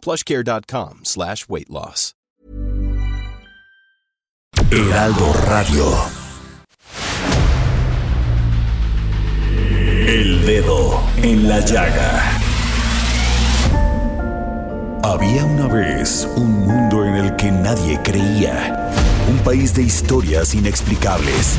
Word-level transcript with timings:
plushcare.com 0.00 1.00
slash 1.04 1.48
weight 1.48 1.70
loss. 1.70 2.14
Heraldo 4.70 5.32
Radio. 5.48 5.84
El 10.06 10.46
dedo 10.46 11.02
en 11.16 11.48
la 11.48 11.60
llaga. 11.60 12.40
Había 15.02 15.44
una 15.44 15.66
vez 15.66 16.28
un 16.36 16.66
mundo 16.66 17.04
en 17.04 17.16
el 17.16 17.34
que 17.34 17.50
nadie 17.50 18.00
creía. 18.04 18.92
Un 19.28 19.38
país 19.38 19.74
de 19.74 19.82
historias 19.82 20.54
inexplicables. 20.54 21.58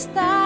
Está 0.00 0.39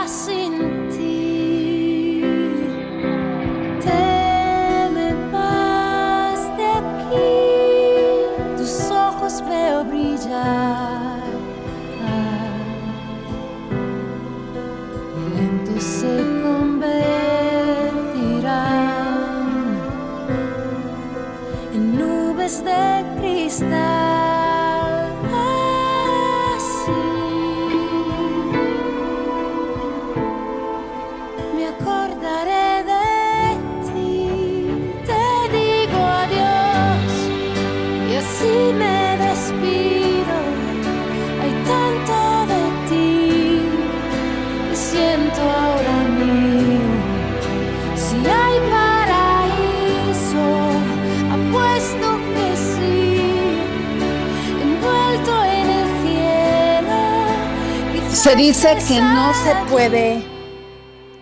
dice 58.64 58.94
que 58.94 59.00
no 59.00 59.34
se 59.34 59.54
puede 59.70 60.22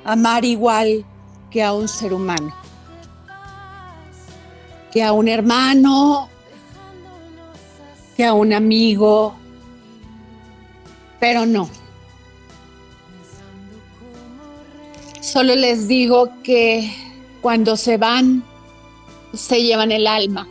amar 0.05 0.45
igual 0.45 1.05
que 1.51 1.61
a 1.61 1.73
un 1.73 1.89
ser 1.89 2.13
humano, 2.13 2.55
que 4.93 5.03
a 5.03 5.13
un 5.13 5.27
hermano, 5.27 6.29
que 8.17 8.25
a 8.25 8.35
un 8.35 8.53
amigo, 8.53 9.35
pero 11.19 11.45
no. 11.45 11.69
Solo 15.21 15.57
les 15.57 15.89
digo 15.89 16.31
que 16.45 16.95
cuando 17.41 17.77
se 17.77 17.97
van, 17.97 18.45
se 19.35 19.63
llevan 19.63 19.91
el 19.91 20.07
alma. 20.07 20.47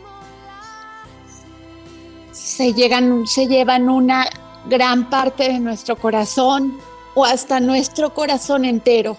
Se, 2.32 2.74
llegan, 2.74 3.26
se 3.26 3.46
llevan 3.46 3.88
una 3.88 4.26
gran 4.66 5.10
parte 5.10 5.44
de 5.44 5.58
nuestro 5.58 5.96
corazón 5.96 6.78
o 7.14 7.24
hasta 7.24 7.60
nuestro 7.60 8.14
corazón 8.14 8.64
entero. 8.64 9.16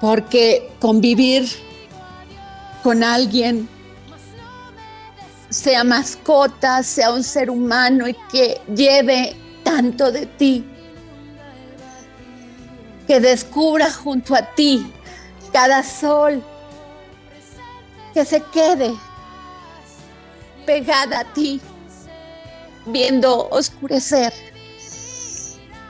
Porque 0.00 0.70
convivir 0.78 1.48
con 2.82 3.02
alguien, 3.02 3.68
sea 5.48 5.84
mascota, 5.84 6.82
sea 6.82 7.12
un 7.12 7.24
ser 7.24 7.50
humano 7.50 8.06
y 8.06 8.14
que 8.30 8.60
lleve 8.74 9.34
tanto 9.64 10.12
de 10.12 10.26
ti, 10.26 10.64
que 13.06 13.20
descubra 13.20 13.90
junto 13.90 14.34
a 14.34 14.42
ti 14.54 14.92
cada 15.52 15.82
sol, 15.82 16.42
que 18.12 18.24
se 18.24 18.42
quede 18.42 18.92
pegada 20.66 21.20
a 21.20 21.24
ti, 21.24 21.60
viendo 22.86 23.48
oscurecer. 23.48 24.32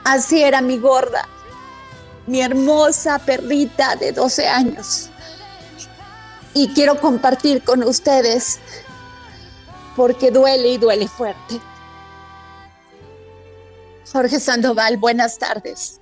Así 0.03 0.41
era 0.41 0.61
mi 0.61 0.77
gorda, 0.77 1.27
mi 2.25 2.41
hermosa 2.41 3.19
perrita 3.19 3.95
de 3.95 4.11
12 4.11 4.47
años. 4.47 5.09
Y 6.53 6.69
quiero 6.73 6.99
compartir 6.99 7.63
con 7.63 7.83
ustedes 7.83 8.59
porque 9.95 10.31
duele 10.31 10.69
y 10.69 10.77
duele 10.77 11.07
fuerte. 11.07 11.59
Jorge 14.11 14.39
Sandoval, 14.39 14.97
buenas 14.97 15.37
tardes. 15.37 15.99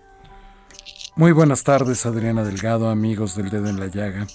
Muy 1.16 1.32
buenas 1.32 1.64
tardes, 1.64 2.06
Adriana 2.06 2.44
Delgado, 2.44 2.90
amigos 2.90 3.36
del 3.36 3.50
Dedo 3.50 3.70
en 3.70 3.80
la 3.80 3.88
Llaga. 3.88 4.28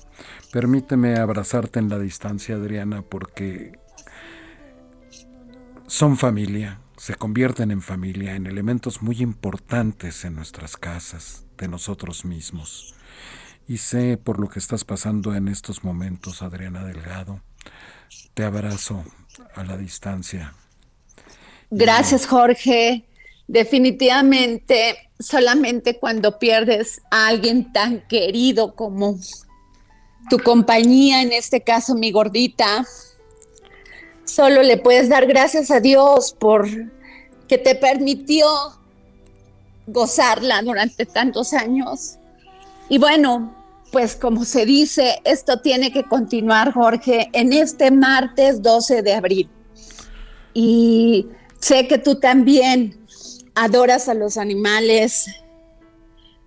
Permíteme 0.50 1.16
abrazarte 1.16 1.78
en 1.78 1.90
la 1.90 1.98
distancia, 1.98 2.56
Adriana, 2.56 3.02
porque 3.02 3.78
son 5.90 6.16
familia, 6.16 6.80
se 6.96 7.16
convierten 7.16 7.72
en 7.72 7.82
familia, 7.82 8.36
en 8.36 8.46
elementos 8.46 9.02
muy 9.02 9.20
importantes 9.20 10.24
en 10.24 10.36
nuestras 10.36 10.76
casas, 10.76 11.46
de 11.58 11.66
nosotros 11.66 12.24
mismos. 12.24 12.94
Y 13.66 13.78
sé 13.78 14.16
por 14.16 14.38
lo 14.38 14.48
que 14.48 14.60
estás 14.60 14.84
pasando 14.84 15.34
en 15.34 15.48
estos 15.48 15.82
momentos, 15.82 16.42
Adriana 16.42 16.84
Delgado. 16.84 17.40
Te 18.34 18.44
abrazo 18.44 19.04
a 19.56 19.64
la 19.64 19.76
distancia. 19.76 20.54
Gracias, 21.70 22.24
Jorge. 22.24 23.04
Definitivamente, 23.48 25.10
solamente 25.18 25.98
cuando 25.98 26.38
pierdes 26.38 27.02
a 27.10 27.26
alguien 27.26 27.72
tan 27.72 28.06
querido 28.06 28.76
como 28.76 29.18
tu 30.30 30.38
compañía, 30.38 31.20
en 31.20 31.32
este 31.32 31.62
caso 31.62 31.96
mi 31.96 32.12
gordita, 32.12 32.86
solo 34.30 34.62
le 34.62 34.76
puedes 34.76 35.08
dar 35.08 35.26
gracias 35.26 35.70
a 35.70 35.80
Dios 35.80 36.34
por 36.38 36.68
que 37.48 37.58
te 37.58 37.74
permitió 37.74 38.46
gozarla 39.86 40.62
durante 40.62 41.04
tantos 41.04 41.52
años. 41.52 42.16
Y 42.88 42.98
bueno, 42.98 43.54
pues 43.90 44.14
como 44.14 44.44
se 44.44 44.64
dice, 44.64 45.20
esto 45.24 45.60
tiene 45.60 45.92
que 45.92 46.04
continuar, 46.04 46.72
Jorge, 46.72 47.28
en 47.32 47.52
este 47.52 47.90
martes 47.90 48.62
12 48.62 49.02
de 49.02 49.14
abril. 49.14 49.50
y 50.54 51.26
sé 51.60 51.86
que 51.86 51.98
tú 51.98 52.14
también 52.14 53.06
adoras 53.54 54.08
a 54.08 54.14
los 54.14 54.38
animales, 54.38 55.26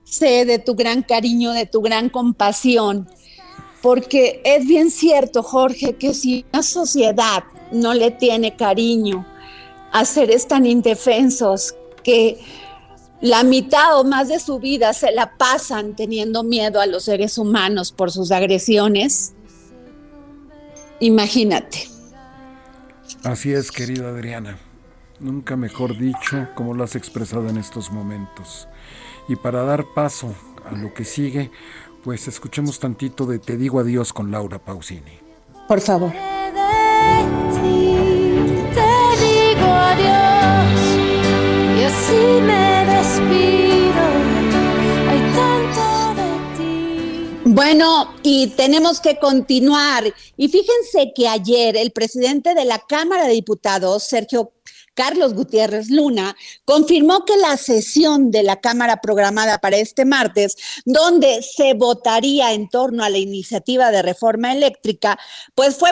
sé 0.03 0.45
de 0.45 0.57
tu 0.57 0.73
gran 0.75 1.03
cariño, 1.03 1.51
de 1.51 1.65
tu 1.65 1.81
gran 1.81 2.09
compasión, 2.09 3.07
porque 3.83 4.41
es 4.45 4.65
bien 4.65 4.89
cierto, 4.89 5.43
Jorge, 5.43 5.97
que 5.97 6.13
si 6.13 6.45
una 6.53 6.63
sociedad 6.63 7.43
no 7.73 7.93
le 7.93 8.11
tiene 8.11 8.55
cariño 8.55 9.27
a 9.91 10.05
seres 10.05 10.47
tan 10.47 10.65
indefensos 10.65 11.75
que 12.01 12.39
la 13.19 13.43
mitad 13.43 13.99
o 13.99 14.05
más 14.05 14.29
de 14.29 14.39
su 14.39 14.57
vida 14.59 14.93
se 14.93 15.11
la 15.11 15.35
pasan 15.35 15.97
teniendo 15.97 16.43
miedo 16.43 16.79
a 16.79 16.85
los 16.85 17.03
seres 17.03 17.37
humanos 17.37 17.91
por 17.91 18.09
sus 18.09 18.31
agresiones, 18.31 19.33
imagínate. 21.01 21.89
Así 23.25 23.51
es, 23.51 23.69
querida 23.69 24.07
Adriana. 24.07 24.59
Nunca 25.19 25.57
mejor 25.57 25.97
dicho 25.97 26.47
como 26.55 26.73
lo 26.73 26.85
has 26.85 26.95
expresado 26.95 27.49
en 27.49 27.57
estos 27.57 27.91
momentos. 27.91 28.69
Y 29.27 29.35
para 29.35 29.63
dar 29.63 29.83
paso 29.93 30.33
a 30.65 30.73
lo 30.73 30.93
que 30.93 31.03
sigue, 31.03 31.51
pues 32.03 32.27
escuchemos 32.27 32.79
tantito 32.79 33.25
de 33.25 33.39
Te 33.39 33.55
digo 33.57 33.79
adiós 33.79 34.11
con 34.11 34.29
Laura 34.29 34.59
Pausini. 34.59 35.19
Por 35.67 35.79
favor. 35.79 36.11
Te 36.11 36.19
digo 39.23 39.65
adiós 39.65 40.79
y 41.79 41.83
así 41.83 42.41
me 42.41 42.85
despido. 42.85 44.03
Hay 45.09 45.21
tanto 45.33 46.21
de 46.21 46.31
ti. 46.57 47.39
Bueno, 47.45 48.13
y 48.21 48.47
tenemos 48.47 48.99
que 48.99 49.17
continuar. 49.17 50.03
Y 50.35 50.49
fíjense 50.49 51.13
que 51.15 51.29
ayer 51.29 51.77
el 51.77 51.91
presidente 51.91 52.53
de 52.53 52.65
la 52.65 52.79
Cámara 52.79 53.25
de 53.27 53.33
Diputados, 53.33 54.03
Sergio 54.03 54.51
Carlos 54.93 55.33
Gutiérrez 55.33 55.89
Luna, 55.89 56.35
confirmó 56.65 57.25
que 57.25 57.37
la 57.37 57.57
sesión 57.57 58.31
de 58.31 58.43
la 58.43 58.61
Cámara 58.61 59.01
programada 59.01 59.57
para 59.57 59.77
este 59.77 60.05
martes, 60.05 60.55
donde 60.85 61.41
se 61.41 61.73
votaría 61.73 62.53
en 62.53 62.69
torno 62.69 63.03
a 63.03 63.09
la 63.09 63.17
iniciativa 63.17 63.91
de 63.91 64.01
reforma 64.01 64.53
eléctrica, 64.53 65.19
pues 65.55 65.75
fue 65.75 65.91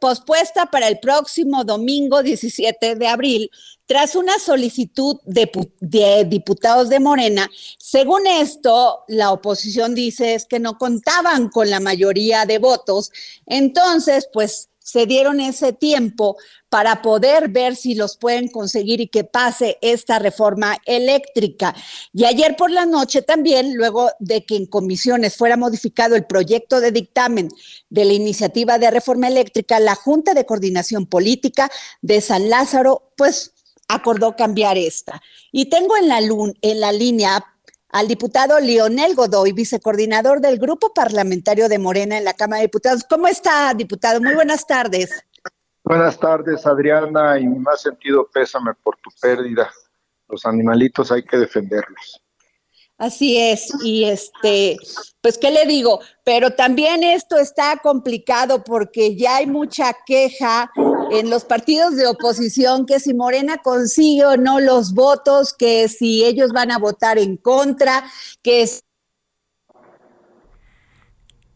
pospuesta 0.00 0.66
para 0.66 0.88
el 0.88 0.98
próximo 0.98 1.64
domingo 1.64 2.22
17 2.22 2.96
de 2.96 3.08
abril, 3.08 3.50
tras 3.86 4.14
una 4.14 4.38
solicitud 4.38 5.16
de, 5.24 5.50
de, 5.80 6.24
diputados 6.24 6.88
de 6.88 7.00
Morena. 7.00 7.50
Según 7.78 8.26
esto, 8.26 9.04
la 9.08 9.32
oposición 9.32 9.94
dice 9.94 10.34
es 10.34 10.46
que 10.46 10.60
no 10.60 10.78
contaban 10.78 11.48
con 11.48 11.68
la 11.68 11.80
mayoría 11.80 12.46
de 12.46 12.58
votos. 12.58 13.10
Entonces, 13.46 14.28
pues 14.32 14.70
se 14.82 15.06
dieron 15.06 15.40
ese 15.40 15.72
tiempo 15.72 16.36
para 16.68 17.02
poder 17.02 17.48
ver 17.48 17.76
si 17.76 17.94
los 17.94 18.16
pueden 18.16 18.48
conseguir 18.48 19.00
y 19.00 19.08
que 19.08 19.24
pase 19.24 19.78
esta 19.82 20.18
reforma 20.18 20.78
eléctrica. 20.86 21.74
Y 22.12 22.24
ayer 22.24 22.56
por 22.56 22.70
la 22.70 22.86
noche 22.86 23.22
también, 23.22 23.76
luego 23.76 24.10
de 24.18 24.44
que 24.44 24.56
en 24.56 24.66
comisiones 24.66 25.36
fuera 25.36 25.56
modificado 25.56 26.16
el 26.16 26.24
proyecto 26.24 26.80
de 26.80 26.90
dictamen 26.90 27.48
de 27.90 28.04
la 28.04 28.14
iniciativa 28.14 28.78
de 28.78 28.90
reforma 28.90 29.28
eléctrica, 29.28 29.80
la 29.80 29.94
Junta 29.94 30.34
de 30.34 30.46
Coordinación 30.46 31.06
Política 31.06 31.70
de 32.00 32.20
San 32.20 32.48
Lázaro, 32.48 33.12
pues 33.16 33.52
acordó 33.88 34.36
cambiar 34.36 34.78
esta. 34.78 35.20
Y 35.50 35.66
tengo 35.66 35.96
en 35.96 36.08
la, 36.08 36.18
en 36.18 36.80
la 36.80 36.92
línea 36.92 37.51
al 37.92 38.08
diputado 38.08 38.58
Leonel 38.58 39.14
Godoy, 39.14 39.52
vicecoordinador 39.52 40.40
del 40.40 40.58
Grupo 40.58 40.92
Parlamentario 40.94 41.68
de 41.68 41.78
Morena 41.78 42.16
en 42.16 42.24
la 42.24 42.32
Cámara 42.32 42.60
de 42.60 42.66
Diputados. 42.66 43.04
¿Cómo 43.08 43.28
está, 43.28 43.72
diputado? 43.74 44.20
Muy 44.20 44.34
buenas 44.34 44.66
tardes. 44.66 45.10
Buenas 45.84 46.18
tardes, 46.18 46.66
Adriana, 46.66 47.38
y 47.38 47.46
mi 47.46 47.58
más 47.58 47.82
sentido 47.82 48.28
pésame 48.32 48.72
por 48.82 48.96
tu 48.96 49.10
pérdida. 49.20 49.70
Los 50.28 50.46
animalitos 50.46 51.12
hay 51.12 51.22
que 51.22 51.36
defenderlos. 51.36 52.22
Así 52.96 53.36
es, 53.36 53.68
y 53.82 54.04
este, 54.04 54.76
pues, 55.20 55.36
¿qué 55.36 55.50
le 55.50 55.66
digo? 55.66 56.00
Pero 56.24 56.52
también 56.52 57.02
esto 57.02 57.36
está 57.36 57.76
complicado 57.78 58.62
porque 58.62 59.16
ya 59.16 59.36
hay 59.36 59.46
mucha 59.46 59.92
queja 60.06 60.70
en 61.12 61.28
los 61.28 61.44
partidos 61.44 61.96
de 61.96 62.06
oposición 62.06 62.86
que 62.86 62.98
si 62.98 63.12
Morena 63.12 63.58
consigue 63.58 64.24
o 64.24 64.36
no 64.36 64.60
los 64.60 64.94
votos, 64.94 65.52
que 65.52 65.88
si 65.88 66.24
ellos 66.24 66.52
van 66.52 66.70
a 66.70 66.78
votar 66.78 67.18
en 67.18 67.36
contra, 67.36 68.04
que 68.42 68.62
es... 68.62 68.82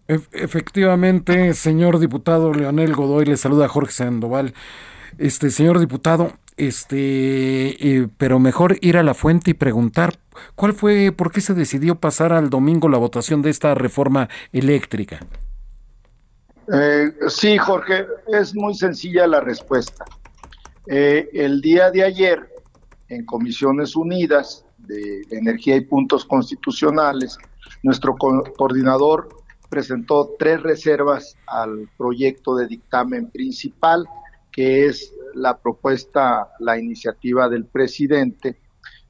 Efectivamente, 0.09 1.53
señor 1.55 1.99
diputado 1.99 2.53
Leonel 2.53 2.95
Godoy, 2.95 3.25
le 3.25 3.37
saluda 3.37 3.67
Jorge 3.67 3.93
Sandoval. 3.93 4.55
Este, 5.19 5.51
señor 5.51 5.81
diputado, 5.81 6.33
este, 6.57 6.97
eh, 7.99 8.09
pero 8.17 8.39
mejor 8.39 8.79
ir 8.83 8.99
a 8.99 9.03
la 9.03 9.15
fuente 9.15 9.51
y 9.51 9.55
preguntar 9.55 10.19
cuál 10.55 10.75
fue, 10.75 11.11
por 11.11 11.33
qué 11.33 11.41
se 11.41 11.55
decidió 11.55 11.99
pasar 11.99 12.33
al 12.33 12.51
domingo 12.51 12.89
la 12.89 12.99
votación 12.99 13.43
de 13.43 13.51
esta 13.51 13.75
reforma 13.75 14.29
eléctrica. 14.53 15.21
Eh, 16.73 17.13
sí, 17.29 17.57
Jorge, 17.59 18.07
es 18.27 18.55
muy 18.55 18.75
sencilla 18.75 19.27
la 19.27 19.41
respuesta. 19.41 20.05
Eh, 20.87 21.29
el 21.33 21.61
día 21.61 21.91
de 21.91 22.05
ayer, 22.05 22.49
en 23.09 23.25
Comisiones 23.25 23.95
Unidas 23.95 24.65
de 24.79 25.23
Energía 25.31 25.77
y 25.77 25.83
Puntos 25.83 26.25
Constitucionales, 26.25 27.39
nuestro 27.83 28.17
co 28.17 28.43
coordinador 28.57 29.29
presentó 29.69 30.35
tres 30.39 30.63
reservas 30.63 31.37
al 31.47 31.89
proyecto 31.97 32.57
de 32.57 32.67
dictamen 32.67 33.31
principal, 33.31 34.07
que 34.51 34.87
es 34.87 35.13
la 35.35 35.59
propuesta, 35.59 36.49
la 36.61 36.79
iniciativa 36.79 37.49
del 37.49 37.67
presidente, 37.67 38.59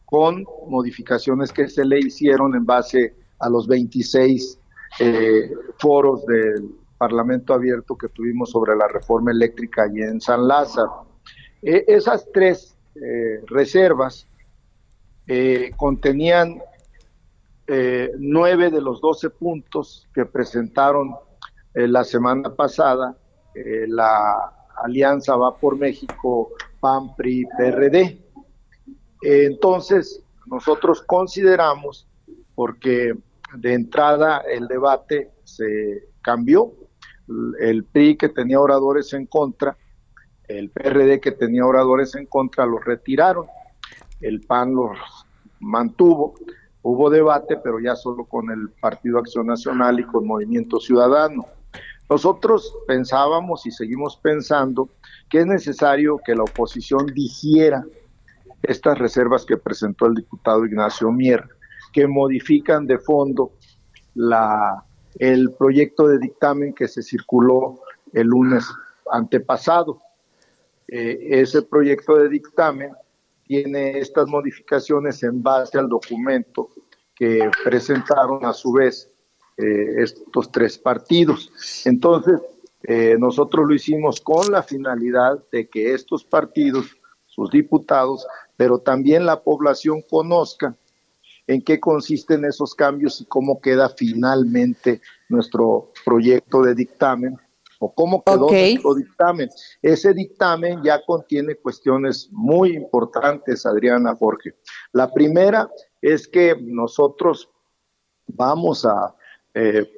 con 0.04 0.44
modificaciones 0.68 1.52
que 1.52 1.68
se 1.68 1.84
le 1.84 1.98
hicieron 2.00 2.54
en 2.54 2.64
base 2.64 3.14
a 3.38 3.48
los 3.48 3.66
26 3.66 4.58
eh, 4.98 5.50
foros 5.78 6.24
del 6.26 6.70
Parlamento 6.96 7.52
Abierto 7.52 7.96
que 7.96 8.08
tuvimos 8.08 8.50
sobre 8.50 8.76
la 8.76 8.88
reforma 8.88 9.30
eléctrica 9.30 9.82
allí 9.84 10.02
en 10.02 10.20
San 10.20 10.46
Lázaro. 10.46 11.06
E, 11.62 11.84
esas 11.88 12.26
tres 12.32 12.76
eh, 12.94 13.42
reservas 13.46 14.26
eh, 15.26 15.72
contenían 15.76 16.62
eh, 17.66 18.12
nueve 18.18 18.70
de 18.70 18.80
los 18.80 19.00
doce 19.00 19.28
puntos 19.30 20.08
que 20.14 20.24
presentaron 20.24 21.14
la 21.74 22.04
semana 22.04 22.54
pasada 22.54 23.14
la 23.88 24.50
Alianza 24.82 25.36
Va 25.36 25.54
por 25.58 25.76
México, 25.76 26.52
PAN, 26.80 27.14
PRI, 27.16 27.46
PRD. 27.58 28.18
entonces, 29.20 30.22
nosotros 30.46 31.02
consideramos, 31.02 32.08
porque 32.54 33.14
de 33.54 33.74
entrada 33.74 34.38
el 34.38 34.68
debate 34.68 35.32
se 35.44 36.08
cambió, 36.22 36.72
el 37.60 37.84
PRI 37.84 38.16
que 38.16 38.28
tenía 38.28 38.60
oradores 38.60 39.12
en 39.12 39.26
contra, 39.26 39.76
el 40.48 40.70
PRD 40.70 41.20
que 41.20 41.32
tenía 41.32 41.66
oradores 41.66 42.14
en 42.14 42.26
contra 42.26 42.66
los 42.66 42.84
retiraron, 42.84 43.46
el 44.20 44.40
PAN 44.42 44.74
los 44.74 44.96
mantuvo, 45.60 46.34
hubo 46.82 47.10
debate, 47.10 47.56
pero 47.56 47.80
ya 47.80 47.96
solo 47.96 48.24
con 48.24 48.50
el 48.50 48.70
Partido 48.70 49.18
Acción 49.18 49.46
Nacional 49.46 50.00
y 50.00 50.04
con 50.04 50.26
Movimiento 50.26 50.78
Ciudadano. 50.78 51.46
Nosotros 52.08 52.72
pensábamos 52.86 53.66
y 53.66 53.72
seguimos 53.72 54.16
pensando 54.16 54.88
que 55.28 55.40
es 55.40 55.46
necesario 55.46 56.20
que 56.24 56.36
la 56.36 56.44
oposición 56.44 57.06
dijera 57.06 57.84
estas 58.62 58.98
reservas 58.98 59.44
que 59.44 59.56
presentó 59.56 60.06
el 60.06 60.14
diputado 60.14 60.64
Ignacio 60.64 61.10
Mier, 61.10 61.44
que 61.92 62.06
modifican 62.06 62.86
de 62.86 62.98
fondo 62.98 63.52
la 64.14 64.84
el 65.18 65.52
proyecto 65.52 66.08
de 66.08 66.18
dictamen 66.18 66.74
que 66.74 66.88
se 66.88 67.02
circuló 67.02 67.80
el 68.12 68.28
lunes 68.28 68.66
antepasado. 69.10 70.00
Eh, 70.88 71.40
ese 71.40 71.62
proyecto 71.62 72.16
de 72.16 72.28
dictamen 72.28 72.92
tiene 73.44 73.98
estas 73.98 74.28
modificaciones 74.28 75.22
en 75.22 75.42
base 75.42 75.78
al 75.78 75.88
documento 75.88 76.70
que 77.14 77.50
presentaron 77.64 78.44
a 78.44 78.52
su 78.52 78.72
vez 78.72 79.10
eh, 79.56 80.02
estos 80.02 80.52
tres 80.52 80.78
partidos. 80.78 81.50
Entonces, 81.84 82.40
eh, 82.82 83.16
nosotros 83.18 83.66
lo 83.66 83.74
hicimos 83.74 84.20
con 84.20 84.52
la 84.52 84.62
finalidad 84.62 85.42
de 85.50 85.68
que 85.68 85.94
estos 85.94 86.24
partidos, 86.24 86.96
sus 87.26 87.50
diputados, 87.50 88.26
pero 88.56 88.78
también 88.78 89.26
la 89.26 89.42
población 89.42 90.02
conozca 90.08 90.76
en 91.46 91.62
qué 91.62 91.78
consisten 91.78 92.44
esos 92.44 92.74
cambios 92.74 93.20
y 93.20 93.26
cómo 93.26 93.60
queda 93.60 93.88
finalmente 93.90 95.00
nuestro 95.28 95.92
proyecto 96.04 96.62
de 96.62 96.74
dictamen 96.74 97.36
o 97.78 97.92
cómo 97.94 98.22
quedó 98.22 98.50
nuestro 98.50 98.94
dictamen. 98.94 99.48
Ese 99.82 100.14
dictamen 100.14 100.82
ya 100.82 101.04
contiene 101.04 101.56
cuestiones 101.56 102.28
muy 102.32 102.74
importantes, 102.74 103.66
Adriana 103.66 104.16
Jorge. 104.16 104.54
La 104.92 105.12
primera 105.12 105.68
es 106.00 106.26
que 106.26 106.56
nosotros 106.60 107.50
vamos 108.26 108.84
a 108.84 109.14
eh, 109.58 109.90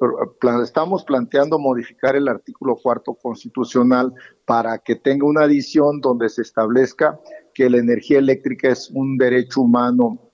estamos 0.63 1.03
planteando 1.03 1.59
modificar 1.59 2.15
el 2.15 2.29
artículo 2.29 2.77
cuarto 2.77 3.13
constitucional 3.13 4.13
para 4.45 4.77
que 4.77 4.95
tenga 4.95 5.27
una 5.27 5.43
adición 5.43 5.99
donde 5.99 6.29
se 6.29 6.43
establezca 6.43 7.19
que 7.53 7.69
la 7.69 7.77
energía 7.79 8.19
eléctrica 8.19 8.69
es 8.69 8.89
un 8.89 9.17
derecho 9.17 9.59
humano 9.59 10.28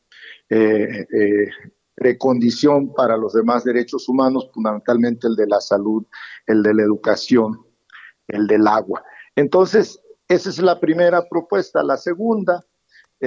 eh, 0.50 1.08
eh, 1.14 1.50
precondición 1.96 2.94
para 2.94 3.18
los 3.18 3.34
demás 3.34 3.64
derechos 3.64 4.08
humanos, 4.10 4.50
fundamentalmente 4.54 5.28
el 5.28 5.36
de 5.36 5.48
la 5.48 5.62
salud, 5.62 6.06
el 6.46 6.62
de 6.62 6.74
la 6.74 6.84
educación, 6.84 7.66
el 8.28 8.48
del 8.48 8.68
agua. 8.68 9.04
Entonces, 9.36 10.00
esa 10.28 10.50
es 10.50 10.60
la 10.60 10.80
primera 10.80 11.24
propuesta. 11.30 11.84
La 11.84 11.98
segunda, 11.98 12.66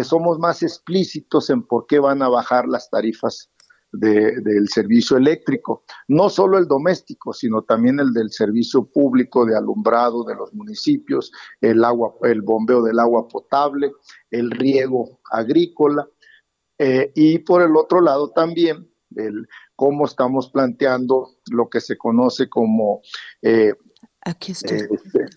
somos 0.02 0.38
más 0.38 0.62
explícitos 0.62 1.50
en 1.50 1.62
por 1.62 1.86
qué 1.86 1.98
van 1.98 2.22
a 2.22 2.28
bajar 2.28 2.66
las 2.66 2.90
tarifas 2.90 3.50
del 3.92 4.68
servicio 4.68 5.16
eléctrico, 5.16 5.84
no 6.08 6.28
solo 6.28 6.58
el 6.58 6.66
doméstico, 6.66 7.32
sino 7.32 7.62
también 7.62 7.98
el 8.00 8.12
del 8.12 8.30
servicio 8.30 8.84
público 8.84 9.46
de 9.46 9.56
alumbrado 9.56 10.24
de 10.24 10.34
los 10.34 10.52
municipios, 10.52 11.32
el 11.60 11.82
agua, 11.84 12.14
el 12.22 12.42
bombeo 12.42 12.82
del 12.82 12.98
agua 12.98 13.26
potable, 13.26 13.92
el 14.30 14.50
riego 14.50 15.20
agrícola, 15.30 16.06
eh, 16.78 17.12
y 17.14 17.38
por 17.40 17.62
el 17.62 17.76
otro 17.76 18.00
lado 18.00 18.30
también 18.30 18.88
el 19.16 19.48
cómo 19.74 20.04
estamos 20.04 20.50
planteando 20.50 21.36
lo 21.50 21.68
que 21.68 21.80
se 21.80 21.96
conoce 21.96 22.48
como 22.48 23.00
eh, 23.42 23.72
este, 24.46 24.88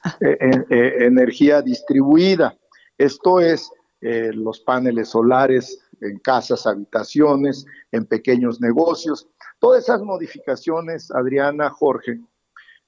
ah. 0.04 0.18
eh, 0.22 1.06
energía 1.06 1.62
distribuida. 1.62 2.58
Esto 2.98 3.40
es 3.40 3.72
los 4.02 4.62
paneles 4.62 5.10
solares 5.10 5.80
en 6.02 6.18
casas, 6.20 6.66
habitaciones, 6.66 7.66
en 7.92 8.06
pequeños 8.06 8.60
negocios. 8.60 9.28
Todas 9.60 9.84
esas 9.84 10.02
modificaciones, 10.02 11.12
Adriana, 11.12 11.70
Jorge, 11.70 12.20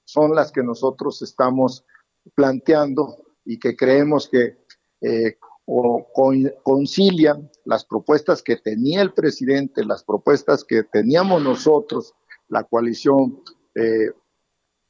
son 0.04 0.34
las 0.34 0.52
que 0.52 0.62
nosotros 0.62 1.22
estamos 1.22 1.84
planteando 2.34 3.16
y 3.44 3.58
que 3.58 3.76
creemos 3.76 4.28
que 4.28 4.58
eh, 5.00 5.38
concilian 5.66 7.50
las 7.64 7.84
propuestas 7.84 8.42
que 8.42 8.56
tenía 8.56 9.00
el 9.02 9.12
presidente, 9.12 9.84
las 9.84 10.04
propuestas 10.04 10.64
que 10.64 10.82
teníamos 10.84 11.42
nosotros, 11.42 12.14
la 12.48 12.64
coalición 12.64 13.42
eh, 13.74 14.10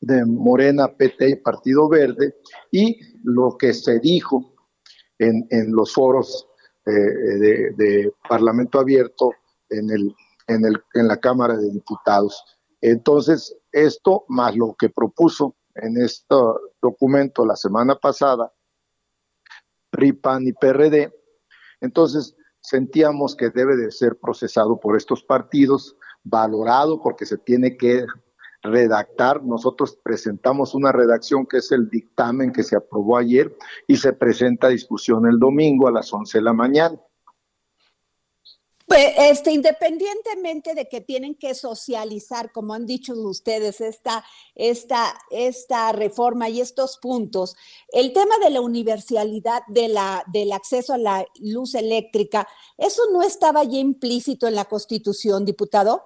de 0.00 0.24
Morena, 0.26 0.88
PT 0.88 1.30
y 1.30 1.36
Partido 1.36 1.88
Verde, 1.88 2.34
y 2.70 2.98
lo 3.22 3.56
que 3.56 3.72
se 3.72 4.00
dijo 4.00 4.54
en, 5.18 5.46
en 5.50 5.72
los 5.72 5.94
foros 5.94 6.48
eh, 6.86 6.90
de, 6.90 8.12
Parlamento 8.28 8.80
abierto 8.80 9.30
en, 9.70 9.90
el, 9.90 10.14
en, 10.48 10.66
el, 10.66 10.82
en 10.94 11.08
la 11.08 11.16
Cámara 11.18 11.56
de 11.56 11.70
Diputados. 11.70 12.42
Entonces, 12.80 13.56
esto 13.72 14.24
más 14.28 14.54
lo 14.56 14.74
que 14.78 14.90
propuso 14.90 15.56
en 15.76 15.96
este 15.96 16.34
documento 16.82 17.46
la 17.46 17.56
semana 17.56 17.96
pasada, 17.96 18.52
PRI, 19.94 20.12
PAN 20.12 20.46
y 20.48 20.52
PRD, 20.52 21.12
entonces 21.80 22.34
sentíamos 22.60 23.36
que 23.36 23.50
debe 23.50 23.76
de 23.76 23.92
ser 23.92 24.18
procesado 24.18 24.80
por 24.80 24.96
estos 24.96 25.22
partidos, 25.22 25.96
valorado 26.24 27.00
porque 27.00 27.26
se 27.26 27.38
tiene 27.38 27.76
que 27.76 28.04
redactar. 28.62 29.44
Nosotros 29.44 29.98
presentamos 30.02 30.74
una 30.74 30.90
redacción 30.90 31.46
que 31.46 31.58
es 31.58 31.70
el 31.70 31.88
dictamen 31.88 32.52
que 32.52 32.64
se 32.64 32.76
aprobó 32.76 33.18
ayer 33.18 33.54
y 33.86 33.96
se 33.96 34.12
presenta 34.12 34.66
a 34.66 34.70
discusión 34.70 35.26
el 35.26 35.38
domingo 35.38 35.86
a 35.86 35.92
las 35.92 36.12
11 36.12 36.38
de 36.38 36.42
la 36.42 36.52
mañana. 36.52 36.98
Pues, 38.86 39.14
este, 39.16 39.50
independientemente 39.50 40.74
de 40.74 40.88
que 40.88 41.00
tienen 41.00 41.34
que 41.34 41.54
socializar, 41.54 42.52
como 42.52 42.74
han 42.74 42.84
dicho 42.84 43.14
ustedes, 43.14 43.80
esta, 43.80 44.22
esta, 44.54 45.14
esta 45.30 45.90
reforma 45.92 46.50
y 46.50 46.60
estos 46.60 46.98
puntos, 46.98 47.56
el 47.92 48.12
tema 48.12 48.34
de 48.44 48.50
la 48.50 48.60
universalidad 48.60 49.62
de 49.68 49.88
la, 49.88 50.22
del 50.30 50.52
acceso 50.52 50.92
a 50.92 50.98
la 50.98 51.24
luz 51.40 51.74
eléctrica, 51.74 52.46
¿eso 52.76 53.02
no 53.10 53.22
estaba 53.22 53.64
ya 53.64 53.78
implícito 53.78 54.46
en 54.46 54.54
la 54.54 54.66
Constitución, 54.66 55.46
diputado? 55.46 56.02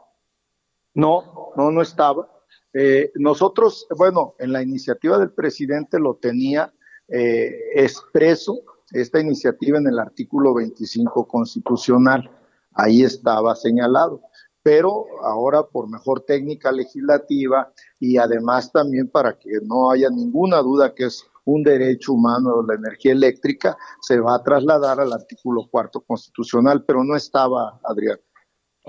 No, 0.95 1.53
no, 1.57 1.73
no 1.73 1.83
estaba. 1.83 2.31
Eh, 2.73 3.11
nosotros, 3.17 3.89
bueno, 3.97 4.37
en 4.39 4.53
la 4.53 4.63
iniciativa 4.63 5.19
del 5.19 5.33
presidente 5.33 5.99
lo 5.99 6.15
tenía 6.15 6.73
eh, 7.09 7.55
expreso, 7.75 8.63
esta 8.93 9.21
iniciativa 9.21 9.79
en 9.79 9.89
el 9.89 9.99
artículo 9.99 10.55
25 10.55 11.27
constitucional, 11.27 12.38
ahí 12.79 13.03
estaba 13.03 13.55
señalado, 13.55 14.23
pero 14.63 15.05
ahora 15.23 15.65
por 15.65 15.91
mejor 15.91 16.23
técnica 16.23 16.73
legislativa 16.73 17.71
y 17.99 18.17
además 18.17 18.73
también 18.73 19.11
para 19.11 19.37
que 19.39 19.51
no 19.65 19.91
haya 19.91 20.09
ninguna 20.09 20.59
duda 20.59 20.95
que 20.95 21.05
es 21.07 21.25
un 21.45 21.63
derecho 21.63 22.13
humano 22.13 22.63
la 22.63 22.75
energía 22.75 23.13
eléctrica, 23.13 23.77
se 24.03 24.21
va 24.21 24.37
a 24.37 24.43
trasladar 24.43 25.01
al 25.01 25.13
artículo 25.13 25.67
cuarto 25.71 26.03
constitucional, 26.03 26.85
pero 26.85 27.03
no 27.03 27.17
estaba, 27.17 27.81
Adrián. 27.85 28.19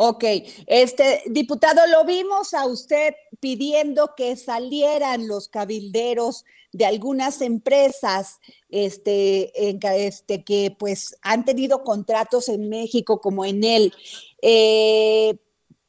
Ok, 0.02 0.24
este 0.68 1.24
diputado, 1.26 1.82
lo 1.88 2.06
vimos 2.06 2.54
a 2.54 2.66
usted 2.68 3.16
pidiendo 3.42 4.14
que 4.16 4.38
salieran 4.38 5.28
los 5.28 5.50
cabilderos 5.50 6.46
de 6.72 6.86
algunas 6.86 7.42
empresas 7.42 8.40
este, 8.70 9.52
este, 9.60 10.46
que 10.46 10.74
pues 10.80 11.18
han 11.22 11.44
tenido 11.44 11.84
contratos 11.84 12.48
en 12.48 12.70
México 12.70 13.20
como 13.20 13.44
en 13.44 13.66
él. 13.66 13.94
Eh, 14.42 15.38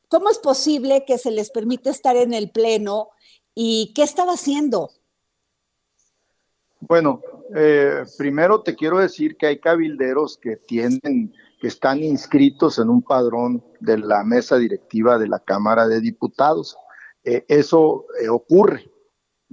¿Cómo 0.09 0.29
es 0.29 0.39
posible 0.39 1.05
que 1.05 1.17
se 1.17 1.31
les 1.31 1.51
permite 1.51 1.91
estar 1.91 2.17
en 2.17 2.35
el 2.35 2.51
Pleno 2.51 3.11
y 3.55 3.93
qué 3.95 4.03
estaba 4.03 4.33
haciendo? 4.33 4.91
Bueno, 6.81 7.23
eh, 7.55 8.05
primero 8.17 8.63
te 8.63 8.77
quiero 8.77 8.99
decir 8.99 9.37
que 9.37 9.47
hay 9.47 9.59
cabilderos 9.59 10.39
que 10.39 10.57
tienen 10.57 11.33
que 11.61 11.67
están 11.67 12.03
inscritos 12.03 12.79
en 12.79 12.89
un 12.89 13.03
padrón 13.03 13.63
de 13.81 13.99
la 13.99 14.25
mesa 14.25 14.57
directiva 14.57 15.19
de 15.19 15.29
la 15.29 15.39
Cámara 15.41 15.87
de 15.87 16.01
Diputados. 16.01 16.77
Eh, 17.23 17.45
eso 17.49 18.07
eh, 18.23 18.31
ocurre 18.31 18.91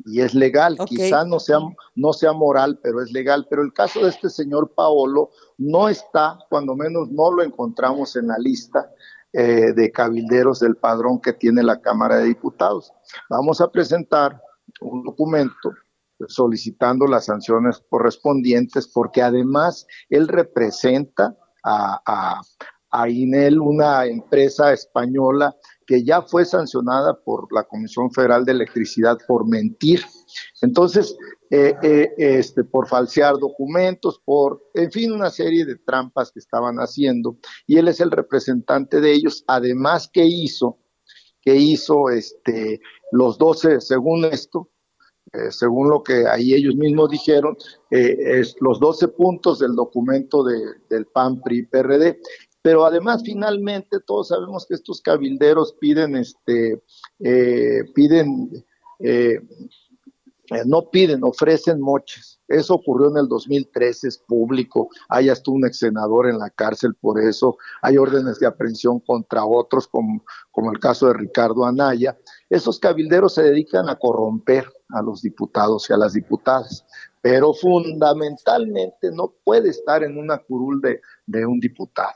y 0.05 0.21
es 0.21 0.33
legal. 0.33 0.77
Quizá 0.85 1.25
no 1.25 1.39
sea, 1.39 1.57
no 1.95 2.13
sea 2.13 2.31
moral, 2.31 2.79
pero 2.81 3.01
es 3.01 3.11
legal. 3.11 3.45
Pero 3.49 3.61
el 3.61 3.73
caso 3.73 4.01
de 4.01 4.09
este 4.09 4.29
señor 4.29 4.71
Paolo 4.73 5.31
no 5.57 5.89
está, 5.89 6.39
cuando 6.49 6.75
menos 6.75 7.09
no 7.11 7.31
lo 7.31 7.43
encontramos 7.43 8.15
en 8.15 8.27
la 8.27 8.37
lista 8.37 8.89
de 9.33 9.91
cabilderos 9.91 10.61
del 10.61 10.77
padrón 10.77 11.21
que 11.21 11.33
tiene 11.33 11.61
la 11.61 11.79
Cámara 11.79 12.17
de 12.17 12.25
Diputados. 12.25 12.91
Vamos 13.29 13.61
a 13.61 13.69
presentar 13.69 14.41
un 14.81 15.03
documento 15.03 15.73
solicitando 16.27 17.05
las 17.05 17.25
sanciones 17.25 17.81
correspondientes 17.89 18.87
porque 18.87 19.21
además 19.21 19.85
él 20.09 20.27
representa 20.27 21.37
a, 21.63 22.41
a, 22.91 23.09
INEL, 23.09 23.59
una 23.59 24.05
empresa 24.05 24.73
española 24.73 25.55
que 25.85 26.03
ya 26.03 26.21
fue 26.21 26.45
sancionada 26.45 27.19
por 27.23 27.53
la 27.53 27.63
Comisión 27.63 28.11
Federal 28.11 28.43
de 28.43 28.53
Electricidad 28.53 29.17
por 29.27 29.47
mentir. 29.47 30.01
Entonces, 30.61 31.15
eh, 31.49 31.75
eh, 31.81 32.13
este, 32.17 32.63
por 32.63 32.87
falsear 32.87 33.37
documentos, 33.37 34.19
por, 34.25 34.63
en 34.73 34.91
fin, 34.91 35.11
una 35.11 35.29
serie 35.29 35.65
de 35.65 35.77
trampas 35.77 36.31
que 36.31 36.39
estaban 36.39 36.77
haciendo. 36.77 37.37
Y 37.65 37.77
él 37.77 37.87
es 37.87 38.01
el 38.01 38.11
representante 38.11 38.99
de 38.99 39.13
ellos. 39.13 39.43
Además, 39.47 40.09
que 40.11 40.25
hizo? 40.25 40.79
Que 41.41 41.55
hizo 41.55 42.09
este, 42.09 42.81
los 43.11 43.37
12, 43.37 43.79
según 43.79 44.25
esto, 44.25 44.69
eh, 45.33 45.51
según 45.51 45.89
lo 45.89 46.03
que 46.03 46.27
ahí 46.27 46.53
ellos 46.53 46.75
mismos 46.75 47.09
dijeron, 47.09 47.57
eh, 47.91 48.17
es 48.39 48.55
los 48.59 48.79
12 48.79 49.09
puntos 49.09 49.59
del 49.59 49.75
documento 49.75 50.43
de, 50.43 50.57
del 50.89 51.05
PAN, 51.05 51.41
PRI, 51.41 51.63
PRD. 51.63 52.19
Pero 52.61 52.85
además, 52.85 53.21
finalmente, 53.23 53.99
todos 54.05 54.29
sabemos 54.29 54.65
que 54.65 54.75
estos 54.75 55.01
cabilderos 55.01 55.73
piden, 55.79 56.15
este, 56.17 56.81
eh, 57.19 57.83
piden 57.93 58.51
eh, 60.49 60.63
no 60.65 60.89
piden, 60.89 61.23
ofrecen 61.23 61.81
moches. 61.81 62.39
Eso 62.47 62.75
ocurrió 62.75 63.09
en 63.09 63.17
el 63.17 63.27
2013, 63.27 64.07
es 64.07 64.17
público. 64.17 64.89
Hay 65.09 65.27
hasta 65.27 65.51
un 65.51 65.65
ex 65.65 65.79
senador 65.79 66.29
en 66.29 66.39
la 66.39 66.49
cárcel 66.49 66.95
por 66.95 67.19
eso. 67.21 67.57
Hay 67.81 67.97
órdenes 67.97 68.39
de 68.39 68.47
aprehensión 68.47 69.01
contra 69.01 69.45
otros, 69.45 69.87
como, 69.87 70.23
como 70.51 70.71
el 70.71 70.79
caso 70.79 71.07
de 71.07 71.15
Ricardo 71.15 71.65
Anaya. 71.65 72.17
Esos 72.49 72.79
cabilderos 72.79 73.33
se 73.33 73.43
dedican 73.43 73.89
a 73.89 73.97
corromper 73.97 74.71
a 74.89 75.01
los 75.01 75.21
diputados 75.21 75.89
y 75.89 75.93
a 75.93 75.97
las 75.97 76.13
diputadas, 76.13 76.85
pero 77.21 77.53
fundamentalmente 77.53 79.11
no 79.11 79.33
puede 79.43 79.69
estar 79.69 80.03
en 80.03 80.17
una 80.17 80.37
curul 80.37 80.81
de 81.25 81.45
un 81.45 81.59
diputado. 81.59 82.15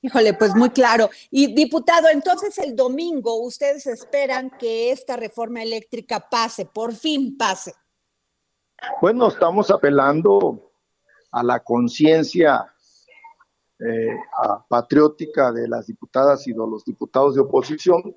Híjole, 0.00 0.34
pues 0.34 0.54
muy 0.54 0.70
claro. 0.70 1.10
Y 1.30 1.54
diputado, 1.54 2.08
entonces 2.08 2.56
el 2.58 2.76
domingo 2.76 3.40
ustedes 3.40 3.86
esperan 3.86 4.50
que 4.50 4.92
esta 4.92 5.16
reforma 5.16 5.62
eléctrica 5.62 6.20
pase, 6.20 6.66
por 6.66 6.94
fin 6.94 7.36
pase. 7.36 7.74
Bueno, 9.00 9.28
estamos 9.28 9.70
apelando 9.72 10.70
a 11.32 11.42
la 11.42 11.58
conciencia 11.60 12.72
eh, 13.80 14.16
patriótica 14.68 15.50
de 15.50 15.66
las 15.66 15.88
diputadas 15.88 16.46
y 16.46 16.52
de 16.52 16.58
los 16.58 16.84
diputados 16.84 17.34
de 17.34 17.40
oposición 17.40 18.14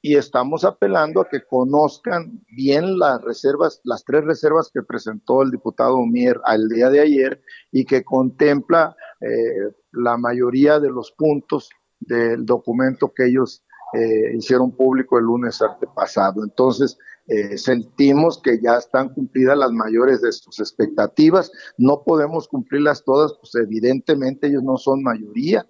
y 0.00 0.16
estamos 0.16 0.64
apelando 0.64 1.20
a 1.20 1.28
que 1.28 1.44
conozcan 1.44 2.40
bien 2.56 2.98
las 2.98 3.20
reservas, 3.22 3.80
las 3.84 4.04
tres 4.04 4.24
reservas 4.24 4.70
que 4.72 4.82
presentó 4.82 5.42
el 5.42 5.50
diputado 5.50 5.98
Mier 6.06 6.40
al 6.44 6.68
día 6.68 6.88
de 6.88 7.00
ayer 7.00 7.42
y 7.72 7.84
que 7.84 8.04
contempla 8.04 8.96
eh, 9.20 9.72
la 9.92 10.16
mayoría 10.16 10.78
de 10.78 10.90
los 10.90 11.10
puntos 11.12 11.68
del 11.98 12.46
documento 12.46 13.12
que 13.14 13.26
ellos 13.26 13.64
eh, 13.92 14.36
hicieron 14.36 14.70
público 14.70 15.18
el 15.18 15.24
lunes 15.24 15.58
pasado. 15.96 16.44
Entonces, 16.44 16.96
eh, 17.26 17.58
sentimos 17.58 18.40
que 18.40 18.60
ya 18.60 18.76
están 18.76 19.08
cumplidas 19.08 19.58
las 19.58 19.72
mayores 19.72 20.22
de 20.22 20.30
sus 20.30 20.60
expectativas. 20.60 21.50
No 21.76 22.04
podemos 22.04 22.46
cumplirlas 22.46 23.02
todas, 23.04 23.34
pues 23.40 23.54
evidentemente 23.56 24.46
ellos 24.46 24.62
no 24.62 24.76
son 24.76 25.02
mayoría 25.02 25.66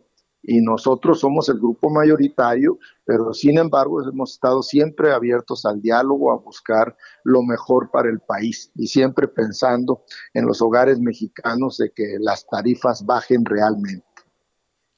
y 0.49 0.63
nosotros 0.63 1.21
somos 1.21 1.51
el 1.51 1.59
grupo 1.59 1.91
mayoritario, 1.91 2.79
pero 3.05 3.35
sin 3.35 3.59
embargo 3.59 4.03
hemos 4.03 4.33
estado 4.33 4.63
siempre 4.63 5.13
abiertos 5.13 5.67
al 5.67 5.83
diálogo, 5.83 6.33
a 6.33 6.37
buscar 6.37 6.97
lo 7.23 7.43
mejor 7.43 7.91
para 7.91 8.09
el 8.09 8.21
país 8.21 8.71
y 8.75 8.87
siempre 8.87 9.29
pensando 9.29 10.05
en 10.33 10.47
los 10.47 10.63
hogares 10.63 11.01
mexicanos 11.01 11.77
de 11.77 11.91
que 11.91 12.17
las 12.19 12.47
tarifas 12.47 13.05
bajen 13.05 13.45
realmente. 13.45 14.07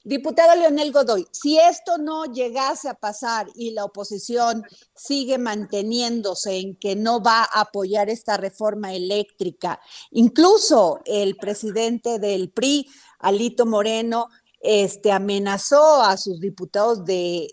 Diputado 0.04 0.54
Leonel 0.54 0.92
Godoy, 0.92 1.26
si 1.30 1.58
esto 1.58 1.98
no 1.98 2.24
llegase 2.24 2.88
a 2.88 2.94
pasar 2.94 3.48
y 3.54 3.72
la 3.72 3.84
oposición 3.84 4.64
sigue 4.94 5.36
manteniéndose 5.36 6.58
en 6.58 6.76
que 6.76 6.96
no 6.96 7.22
va 7.22 7.42
a 7.42 7.62
apoyar 7.62 8.08
esta 8.08 8.38
reforma 8.38 8.94
eléctrica, 8.94 9.78
incluso 10.12 11.00
el 11.04 11.36
presidente 11.36 12.18
del 12.18 12.50
PRI, 12.50 12.88
Alito 13.18 13.66
Moreno, 13.66 14.28
este, 14.60 15.10
amenazó 15.10 16.02
a 16.02 16.16
sus 16.16 16.38
diputados 16.40 17.04
de, 17.04 17.48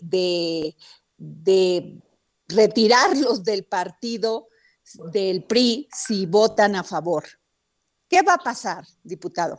de, 1.16 2.02
retirarlos 2.48 3.42
del 3.42 3.64
partido 3.64 4.48
del 5.12 5.44
PRI 5.44 5.88
si 5.92 6.26
votan 6.26 6.76
a 6.76 6.84
favor. 6.84 7.24
¿Qué 8.08 8.22
va 8.22 8.34
a 8.34 8.38
pasar, 8.38 8.84
diputado? 9.02 9.58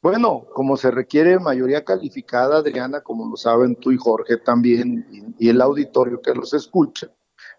Bueno, 0.00 0.46
como 0.54 0.76
se 0.76 0.90
requiere 0.90 1.38
mayoría 1.38 1.84
calificada, 1.84 2.58
Adriana, 2.58 3.00
como 3.02 3.28
lo 3.28 3.36
saben 3.36 3.74
tú 3.76 3.90
y 3.90 3.98
Jorge 3.98 4.36
también, 4.36 5.34
y, 5.38 5.48
el 5.48 5.60
auditorio 5.60 6.22
que 6.22 6.34
los 6.34 6.54
escucha, 6.54 7.10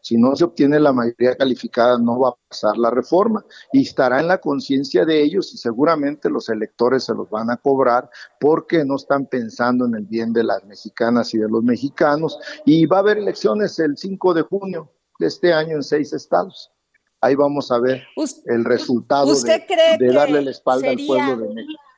si 0.02 0.18
no 0.18 0.36
se 0.36 0.44
obtiene 0.44 0.80
la 0.80 0.94
mayoría 0.94 1.36
calificada, 1.36 1.98
no 1.98 2.20
va 2.20 2.30
a 2.30 2.36
pasar 2.48 2.78
la 2.78 2.90
reforma 2.90 3.44
y 3.72 3.84
estará 3.84 4.20
en 4.20 4.28
la 4.28 4.40
conciencia 4.40 5.06
de 5.06 5.22
ellos 5.22 5.54
y 5.54 5.58
seguramente 5.58 6.30
los 6.30 6.50
electores 6.50 7.04
se 7.04 7.14
los 7.14 7.30
van 7.30 7.50
a 7.50 7.58
cobrar 7.58 8.10
porque 8.40 8.86
no 8.86 8.96
están 8.96 9.26
pensando 9.26 9.86
en 9.86 9.96
el 9.96 10.06
bien 10.06 10.34
de 10.34 10.44
las 10.44 10.64
mexicanas 10.66 11.34
y 11.34 11.38
de 11.38 11.50
los 11.50 11.64
mexicanos. 11.64 12.38
Y 12.66 12.86
va 12.86 12.98
a 12.98 13.02
haber 13.02 13.18
elecciones 13.18 13.78
el 13.80 13.98
5 13.98 14.34
de 14.34 14.42
junio 14.44 14.92
de 15.20 15.28
este 15.28 15.54
año 15.54 15.76
en 15.76 15.84
seis 15.84 16.14
estados. 16.14 16.72
Ahí 17.22 17.36
vamos 17.36 17.70
a 17.72 17.80
ver 17.80 18.04
el 18.46 18.64
resultado 18.64 19.34
de, 19.34 20.14
darle 20.14 20.42
la 20.42 20.52
espalda 20.52 20.90
al 20.90 20.98
pueblo 21.06 21.38
de 21.38 21.54
México 21.54 21.89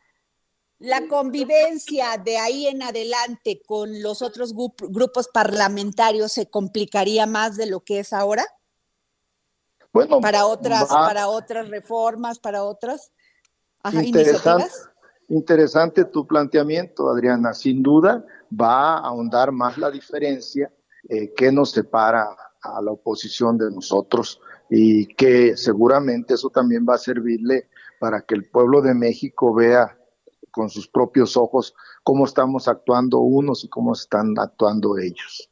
la 0.82 1.08
convivencia 1.08 2.18
de 2.18 2.40
ahí 2.40 2.66
en 2.66 2.82
adelante 2.82 3.62
con 3.68 4.02
los 4.02 4.24
otros 4.24 4.54
grupos 4.56 5.30
parlamentarios 5.32 6.32
se 6.32 6.50
complicaría 6.50 7.28
más 7.28 7.56
de 7.56 7.68
lo 7.68 7.82
que 7.82 8.00
es 8.00 8.14
ahora? 8.14 8.44
Bueno, 9.94 10.22
para 10.22 10.48
otras, 10.48 10.88
para 10.88 11.28
otras 11.28 11.70
reformas, 11.70 12.40
para 12.40 12.64
otras 12.64 13.12
interesante, 13.94 14.66
interesante 15.30 16.06
tu 16.06 16.26
planteamiento, 16.26 17.10
Adriana. 17.10 17.54
Sin 17.54 17.84
duda 17.84 18.26
va 18.60 18.96
a 18.96 19.08
ahondar 19.08 19.52
más 19.52 19.78
la 19.78 19.92
diferencia 19.92 20.72
eh, 21.10 21.32
que 21.34 21.52
nos 21.52 21.72
separa 21.72 22.36
a 22.62 22.82
la 22.82 22.92
oposición 22.92 23.58
de 23.58 23.70
nosotros 23.70 24.42
y 24.70 25.06
que 25.14 25.56
seguramente 25.58 26.34
eso 26.36 26.50
también 26.50 26.86
va 26.90 26.96
a 26.96 27.00
servirle 27.00 27.70
para 28.00 28.22
que 28.22 28.34
el 28.34 28.50
pueblo 28.50 28.82
de 28.82 28.96
México 28.96 29.54
vea 29.54 29.98
con 30.52 30.70
sus 30.70 30.88
propios 30.88 31.38
ojos 31.38 31.74
cómo 32.04 32.26
estamos 32.26 32.68
actuando 32.68 33.20
unos 33.20 33.64
y 33.64 33.70
cómo 33.70 33.94
están 33.94 34.38
actuando 34.38 34.98
ellos. 34.98 35.50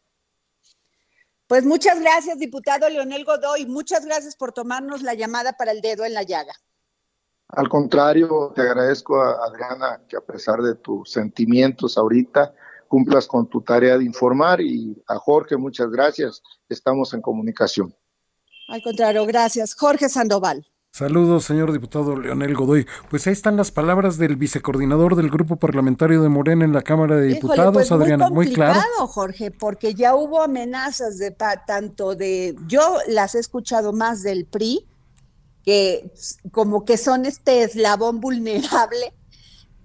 Pues 1.47 1.65
muchas 1.65 1.99
gracias, 1.99 2.37
diputado 2.37 2.87
Leonel 2.87 3.25
Godoy. 3.25 3.65
Muchas 3.65 4.05
gracias 4.05 4.35
por 4.35 4.51
tomarnos 4.51 5.01
la 5.01 5.15
llamada 5.15 5.53
para 5.53 5.71
el 5.71 5.81
dedo 5.81 6.05
en 6.05 6.13
la 6.13 6.21
llaga. 6.21 6.53
Al 7.47 7.67
contrario, 7.67 8.53
te 8.55 8.61
agradezco, 8.61 9.19
a 9.19 9.45
Adriana, 9.47 10.03
que 10.07 10.15
a 10.15 10.21
pesar 10.21 10.61
de 10.61 10.75
tus 10.75 11.11
sentimientos 11.11 11.97
ahorita, 11.97 12.53
cumplas 12.87 13.25
con 13.25 13.49
tu 13.49 13.61
tarea 13.61 13.97
de 13.97 14.05
informar 14.05 14.61
y 14.61 15.01
a 15.07 15.15
Jorge, 15.15 15.57
muchas 15.57 15.89
gracias. 15.89 16.43
Estamos 16.69 17.13
en 17.15 17.21
comunicación. 17.21 17.95
Al 18.67 18.83
contrario, 18.83 19.25
gracias. 19.25 19.73
Jorge 19.73 20.09
Sandoval. 20.09 20.63
Saludos, 20.91 21.45
señor 21.45 21.71
diputado 21.71 22.19
Leonel 22.19 22.55
Godoy. 22.55 22.85
Pues 23.09 23.25
ahí 23.27 23.33
están 23.33 23.55
las 23.55 23.71
palabras 23.71 24.17
del 24.17 24.35
vicecoordinador 24.35 25.15
del 25.15 25.29
grupo 25.29 25.55
parlamentario 25.55 26.21
de 26.21 26.29
Morena 26.29 26.65
en 26.65 26.73
la 26.73 26.81
Cámara 26.81 27.15
de 27.15 27.27
Diputados, 27.27 27.73
pues 27.73 27.91
Adriana. 27.91 28.29
Muy, 28.29 28.51
claro. 28.51 28.81
Jorge, 29.07 29.51
porque 29.51 29.93
ya 29.93 30.15
hubo 30.15 30.41
amenazas 30.41 31.17
de 31.17 31.31
tanto 31.31 32.15
de. 32.15 32.55
Yo 32.67 32.97
las 33.07 33.35
he 33.35 33.39
escuchado 33.39 33.93
más 33.93 34.23
del 34.23 34.45
PRI, 34.45 34.87
que 35.63 36.11
como 36.51 36.83
que 36.83 36.97
son 36.97 37.25
este 37.25 37.63
eslabón 37.63 38.19
vulnerable 38.19 39.13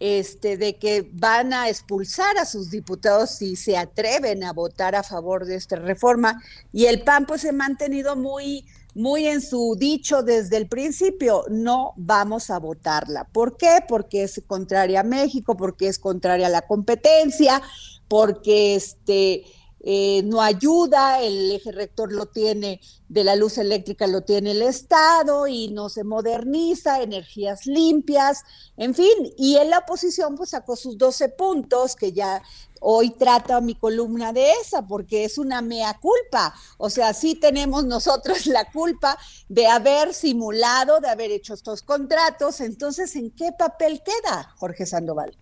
este, 0.00 0.56
de 0.56 0.76
que 0.76 1.08
van 1.12 1.52
a 1.52 1.68
expulsar 1.68 2.36
a 2.38 2.44
sus 2.44 2.70
diputados 2.70 3.30
si 3.30 3.56
se 3.56 3.76
atreven 3.76 4.42
a 4.44 4.52
votar 4.52 4.94
a 4.94 5.02
favor 5.02 5.44
de 5.44 5.56
esta 5.56 5.76
reforma. 5.76 6.42
Y 6.72 6.86
el 6.86 7.02
PAN 7.02 7.26
pues 7.26 7.42
se 7.42 7.50
ha 7.50 7.52
mantenido 7.52 8.16
muy 8.16 8.66
muy 8.94 9.26
en 9.26 9.40
su 9.40 9.76
dicho 9.78 10.22
desde 10.22 10.56
el 10.56 10.68
principio, 10.68 11.44
no 11.50 11.92
vamos 11.96 12.50
a 12.50 12.58
votarla. 12.58 13.24
¿Por 13.24 13.56
qué? 13.56 13.80
Porque 13.86 14.22
es 14.22 14.42
contraria 14.46 15.00
a 15.00 15.04
México, 15.04 15.56
porque 15.56 15.88
es 15.88 15.98
contraria 15.98 16.46
a 16.46 16.50
la 16.50 16.62
competencia, 16.62 17.60
porque 18.08 18.76
este, 18.76 19.44
eh, 19.86 20.22
no 20.24 20.40
ayuda, 20.40 21.20
el 21.20 21.52
eje 21.52 21.70
rector 21.70 22.10
lo 22.10 22.24
tiene, 22.24 22.80
de 23.06 23.22
la 23.22 23.36
luz 23.36 23.58
eléctrica 23.58 24.06
lo 24.06 24.22
tiene 24.22 24.52
el 24.52 24.62
Estado 24.62 25.46
y 25.46 25.68
no 25.68 25.90
se 25.90 26.04
moderniza, 26.04 27.02
energías 27.02 27.66
limpias, 27.66 28.44
en 28.78 28.94
fin, 28.94 29.34
y 29.36 29.58
en 29.58 29.68
la 29.68 29.80
oposición 29.80 30.36
pues 30.36 30.50
sacó 30.50 30.74
sus 30.74 30.96
12 30.96 31.28
puntos 31.28 31.96
que 31.96 32.12
ya 32.12 32.42
hoy 32.80 33.10
trata 33.10 33.60
mi 33.60 33.74
columna 33.74 34.32
de 34.32 34.52
esa, 34.62 34.86
porque 34.86 35.24
es 35.24 35.36
una 35.36 35.60
mea 35.60 35.98
culpa. 36.00 36.54
O 36.78 36.90
sea, 36.90 37.12
sí 37.14 37.34
tenemos 37.34 37.84
nosotros 37.84 38.46
la 38.46 38.70
culpa 38.70 39.18
de 39.48 39.66
haber 39.66 40.14
simulado, 40.14 41.00
de 41.00 41.08
haber 41.08 41.30
hecho 41.30 41.54
estos 41.54 41.82
contratos. 41.82 42.60
Entonces, 42.60 43.16
¿en 43.16 43.30
qué 43.30 43.52
papel 43.52 44.02
queda 44.02 44.54
Jorge 44.56 44.86
Sandoval? 44.86 45.36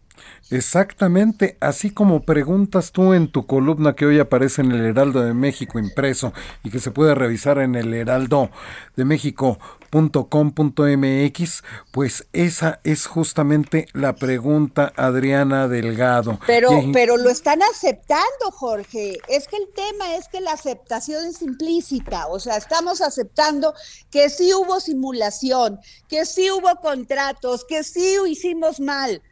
Exactamente, 0.52 1.56
así 1.60 1.90
como 1.90 2.24
preguntas 2.24 2.92
tú 2.92 3.14
en 3.14 3.32
tu 3.32 3.46
columna 3.46 3.94
que 3.94 4.04
hoy 4.04 4.18
aparece 4.18 4.60
en 4.60 4.72
el 4.72 4.84
Heraldo 4.84 5.22
de 5.22 5.32
México 5.32 5.78
impreso 5.78 6.34
y 6.62 6.68
que 6.68 6.78
se 6.78 6.90
puede 6.90 7.14
revisar 7.14 7.58
en 7.58 7.74
el 7.74 7.94
heraldo 7.94 8.50
de 8.94 9.06
México.com.mx, 9.06 11.64
pues 11.90 12.26
esa 12.34 12.80
es 12.84 13.06
justamente 13.06 13.86
la 13.94 14.14
pregunta 14.14 14.92
Adriana 14.94 15.68
Delgado. 15.68 16.38
Pero, 16.46 16.68
pero 16.92 17.16
lo 17.16 17.30
están 17.30 17.62
aceptando, 17.62 18.50
Jorge. 18.52 19.20
Es 19.28 19.48
que 19.48 19.56
el 19.56 19.70
tema 19.74 20.16
es 20.16 20.28
que 20.28 20.42
la 20.42 20.52
aceptación 20.52 21.24
es 21.24 21.40
implícita, 21.40 22.26
o 22.26 22.38
sea, 22.38 22.58
estamos 22.58 23.00
aceptando 23.00 23.72
que 24.10 24.28
sí 24.28 24.52
hubo 24.52 24.80
simulación, 24.80 25.80
que 26.08 26.26
sí 26.26 26.50
hubo 26.50 26.76
contratos, 26.82 27.64
que 27.64 27.82
sí 27.84 28.16
hicimos 28.28 28.80
mal 28.80 29.22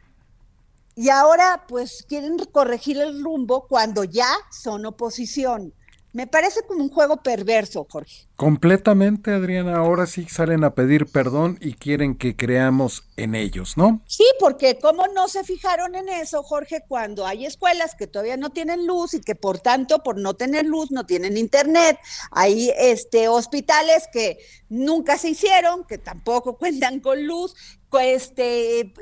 y 1.00 1.08
ahora 1.08 1.64
pues 1.66 2.04
quieren 2.06 2.36
corregir 2.52 2.98
el 2.98 3.24
rumbo 3.24 3.66
cuando 3.66 4.04
ya 4.04 4.28
son 4.50 4.84
oposición. 4.84 5.72
Me 6.12 6.26
parece 6.26 6.60
como 6.66 6.84
un 6.84 6.90
juego 6.90 7.22
perverso, 7.22 7.86
Jorge. 7.88 8.26
Completamente, 8.36 9.32
Adriana. 9.32 9.78
Ahora 9.78 10.06
sí 10.06 10.26
salen 10.28 10.62
a 10.62 10.74
pedir 10.74 11.06
perdón 11.06 11.56
y 11.58 11.72
quieren 11.72 12.16
que 12.16 12.36
creamos 12.36 13.04
en 13.16 13.34
ellos, 13.34 13.78
¿no? 13.78 14.02
Sí, 14.06 14.26
porque 14.38 14.78
¿cómo 14.78 15.06
no 15.06 15.26
se 15.28 15.42
fijaron 15.42 15.94
en 15.94 16.10
eso, 16.10 16.42
Jorge, 16.42 16.84
cuando 16.86 17.26
hay 17.26 17.46
escuelas 17.46 17.94
que 17.94 18.06
todavía 18.06 18.36
no 18.36 18.50
tienen 18.50 18.86
luz 18.86 19.14
y 19.14 19.22
que 19.22 19.34
por 19.34 19.58
tanto, 19.58 20.02
por 20.02 20.18
no 20.18 20.34
tener 20.34 20.66
luz, 20.66 20.90
no 20.90 21.06
tienen 21.06 21.38
internet? 21.38 21.98
Hay 22.30 22.74
este, 22.76 23.26
hospitales 23.28 24.06
que 24.12 24.36
nunca 24.68 25.16
se 25.16 25.30
hicieron, 25.30 25.84
que 25.84 25.96
tampoco 25.96 26.56
cuentan 26.58 27.00
con 27.00 27.26
luz, 27.26 27.54
este, 28.02 28.92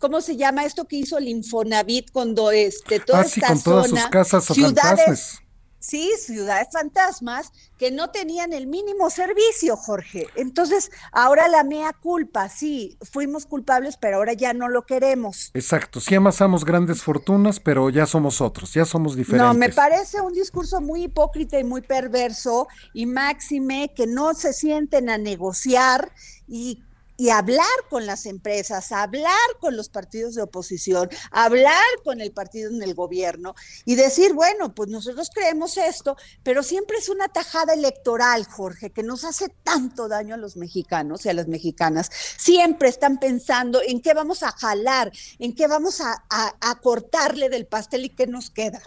¿cómo 0.00 0.20
se 0.20 0.36
llama 0.36 0.64
esto 0.64 0.88
que 0.88 0.96
hizo 0.96 1.18
el 1.18 1.28
Infonavit 1.28 2.10
cuando 2.10 2.50
este, 2.50 2.98
toda 2.98 3.20
ah, 3.20 3.24
esta 3.24 3.46
con 3.46 3.62
todas 3.62 3.90
sus 3.90 4.06
casas 4.06 4.44
ciudades, 4.46 5.38
sí, 5.78 6.10
ciudades 6.18 6.68
fantasmas 6.72 7.52
que 7.78 7.90
no 7.90 8.10
tenían 8.10 8.52
el 8.52 8.66
mínimo 8.66 9.10
servicio, 9.10 9.76
Jorge. 9.76 10.26
Entonces, 10.36 10.90
ahora 11.12 11.48
la 11.48 11.64
mea 11.64 11.92
culpa, 11.92 12.48
sí, 12.48 12.98
fuimos 13.02 13.46
culpables, 13.46 13.96
pero 13.96 14.16
ahora 14.16 14.32
ya 14.32 14.52
no 14.52 14.68
lo 14.68 14.86
queremos. 14.86 15.50
Exacto, 15.54 16.00
sí 16.00 16.14
amasamos 16.14 16.64
grandes 16.64 17.02
fortunas, 17.02 17.60
pero 17.60 17.90
ya 17.90 18.06
somos 18.06 18.40
otros, 18.40 18.72
ya 18.72 18.86
somos 18.86 19.16
diferentes. 19.16 19.46
No, 19.46 19.54
me 19.54 19.68
parece 19.68 20.20
un 20.20 20.32
discurso 20.32 20.80
muy 20.80 21.04
hipócrita 21.04 21.58
y 21.58 21.64
muy 21.64 21.82
perverso, 21.82 22.68
y 22.94 23.06
máxime 23.06 23.92
que 23.94 24.06
no 24.06 24.34
se 24.34 24.52
sienten 24.54 25.10
a 25.10 25.18
negociar 25.18 26.12
y 26.48 26.82
y 27.20 27.28
hablar 27.28 27.66
con 27.90 28.06
las 28.06 28.24
empresas, 28.24 28.92
hablar 28.92 29.34
con 29.60 29.76
los 29.76 29.90
partidos 29.90 30.34
de 30.34 30.40
oposición, 30.40 31.10
hablar 31.30 31.84
con 32.02 32.22
el 32.22 32.32
partido 32.32 32.70
en 32.70 32.82
el 32.82 32.94
gobierno 32.94 33.54
y 33.84 33.94
decir, 33.94 34.32
bueno, 34.32 34.74
pues 34.74 34.88
nosotros 34.88 35.28
creemos 35.30 35.76
esto, 35.76 36.16
pero 36.42 36.62
siempre 36.62 36.96
es 36.96 37.10
una 37.10 37.28
tajada 37.28 37.74
electoral, 37.74 38.46
Jorge, 38.46 38.88
que 38.88 39.02
nos 39.02 39.24
hace 39.24 39.50
tanto 39.62 40.08
daño 40.08 40.34
a 40.34 40.38
los 40.38 40.56
mexicanos 40.56 41.26
y 41.26 41.28
a 41.28 41.34
las 41.34 41.46
mexicanas. 41.46 42.08
Siempre 42.38 42.88
están 42.88 43.18
pensando 43.20 43.82
en 43.86 44.00
qué 44.00 44.14
vamos 44.14 44.42
a 44.42 44.52
jalar, 44.52 45.12
en 45.38 45.54
qué 45.54 45.66
vamos 45.66 46.00
a, 46.00 46.24
a 46.30 46.80
cortarle 46.80 47.50
del 47.50 47.66
pastel 47.66 48.06
y 48.06 48.08
qué 48.08 48.28
nos 48.28 48.48
queda. 48.48 48.80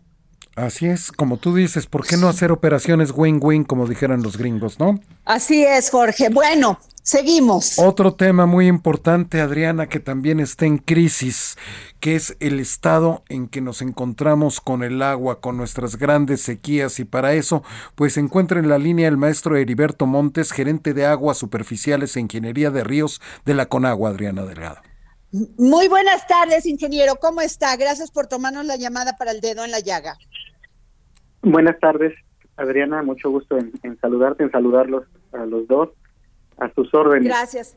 Así 0.55 0.85
es, 0.85 1.11
como 1.11 1.37
tú 1.37 1.55
dices, 1.55 1.87
¿por 1.87 2.05
qué 2.05 2.15
no 2.15 2.27
hacer 2.27 2.51
operaciones 2.51 3.11
win-win 3.15 3.63
como 3.63 3.87
dijeran 3.87 4.21
los 4.21 4.37
gringos, 4.37 4.79
no? 4.79 4.99
Así 5.25 5.63
es, 5.63 5.89
Jorge. 5.89 6.29
Bueno, 6.29 6.79
seguimos. 7.01 7.79
Otro 7.79 8.13
tema 8.13 8.45
muy 8.45 8.67
importante, 8.67 9.41
Adriana, 9.41 9.87
que 9.87 9.99
también 9.99 10.39
está 10.39 10.67
en 10.67 10.77
crisis, 10.77 11.57
que 11.99 12.15
es 12.15 12.37
el 12.39 12.59
estado 12.59 13.23
en 13.29 13.47
que 13.47 13.61
nos 13.61 13.81
encontramos 13.81 14.61
con 14.61 14.83
el 14.83 15.01
agua, 15.01 15.41
con 15.41 15.57
nuestras 15.57 15.95
grandes 15.95 16.41
sequías 16.41 16.99
y 16.99 17.05
para 17.05 17.33
eso, 17.33 17.63
pues 17.95 18.13
se 18.13 18.19
encuentra 18.19 18.59
en 18.59 18.69
la 18.69 18.77
línea 18.77 19.07
el 19.07 19.17
maestro 19.17 19.57
Heriberto 19.57 20.05
Montes, 20.05 20.51
gerente 20.51 20.93
de 20.93 21.07
aguas 21.07 21.37
superficiales 21.37 22.15
e 22.15 22.19
ingeniería 22.19 22.69
de 22.69 22.83
ríos 22.83 23.21
de 23.43 23.55
la 23.55 23.65
Conagua, 23.65 24.11
Adriana 24.11 24.43
Delgado. 24.43 24.81
Muy 25.57 25.87
buenas 25.87 26.27
tardes, 26.27 26.67
ingeniero. 26.67 27.15
¿Cómo 27.15 27.41
está? 27.41 27.75
Gracias 27.75 28.11
por 28.11 28.27
tomarnos 28.27 28.65
la 28.65 28.75
llamada 28.75 29.13
para 29.17 29.31
el 29.31 29.41
dedo 29.41 29.65
en 29.65 29.71
la 29.71 29.79
llaga. 29.79 30.15
Buenas 31.41 31.79
tardes, 31.79 32.13
Adriana. 32.55 33.01
Mucho 33.01 33.31
gusto 33.31 33.57
en, 33.57 33.99
saludarte, 33.99 34.43
en 34.43 34.51
saludarlos 34.51 35.05
a 35.31 35.45
los 35.45 35.67
dos, 35.67 35.89
a 36.59 36.71
sus 36.75 36.93
órdenes. 36.93 37.27
Gracias. 37.27 37.75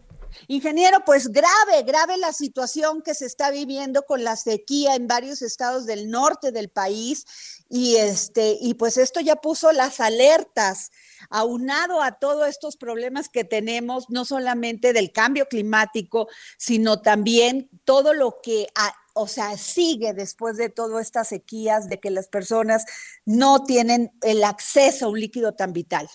Ingeniero, 0.49 0.99
pues 1.05 1.29
grave, 1.29 1.83
grave 1.85 2.17
la 2.17 2.33
situación 2.33 3.03
que 3.03 3.15
se 3.15 3.27
está 3.27 3.51
viviendo 3.51 4.05
con 4.05 4.25
la 4.25 4.37
sequía 4.37 4.95
en 4.95 5.07
varios 5.07 5.43
estados 5.43 5.87
del 5.87 6.11
norte 6.11 6.53
del 6.53 6.69
país 6.69 7.25
y 7.69 7.97
este 7.97 8.57
y 8.61 8.75
pues 8.75 8.97
esto 8.97 9.21
ya 9.21 9.37
puso 9.37 9.73
las 9.73 10.01
alertas 10.01 10.91
aunado 11.31 12.03
a 12.03 12.13
todos 12.13 12.49
estos 12.49 12.77
problemas 12.77 13.29
que 13.29 13.45
tenemos, 13.45 14.11
no 14.11 14.25
solamente 14.25 14.93
del 14.93 15.13
cambio 15.13 15.47
climático, 15.47 16.29
sino 16.57 17.01
también 17.01 17.69
todo 17.85 18.15
lo 18.15 18.39
que, 18.43 18.67
o 19.15 19.27
sea, 19.27 19.57
sigue 19.57 20.13
después 20.13 20.57
de 20.57 20.69
todas 20.69 21.07
estas 21.07 21.29
sequías, 21.29 21.89
de 21.89 21.99
que 21.99 22.11
las 22.11 22.29
personas 22.29 22.85
no 23.25 23.65
tienen 23.65 24.13
el 24.23 24.45
acceso 24.45 25.07
a 25.07 25.09
un 25.09 25.21
líquido 25.21 25.55
tan 25.55 25.73
vital. 25.73 26.07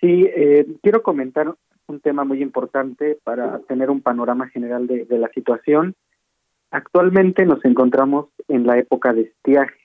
Sí, 0.00 0.26
eh, 0.34 0.66
quiero 0.82 1.02
comentar 1.02 1.54
un 1.90 2.00
tema 2.00 2.24
muy 2.24 2.42
importante 2.42 3.18
para 3.24 3.58
tener 3.60 3.90
un 3.90 4.00
panorama 4.00 4.48
general 4.48 4.86
de 4.86 5.18
la 5.18 5.28
situación. 5.28 5.94
Actualmente 6.70 7.44
nos 7.44 7.64
encontramos 7.64 8.26
en 8.48 8.66
la 8.66 8.78
época 8.78 9.12
de 9.12 9.22
estiaje 9.22 9.80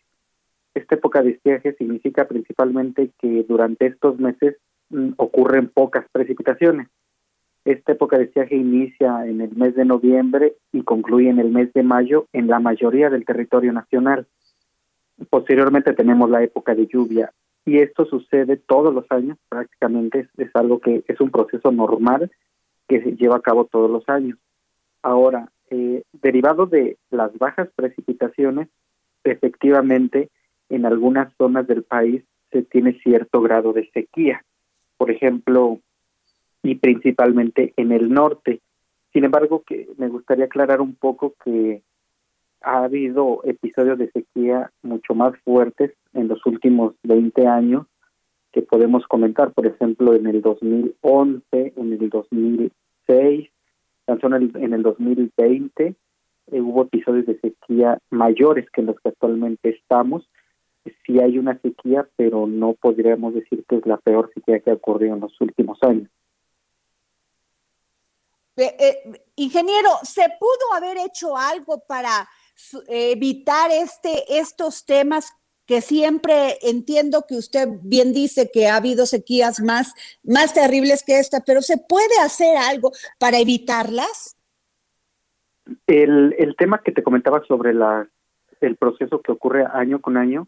esta 0.75 0.95
época 0.95 1.23
de 1.23 1.31
estiaje 1.31 1.73
significa 1.73 2.27
principalmente 2.27 3.09
que 3.19 3.43
durante 3.47 3.87
estos 3.87 4.19
meses 4.19 4.57
mm, 4.89 5.13
ocurren 5.15 5.69
pocas 5.69 6.05
precipitaciones. 6.11 6.89
Esta 7.63 7.93
época 7.93 8.17
de 8.17 8.25
estiaje 8.25 8.55
inicia 8.55 9.25
en 9.25 9.41
el 9.41 9.55
mes 9.55 9.73
de 9.73 9.85
noviembre 9.85 10.55
y 10.73 10.83
concluye 10.83 11.29
en 11.29 11.39
el 11.39 11.49
mes 11.49 11.71
de 11.73 11.81
mayo 11.81 12.27
en 12.33 12.47
la 12.47 12.59
mayoría 12.59 13.09
del 13.09 13.25
territorio 13.25 13.71
nacional. 13.71 14.27
Posteriormente 15.29 15.93
tenemos 15.93 16.29
la 16.29 16.43
época 16.43 16.75
de 16.75 16.85
lluvia 16.87 17.31
y 17.65 17.79
esto 17.79 18.05
sucede 18.05 18.57
todos 18.57 18.93
los 18.93 19.05
años, 19.09 19.37
prácticamente 19.49 20.29
es, 20.37 20.55
algo 20.55 20.79
que 20.79 21.03
es 21.07 21.19
un 21.19 21.31
proceso 21.31 21.71
normal 21.71 22.31
que 22.87 23.01
se 23.01 23.15
lleva 23.15 23.37
a 23.37 23.41
cabo 23.41 23.65
todos 23.65 23.89
los 23.89 24.07
años. 24.07 24.37
Ahora, 25.01 25.49
eh, 25.71 26.03
derivado 26.13 26.67
de 26.67 26.97
las 27.09 27.35
bajas 27.37 27.69
precipitaciones, 27.75 28.69
efectivamente 29.23 30.29
en 30.69 30.85
algunas 30.85 31.33
zonas 31.37 31.65
del 31.65 31.83
país 31.83 32.23
se 32.51 32.61
tiene 32.61 32.93
cierto 32.99 33.41
grado 33.41 33.73
de 33.73 33.89
sequía, 33.91 34.43
por 34.97 35.09
ejemplo, 35.09 35.79
y 36.61 36.75
principalmente 36.75 37.73
en 37.77 37.91
el 37.91 38.11
norte. 38.11 38.61
Sin 39.11 39.23
embargo, 39.23 39.63
que 39.65 39.87
me 39.97 40.07
gustaría 40.07 40.45
aclarar 40.45 40.81
un 40.81 40.93
poco 40.93 41.33
que 41.43 41.81
ha 42.61 42.83
habido 42.83 43.41
episodios 43.43 43.97
de 43.97 44.11
sequía 44.11 44.71
mucho 44.81 45.13
más 45.13 45.37
fuertes 45.43 45.93
en 46.13 46.27
los 46.27 46.45
últimos 46.45 46.93
20 47.03 47.47
años 47.47 47.85
que 48.51 48.61
podemos 48.61 49.05
comentar, 49.07 49.51
por 49.51 49.67
ejemplo, 49.67 50.13
en 50.13 50.27
el 50.27 50.41
2011, 50.41 51.43
en 51.51 51.93
el 51.93 52.09
2006, 52.09 53.49
en 54.07 54.33
el, 54.33 54.51
en 54.55 54.73
el 54.73 54.83
2020 54.83 55.95
eh, 56.51 56.61
hubo 56.61 56.83
episodios 56.83 57.25
de 57.25 57.39
sequía 57.39 57.99
mayores 58.09 58.69
que 58.71 58.81
los 58.81 58.95
que 58.99 59.09
actualmente 59.09 59.69
estamos 59.69 60.27
sí 61.05 61.19
hay 61.19 61.37
una 61.37 61.59
sequía, 61.61 62.07
pero 62.15 62.47
no 62.47 62.73
podríamos 62.73 63.33
decir 63.33 63.63
que 63.67 63.77
es 63.77 63.85
la 63.85 63.97
peor 63.97 64.31
sequía 64.33 64.59
que 64.59 64.71
ha 64.71 64.75
ocurrido 64.75 65.15
en 65.15 65.21
los 65.21 65.39
últimos 65.41 65.77
años. 65.81 66.09
Eh, 68.57 68.75
eh, 68.79 69.21
ingeniero, 69.35 69.89
¿se 70.03 70.23
pudo 70.39 70.73
haber 70.75 70.97
hecho 70.97 71.35
algo 71.35 71.83
para 71.87 72.27
evitar 72.87 73.71
este, 73.71 74.37
estos 74.37 74.85
temas 74.85 75.33
que 75.65 75.81
siempre 75.81 76.57
entiendo 76.61 77.25
que 77.27 77.35
usted 77.35 77.67
bien 77.81 78.13
dice 78.13 78.51
que 78.53 78.67
ha 78.67 78.75
habido 78.75 79.05
sequías 79.05 79.59
más, 79.61 79.93
más 80.23 80.53
terribles 80.53 81.03
que 81.03 81.19
esta, 81.19 81.41
pero 81.45 81.61
¿se 81.61 81.77
puede 81.77 82.19
hacer 82.23 82.55
algo 82.57 82.91
para 83.19 83.39
evitarlas? 83.39 84.37
El, 85.87 86.35
el 86.37 86.55
tema 86.55 86.81
que 86.83 86.91
te 86.91 87.01
comentaba 87.01 87.43
sobre 87.47 87.73
la, 87.73 88.07
el 88.61 88.75
proceso 88.75 89.21
que 89.21 89.31
ocurre 89.31 89.65
año 89.65 90.01
con 90.01 90.17
año, 90.17 90.47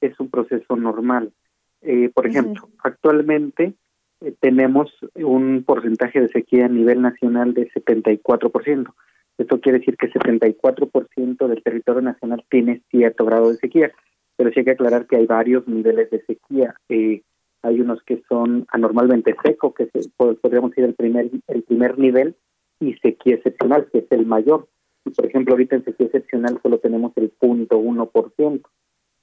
es 0.00 0.18
un 0.20 0.30
proceso 0.30 0.76
normal. 0.76 1.32
Eh, 1.80 2.10
por 2.14 2.26
ejemplo, 2.26 2.68
actualmente 2.78 3.74
eh, 4.20 4.34
tenemos 4.40 4.92
un 5.14 5.64
porcentaje 5.64 6.20
de 6.20 6.28
sequía 6.28 6.66
a 6.66 6.68
nivel 6.68 7.02
nacional 7.02 7.54
de 7.54 7.70
74%. 7.72 8.94
Esto 9.38 9.60
quiere 9.60 9.78
decir 9.78 9.96
que 9.96 10.10
74% 10.10 11.46
del 11.46 11.62
territorio 11.62 12.02
nacional 12.02 12.44
tiene 12.50 12.82
cierto 12.90 13.24
grado 13.24 13.50
de 13.50 13.56
sequía, 13.56 13.92
pero 14.36 14.50
sí 14.50 14.60
hay 14.60 14.64
que 14.64 14.70
aclarar 14.72 15.06
que 15.06 15.16
hay 15.16 15.26
varios 15.26 15.66
niveles 15.66 16.10
de 16.10 16.22
sequía. 16.24 16.74
Eh, 16.88 17.22
hay 17.62 17.80
unos 17.80 18.02
que 18.02 18.22
son 18.28 18.66
anormalmente 18.70 19.34
secos, 19.42 19.74
que 19.74 19.86
se, 19.86 20.08
podríamos 20.16 20.70
decir 20.70 20.84
el 20.84 20.94
primer, 20.94 21.30
el 21.48 21.62
primer 21.62 21.98
nivel, 21.98 22.34
y 22.80 22.94
sequía 22.94 23.36
excepcional, 23.36 23.88
que 23.90 23.98
es 23.98 24.06
el 24.10 24.26
mayor. 24.26 24.68
Por 25.16 25.26
ejemplo, 25.26 25.54
ahorita 25.54 25.76
en 25.76 25.84
sequía 25.84 26.06
excepcional 26.06 26.58
solo 26.62 26.78
tenemos 26.78 27.12
el 27.16 27.30
punto 27.30 27.78
uno 27.78 28.06
por 28.06 28.32
ciento. 28.34 28.68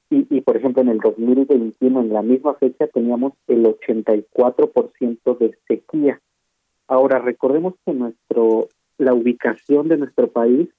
Y, 0.09 0.25
y, 0.35 0.41
por 0.41 0.57
ejemplo, 0.57 0.81
en 0.81 0.89
el 0.89 0.99
2021, 0.99 2.01
en 2.01 2.13
la 2.13 2.23
misma 2.23 2.55
fecha, 2.55 2.87
teníamos 2.87 3.33
el 3.47 3.63
84% 3.63 5.37
de 5.37 5.57
sequía. 5.67 6.19
Ahora, 6.87 7.19
recordemos 7.19 7.75
que 7.85 7.93
nuestro 7.93 8.69
la 8.99 9.13
ubicación 9.13 9.87
de 9.87 9.97
nuestro 9.97 10.27
país 10.31 10.69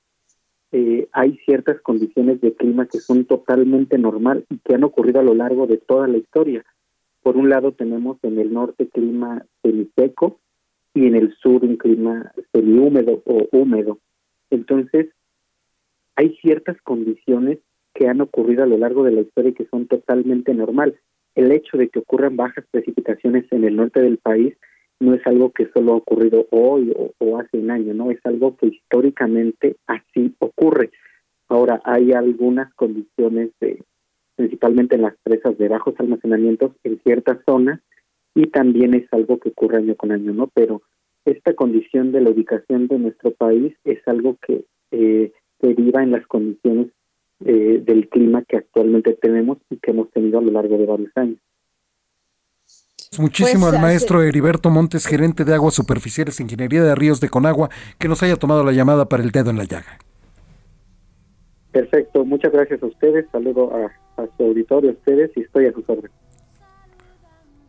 eh, 0.73 1.09
hay 1.13 1.37
ciertas 1.39 1.81
condiciones 1.81 2.41
de 2.41 2.55
clima 2.55 2.87
que 2.87 3.01
son 3.01 3.25
totalmente 3.25 3.99
normal 3.99 4.45
y 4.49 4.59
que 4.59 4.75
han 4.75 4.85
ocurrido 4.85 5.19
a 5.19 5.25
lo 5.25 5.35
largo 5.35 5.67
de 5.67 5.79
toda 5.79 6.07
la 6.07 6.19
historia. 6.19 6.65
Por 7.23 7.37
un 7.37 7.49
lado 7.49 7.73
tenemos 7.73 8.19
en 8.23 8.39
el 8.39 8.53
norte 8.53 8.89
clima 8.89 9.45
semiseco 9.63 10.39
y 10.95 11.07
en 11.07 11.17
el 11.17 11.35
sur 11.39 11.65
un 11.65 11.77
clima 11.77 12.33
semihúmedo 12.53 13.23
o 13.25 13.49
húmedo. 13.51 13.99
Entonces, 14.51 15.09
hay 16.15 16.37
ciertas 16.37 16.81
condiciones 16.83 17.59
que 17.95 18.07
han 18.07 18.21
ocurrido 18.21 18.63
a 18.63 18.67
lo 18.67 18.79
largo 18.79 19.03
de 19.03 19.13
la 19.13 19.23
historia 19.23 19.51
y 19.51 19.55
que 19.55 19.67
son 19.67 19.87
totalmente 19.87 20.55
normal. 20.55 20.99
El 21.35 21.51
hecho 21.53 21.79
de 21.79 21.89
que 21.89 22.01
ocurran 22.01 22.37
bajas 22.37 22.65
precipitaciones 22.71 23.51
en 23.51 23.65
el 23.65 23.77
norte 23.77 24.01
del 24.03 24.19
país 24.19 24.57
no 25.01 25.15
es 25.15 25.27
algo 25.27 25.51
que 25.51 25.69
solo 25.73 25.95
ha 25.95 25.97
ocurrido 25.97 26.47
hoy 26.51 26.95
o, 26.95 27.39
hace 27.39 27.59
un 27.59 27.71
año, 27.71 27.95
no, 27.95 28.11
es 28.11 28.21
algo 28.25 28.57
que 28.57 28.67
históricamente 28.67 29.77
así 29.87 30.35
ocurre. 30.39 30.91
Ahora, 31.49 31.81
hay 31.85 32.13
algunas 32.13 32.73
condiciones, 32.75 33.51
de, 33.61 33.83
principalmente 34.37 34.97
en 34.97 35.03
las 35.03 35.17
presas 35.23 35.57
de 35.59 35.69
bajos 35.69 35.95
almacenamientos 35.99 36.73
en 36.85 37.01
ciertas 37.03 37.39
zonas, 37.47 37.81
y 38.35 38.47
también 38.47 38.95
es 38.95 39.13
algo 39.13 39.39
que 39.39 39.49
ocurre 39.49 39.79
año 39.79 39.97
con 39.97 40.13
año, 40.13 40.33
¿no? 40.33 40.49
Pero 40.55 40.83
esta 41.25 41.55
condición 41.55 42.13
de 42.13 42.21
la 42.21 42.31
ubicación 42.31 42.87
de 42.87 42.99
nuestro 42.99 43.33
país 43.33 43.75
es 43.85 44.07
algo 44.07 44.37
que 44.47 44.65
eh, 44.93 45.33
deriva 45.61 46.03
en 46.03 46.13
las 46.13 46.27
condiciones 46.27 46.89
eh, 47.45 47.83
del 47.85 48.09
clima 48.09 48.45
que 48.47 48.59
actualmente 48.59 49.15
tenemos 49.15 49.59
y 49.71 49.79
que 49.79 49.91
hemos 49.93 50.11
tenido 50.11 50.39
a 50.39 50.43
lo 50.43 50.51
largo 50.51 50.77
de 50.79 50.87
varios 50.87 51.11
años. 51.17 51.39
Muchísimo 53.21 53.67
Pues, 53.67 53.75
al 53.75 53.81
maestro 53.83 54.23
Heriberto 54.23 54.71
Montes, 54.71 55.05
gerente 55.05 55.45
de 55.45 55.53
aguas 55.55 55.75
superficiales, 55.75 56.39
Ingeniería 56.39 56.85
de 56.85 56.95
Ríos 56.95 57.19
de 57.21 57.29
Conagua, 57.29 57.69
que 57.99 58.07
nos 58.07 58.23
haya 58.23 58.37
tomado 58.37 58.63
la 58.63 58.71
llamada 58.71 59.07
para 59.09 59.25
el 59.25 59.33
dedo 59.33 59.51
en 59.51 59.59
la 59.59 59.65
llaga. 59.65 59.99
Perfecto, 61.73 62.25
muchas 62.25 62.53
gracias 62.53 62.81
a 62.83 62.87
ustedes, 62.87 63.27
saludo 63.33 63.73
a, 63.75 63.87
a 64.23 64.27
su 64.37 64.45
auditorio, 64.45 64.91
a 64.91 64.93
ustedes 64.93 65.31
y 65.37 65.41
estoy 65.41 65.67
a 65.67 65.73
sus 65.73 65.89
órdenes. 65.89 66.13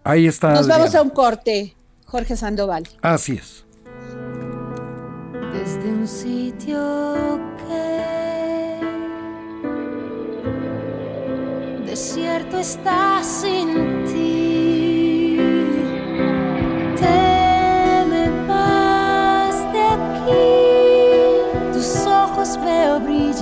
Ahí 0.04 0.28
está. 0.28 0.54
Nos 0.54 0.68
vamos 0.68 0.94
a 0.94 1.02
un 1.02 1.10
corte, 1.10 1.76
Jorge 2.06 2.36
Sandoval. 2.36 2.84
Así 3.02 3.34
es. 3.34 3.66
desde 5.54 5.92
un 5.92 6.08
sitio 6.08 7.40
que 7.68 8.80
desierto 11.86 12.58
está 12.60 13.22
sin 13.24 13.91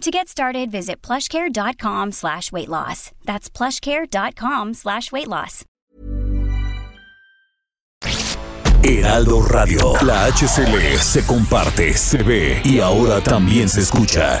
To 0.00 0.10
get 0.10 0.28
started, 0.28 0.70
visit 0.72 1.00
plushcare.com 1.02 2.12
slash 2.12 2.50
weight 2.50 2.68
loss. 2.68 3.12
That's 3.24 3.48
plushcare.com 3.48 4.74
slash 4.74 5.12
weight 5.12 5.28
loss. 5.28 5.64
Heraldo 8.84 9.42
Radio. 9.42 9.92
La 10.02 10.26
HCL 10.26 10.98
se 10.98 11.24
comparte, 11.24 11.94
se 11.94 12.22
ve 12.24 12.60
y 12.64 12.80
ahora 12.80 13.20
también 13.20 13.68
se 13.68 13.80
escucha. 13.80 14.40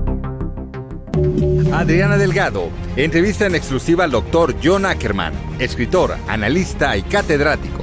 Adriana 1.73 2.17
Delgado, 2.17 2.69
entrevista 2.97 3.45
en 3.45 3.55
exclusiva 3.55 4.03
al 4.03 4.11
doctor 4.11 4.55
John 4.61 4.85
Ackerman, 4.85 5.33
escritor, 5.57 6.17
analista 6.27 6.97
y 6.97 7.01
catedrático. 7.01 7.81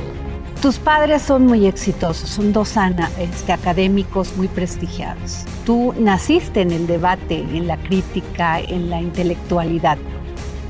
Tus 0.61 0.79
padres 0.79 1.23
son 1.23 1.47
muy 1.47 1.67
exitosos, 1.67 2.29
son 2.29 2.53
dos 2.53 2.75
este, 3.19 3.53
académicos 3.53 4.37
muy 4.37 4.49
prestigiados. 4.49 5.45
Tú 5.65 5.95
naciste 5.99 6.61
en 6.61 6.73
el 6.73 6.87
debate, 6.87 7.41
en 7.41 7.67
la 7.67 7.79
crítica, 7.79 8.61
en 8.61 8.91
la 8.91 9.01
intelectualidad. 9.01 9.97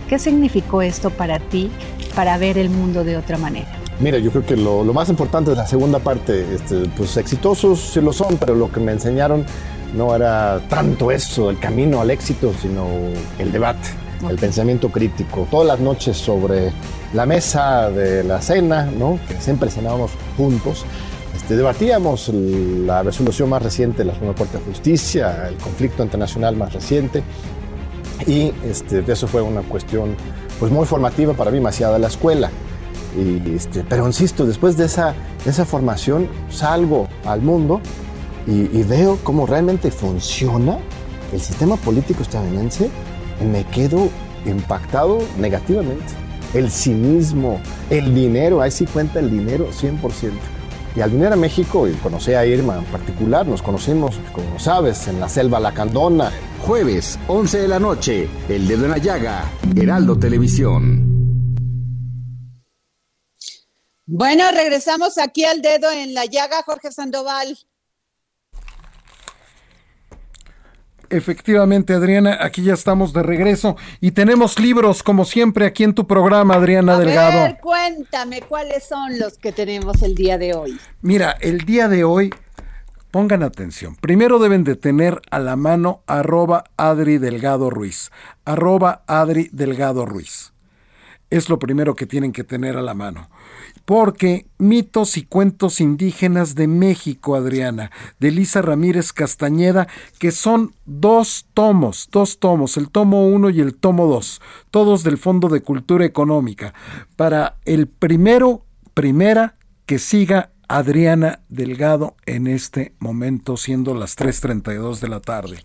¿Qué 0.09 0.21
significó 0.21 0.81
esto 0.81 1.11
para 1.11 1.41
ti 1.41 1.73
para 2.15 2.39
ver 2.39 2.57
el 2.57 2.71
mundo 2.71 3.03
de 3.03 3.17
otra 3.17 3.37
manera? 3.37 3.73
Mira, 4.01 4.19
yo 4.19 4.31
creo 4.31 4.47
que 4.47 4.57
lo, 4.57 4.85
lo 4.85 4.93
más 4.93 5.09
importante 5.09 5.51
es 5.51 5.57
la 5.57 5.67
segunda 5.67 5.99
parte. 5.99 6.55
Este, 6.55 6.89
pues 6.97 7.17
exitosos 7.17 7.81
sí 7.81 8.01
lo 8.01 8.13
son, 8.13 8.37
pero 8.37 8.55
lo 8.55 8.71
que 8.71 8.81
me 8.81 8.93
enseñaron 8.93 9.45
no 9.95 10.15
era 10.15 10.61
tanto 10.69 11.11
eso, 11.11 11.51
el 11.51 11.59
camino 11.59 12.01
al 12.01 12.11
éxito, 12.11 12.53
sino 12.61 12.87
el 13.39 13.51
debate, 13.51 13.89
el 14.29 14.37
pensamiento 14.37 14.91
crítico. 14.91 15.49
Todas 15.51 15.67
las 15.67 15.81
noches 15.81 16.17
sobre 16.17 16.73
la 17.15 17.27
mesa 17.27 17.91
de 17.91 18.23
la 18.23 18.41
cena, 18.41 18.85
¿no? 18.85 19.19
que 19.27 19.41
siempre 19.41 19.71
cenábamos 19.71 20.13
juntos, 20.37 20.85
este, 21.35 21.57
debatíamos 21.57 22.29
la 22.29 23.03
resolución 23.03 23.49
más 23.49 23.63
reciente 23.63 23.99
de 23.99 24.05
la 24.07 24.13
Suprema 24.13 24.35
Corte 24.35 24.59
de 24.59 24.65
Justicia, 24.65 25.49
el 25.49 25.57
conflicto 25.57 26.03
internacional 26.03 26.57
más 26.57 26.73
reciente, 26.73 27.23
y 28.27 28.53
este, 28.65 29.03
eso 29.11 29.27
fue 29.27 29.41
una 29.41 29.63
cuestión 29.63 30.15
pues, 30.59 30.71
muy 30.71 30.85
formativa 30.85 31.33
para 31.33 31.51
mí, 31.51 31.61
más 31.61 31.77
allá 31.79 31.93
de 31.93 31.99
la 32.01 32.09
escuela. 32.09 32.51
Este, 33.19 33.85
pero 33.89 34.07
insisto, 34.07 34.47
después 34.47 34.77
de 34.77 34.85
esa, 34.85 35.15
esa 35.45 35.65
formación 35.65 36.29
salgo 36.51 37.09
al 37.25 37.43
mundo 37.43 37.81
y, 38.47 38.77
y 38.77 38.85
veo 38.85 39.19
cómo 39.25 39.47
realmente 39.47 39.91
funciona 39.91 40.79
el 41.33 41.41
sistema 41.41 41.77
político 41.77 42.23
estadounidense 42.23 42.91
y 43.41 43.45
me 43.45 43.65
quedo 43.65 44.09
impactado 44.47 45.19
negativamente. 45.39 46.05
El 46.55 46.71
cinismo, 46.71 47.61
el 47.91 48.15
dinero, 48.15 48.63
ahí 48.63 48.71
sí 48.71 48.87
cuenta 48.87 49.21
el 49.21 49.31
dinero 49.31 49.69
100%. 49.71 50.31
Y 50.97 51.01
al 51.01 51.11
venir 51.11 51.29
a 51.29 51.37
México 51.37 51.87
y 51.87 51.93
conocí 51.93 52.33
a 52.33 52.47
Irma 52.47 52.79
en 52.79 52.85
particular, 52.85 53.47
nos 53.47 53.63
conocimos, 53.63 54.19
como 54.33 54.59
sabes, 54.59 55.07
en 55.09 55.21
la 55.21 55.29
selva 55.29 55.61
lacandona. 55.61 56.31
Jueves, 56.61 57.19
11 57.29 57.59
de 57.59 57.69
la 57.69 57.79
noche, 57.79 58.29
El 58.49 58.67
Dedo 58.67 58.87
en 58.87 58.91
la 58.93 58.99
Llaga, 58.99 59.45
Heraldo 59.77 60.19
Televisión. 60.19 61.08
Bueno, 64.11 64.45
regresamos 64.53 65.19
aquí 65.19 65.45
al 65.45 65.61
dedo 65.61 65.91
en 65.91 66.15
la 66.15 66.25
llaga, 66.25 66.63
Jorge 66.65 66.91
Sandoval. 66.91 67.59
Efectivamente, 71.11 71.93
Adriana, 71.93 72.39
aquí 72.41 72.63
ya 72.63 72.73
estamos 72.73 73.13
de 73.13 73.23
regreso 73.23 73.77
y 74.01 74.13
tenemos 74.13 74.59
libros, 74.59 75.03
como 75.03 75.27
siempre, 75.27 75.67
aquí 75.67 75.85
en 75.85 75.95
tu 75.95 76.07
programa, 76.07 76.55
Adriana 76.55 76.95
A 76.95 76.99
Delgado. 76.99 77.43
ver, 77.43 77.59
cuéntame 77.61 78.41
cuáles 78.41 78.89
son 78.89 79.19
los 79.19 79.37
que 79.37 79.53
tenemos 79.53 80.03
el 80.03 80.15
día 80.15 80.39
de 80.39 80.55
hoy. 80.55 80.81
Mira, 81.03 81.33
el 81.43 81.67
día 81.67 81.89
de 81.89 82.05
hoy, 82.05 82.35
pongan 83.11 83.43
atención. 83.43 83.95
Primero 83.97 84.39
deben 84.39 84.65
de 84.65 84.77
tener 84.77 85.21
a 85.31 85.39
la 85.39 85.57
mano 85.57 86.03
arroba 86.07 86.65
Adri 86.79 87.19
Delgado 87.19 87.69
Ruiz. 87.69 88.11
Arroba 88.47 89.03
Adri 89.07 89.51
Delgado 89.53 90.07
Ruiz. 90.07 90.55
Es 91.29 91.51
lo 91.51 91.59
primero 91.59 91.95
que 91.95 92.07
tienen 92.07 92.33
que 92.33 92.43
tener 92.45 92.79
a 92.79 92.83
la 92.83 92.95
mano. 92.95 93.29
Porque 93.89 94.45
mitos 94.59 95.17
y 95.17 95.23
cuentos 95.23 95.81
indígenas 95.81 96.55
de 96.55 96.69
México, 96.69 97.37
Adriana, 97.37 97.91
de 98.21 98.31
Lisa 98.31 98.61
Ramírez 98.61 99.15
Castañeda, 99.15 99.89
que 100.19 100.31
son 100.31 100.75
dos 100.85 101.47
tomos, 101.55 102.11
dos 102.13 102.39
tomos, 102.39 102.77
el 102.77 102.91
tomo 102.91 103.27
1 103.29 103.49
y 103.49 103.61
el 103.63 103.75
tomo 103.75 104.07
2, 104.07 104.43
todos 104.71 105.05
del 105.05 105.17
Fondo 105.17 105.49
de 105.49 105.63
Cultura 105.63 106.05
Económica. 106.05 106.75
Para 107.17 107.57
el 107.65 107.87
primero, 107.87 108.67
primera 108.93 109.57
que 109.87 109.99
siga 109.99 110.51
Adriana 110.69 111.41
Delgado 111.49 112.15
en 112.27 112.47
este 112.47 112.95
momento, 112.99 113.57
siendo 113.57 113.95
las 113.95 114.19
3.32 114.19 114.99
de 114.99 115.09
la 115.09 115.21
tarde. 115.21 115.65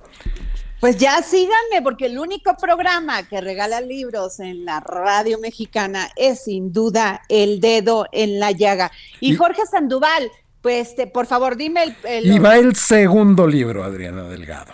Pues 0.83 0.97
ya 0.97 1.21
síganme, 1.21 1.81
porque 1.81 2.07
el 2.07 2.19
único 2.19 2.57
programa 2.57 3.23
que 3.23 3.39
regala 3.39 3.79
libros 3.79 4.41
en 4.41 4.65
la 4.65 4.81
radio 4.81 5.39
mexicana 5.39 6.09
es 6.17 6.43
sin 6.43 6.73
duda 6.73 7.21
El 7.29 7.61
Dedo 7.61 8.05
en 8.11 8.37
la 8.37 8.51
Llaga. 8.51 8.91
Y 9.21 9.33
Jorge 9.33 9.61
Sandoval, 9.65 10.29
Pues, 10.61 10.93
por 11.13 11.25
favor, 11.25 11.55
dime 11.55 11.83
el, 11.83 11.95
el... 12.03 12.35
Y 12.35 12.37
va 12.37 12.57
el 12.57 12.75
segundo 12.75 13.47
libro, 13.47 13.85
Adriana 13.85 14.23
Delgado, 14.23 14.73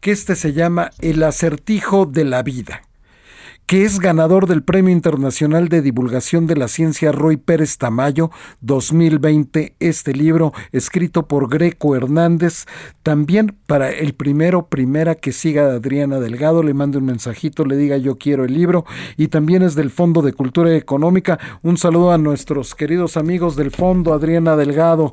que 0.00 0.12
este 0.12 0.34
se 0.34 0.54
llama 0.54 0.92
El 0.98 1.22
acertijo 1.22 2.06
de 2.06 2.24
la 2.24 2.42
vida 2.42 2.80
que 3.70 3.84
es 3.84 4.00
ganador 4.00 4.48
del 4.48 4.64
Premio 4.64 4.92
Internacional 4.92 5.68
de 5.68 5.80
Divulgación 5.80 6.48
de 6.48 6.56
la 6.56 6.66
Ciencia 6.66 7.12
Roy 7.12 7.36
Pérez 7.36 7.78
Tamayo 7.78 8.32
2020. 8.62 9.76
Este 9.78 10.12
libro, 10.12 10.52
escrito 10.72 11.28
por 11.28 11.48
Greco 11.48 11.94
Hernández, 11.94 12.64
también 13.04 13.56
para 13.68 13.92
el 13.92 14.14
primero, 14.14 14.66
primera 14.66 15.14
que 15.14 15.30
siga 15.30 15.66
a 15.66 15.74
Adriana 15.74 16.18
Delgado, 16.18 16.64
le 16.64 16.74
mande 16.74 16.98
un 16.98 17.04
mensajito, 17.04 17.64
le 17.64 17.76
diga 17.76 17.96
yo 17.96 18.18
quiero 18.18 18.44
el 18.44 18.54
libro, 18.54 18.86
y 19.16 19.28
también 19.28 19.62
es 19.62 19.76
del 19.76 19.90
Fondo 19.90 20.20
de 20.20 20.32
Cultura 20.32 20.74
Económica. 20.74 21.38
Un 21.62 21.76
saludo 21.76 22.10
a 22.10 22.18
nuestros 22.18 22.74
queridos 22.74 23.16
amigos 23.16 23.54
del 23.54 23.70
Fondo, 23.70 24.12
Adriana 24.12 24.56
Delgado. 24.56 25.12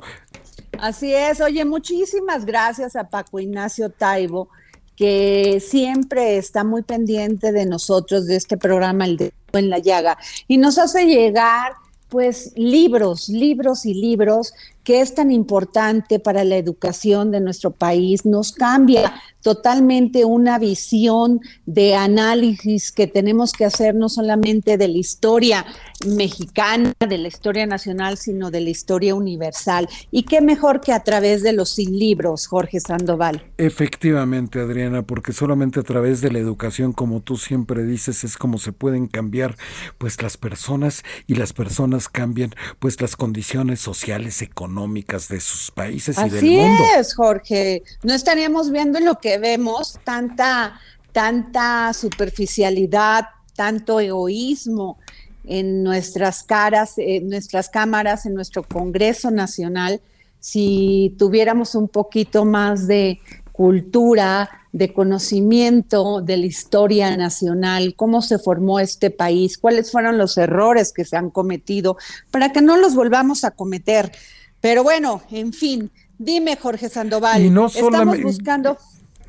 Así 0.80 1.14
es, 1.14 1.40
oye, 1.40 1.64
muchísimas 1.64 2.44
gracias 2.44 2.96
a 2.96 3.08
Paco 3.08 3.38
Ignacio 3.38 3.88
Taibo 3.88 4.48
que 4.98 5.62
siempre 5.64 6.38
está 6.38 6.64
muy 6.64 6.82
pendiente 6.82 7.52
de 7.52 7.66
nosotros, 7.66 8.26
de 8.26 8.34
este 8.34 8.56
programa 8.56 9.04
El 9.04 9.16
Dedo 9.16 9.32
en 9.52 9.70
la 9.70 9.78
Llaga, 9.78 10.18
y 10.48 10.56
nos 10.56 10.76
hace 10.76 11.06
llegar 11.06 11.74
pues 12.08 12.52
libros, 12.56 13.28
libros 13.28 13.86
y 13.86 13.94
libros 13.94 14.54
que 14.82 15.00
es 15.00 15.14
tan 15.14 15.30
importante 15.30 16.18
para 16.18 16.42
la 16.42 16.56
educación 16.56 17.30
de 17.30 17.40
nuestro 17.40 17.70
país, 17.70 18.24
nos 18.24 18.50
cambia 18.52 19.14
totalmente 19.48 20.26
una 20.26 20.58
visión 20.58 21.40
de 21.64 21.94
análisis 21.94 22.92
que 22.92 23.06
tenemos 23.06 23.52
que 23.52 23.64
hacer 23.64 23.94
no 23.94 24.10
solamente 24.10 24.76
de 24.76 24.88
la 24.88 24.98
historia 24.98 25.64
mexicana, 26.06 26.92
de 27.00 27.16
la 27.16 27.28
historia 27.28 27.64
nacional, 27.64 28.18
sino 28.18 28.50
de 28.50 28.60
la 28.60 28.68
historia 28.68 29.14
universal. 29.14 29.88
Y 30.10 30.24
qué 30.24 30.42
mejor 30.42 30.82
que 30.82 30.92
a 30.92 31.02
través 31.02 31.42
de 31.42 31.54
los 31.54 31.78
libros, 31.78 32.46
Jorge 32.46 32.78
Sandoval. 32.78 33.42
Efectivamente, 33.56 34.60
Adriana, 34.60 35.00
porque 35.00 35.32
solamente 35.32 35.80
a 35.80 35.82
través 35.82 36.20
de 36.20 36.30
la 36.30 36.40
educación, 36.40 36.92
como 36.92 37.20
tú 37.20 37.38
siempre 37.38 37.84
dices, 37.84 38.24
es 38.24 38.36
como 38.36 38.58
se 38.58 38.72
pueden 38.72 39.06
cambiar 39.06 39.56
pues 39.96 40.20
las 40.20 40.36
personas 40.36 41.04
y 41.26 41.36
las 41.36 41.54
personas 41.54 42.10
cambian 42.10 42.54
pues 42.80 43.00
las 43.00 43.16
condiciones 43.16 43.80
sociales, 43.80 44.42
económicas 44.42 45.28
de 45.30 45.40
sus 45.40 45.70
países 45.70 46.18
y 46.18 46.28
del 46.28 46.44
mundo. 46.44 46.84
Así 46.84 47.00
es, 47.00 47.14
Jorge. 47.14 47.82
No 48.02 48.12
estaríamos 48.12 48.70
viendo 48.70 48.98
lo 49.00 49.18
que 49.18 49.37
vemos 49.38 49.98
tanta, 50.04 50.80
tanta 51.12 51.92
superficialidad, 51.92 53.26
tanto 53.54 54.00
egoísmo 54.00 54.98
en 55.44 55.82
nuestras 55.82 56.42
caras, 56.42 56.94
en 56.98 57.28
nuestras 57.28 57.68
cámaras, 57.68 58.26
en 58.26 58.34
nuestro 58.34 58.62
Congreso 58.62 59.30
Nacional, 59.30 60.00
si 60.40 61.14
tuviéramos 61.18 61.74
un 61.74 61.88
poquito 61.88 62.44
más 62.44 62.86
de 62.86 63.20
cultura, 63.52 64.50
de 64.72 64.92
conocimiento 64.92 66.20
de 66.20 66.36
la 66.36 66.46
historia 66.46 67.16
nacional, 67.16 67.94
cómo 67.96 68.22
se 68.22 68.38
formó 68.38 68.78
este 68.78 69.10
país, 69.10 69.58
cuáles 69.58 69.90
fueron 69.90 70.18
los 70.18 70.38
errores 70.38 70.92
que 70.92 71.04
se 71.04 71.16
han 71.16 71.30
cometido, 71.30 71.96
para 72.30 72.52
que 72.52 72.60
no 72.60 72.76
los 72.76 72.94
volvamos 72.94 73.42
a 73.42 73.50
cometer. 73.50 74.12
Pero 74.60 74.84
bueno, 74.84 75.22
en 75.30 75.52
fin, 75.52 75.90
dime 76.18 76.56
Jorge 76.56 76.88
Sandoval, 76.88 77.44
y 77.44 77.50
no 77.50 77.66
estamos 77.66 78.22
buscando... 78.22 78.78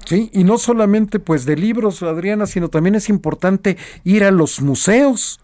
Sí, 0.09 0.31
y 0.33 0.43
no 0.43 0.57
solamente 0.57 1.19
pues 1.19 1.45
de 1.45 1.55
libros, 1.55 2.01
Adriana, 2.01 2.47
sino 2.47 2.69
también 2.69 2.95
es 2.95 3.09
importante 3.09 3.77
ir 4.03 4.23
a 4.23 4.31
los 4.31 4.59
museos, 4.59 5.39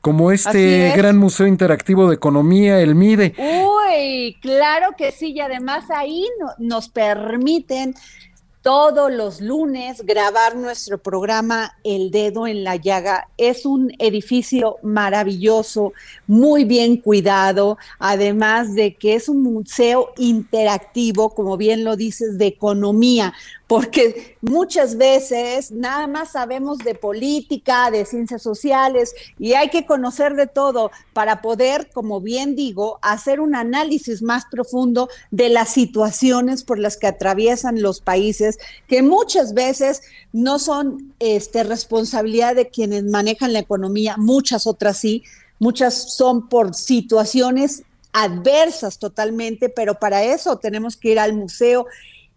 como 0.00 0.32
este 0.32 0.92
gran 0.96 1.16
museo 1.16 1.46
interactivo 1.46 2.08
de 2.08 2.16
economía, 2.16 2.80
el 2.80 2.96
MIDE. 2.96 3.34
Uy, 3.38 4.36
claro 4.42 4.96
que 4.98 5.12
sí, 5.12 5.30
y 5.30 5.38
además 5.38 5.84
ahí 5.90 6.26
nos 6.58 6.88
permiten 6.88 7.94
todos 8.62 9.10
los 9.10 9.40
lunes 9.40 10.02
grabar 10.04 10.54
nuestro 10.56 10.98
programa 10.98 11.76
El 11.82 12.10
Dedo 12.10 12.46
en 12.46 12.62
la 12.62 12.76
Llaga. 12.76 13.28
Es 13.38 13.64
un 13.64 13.92
edificio 13.98 14.76
maravilloso, 14.82 15.92
muy 16.26 16.64
bien 16.64 16.98
cuidado, 16.98 17.78
además 17.98 18.74
de 18.74 18.94
que 18.94 19.14
es 19.14 19.28
un 19.28 19.42
museo 19.42 20.10
interactivo, 20.18 21.34
como 21.34 21.56
bien 21.56 21.84
lo 21.84 21.96
dices, 21.96 22.36
de 22.36 22.48
economía, 22.48 23.32
porque 23.70 24.36
muchas 24.40 24.96
veces 24.96 25.70
nada 25.70 26.08
más 26.08 26.32
sabemos 26.32 26.78
de 26.78 26.96
política, 26.96 27.88
de 27.92 28.04
ciencias 28.04 28.42
sociales, 28.42 29.14
y 29.38 29.52
hay 29.52 29.68
que 29.68 29.86
conocer 29.86 30.34
de 30.34 30.48
todo 30.48 30.90
para 31.12 31.40
poder, 31.40 31.88
como 31.92 32.20
bien 32.20 32.56
digo, 32.56 32.98
hacer 33.00 33.38
un 33.38 33.54
análisis 33.54 34.22
más 34.22 34.44
profundo 34.50 35.08
de 35.30 35.50
las 35.50 35.68
situaciones 35.68 36.64
por 36.64 36.80
las 36.80 36.96
que 36.96 37.06
atraviesan 37.06 37.80
los 37.80 38.00
países, 38.00 38.58
que 38.88 39.04
muchas 39.04 39.54
veces 39.54 40.02
no 40.32 40.58
son 40.58 41.14
este, 41.20 41.62
responsabilidad 41.62 42.56
de 42.56 42.70
quienes 42.70 43.04
manejan 43.04 43.52
la 43.52 43.60
economía, 43.60 44.16
muchas 44.18 44.66
otras 44.66 44.98
sí, 44.98 45.22
muchas 45.60 46.16
son 46.16 46.48
por 46.48 46.74
situaciones 46.74 47.84
adversas 48.12 48.98
totalmente, 48.98 49.68
pero 49.68 49.94
para 49.94 50.24
eso 50.24 50.56
tenemos 50.56 50.96
que 50.96 51.12
ir 51.12 51.20
al 51.20 51.34
museo 51.34 51.86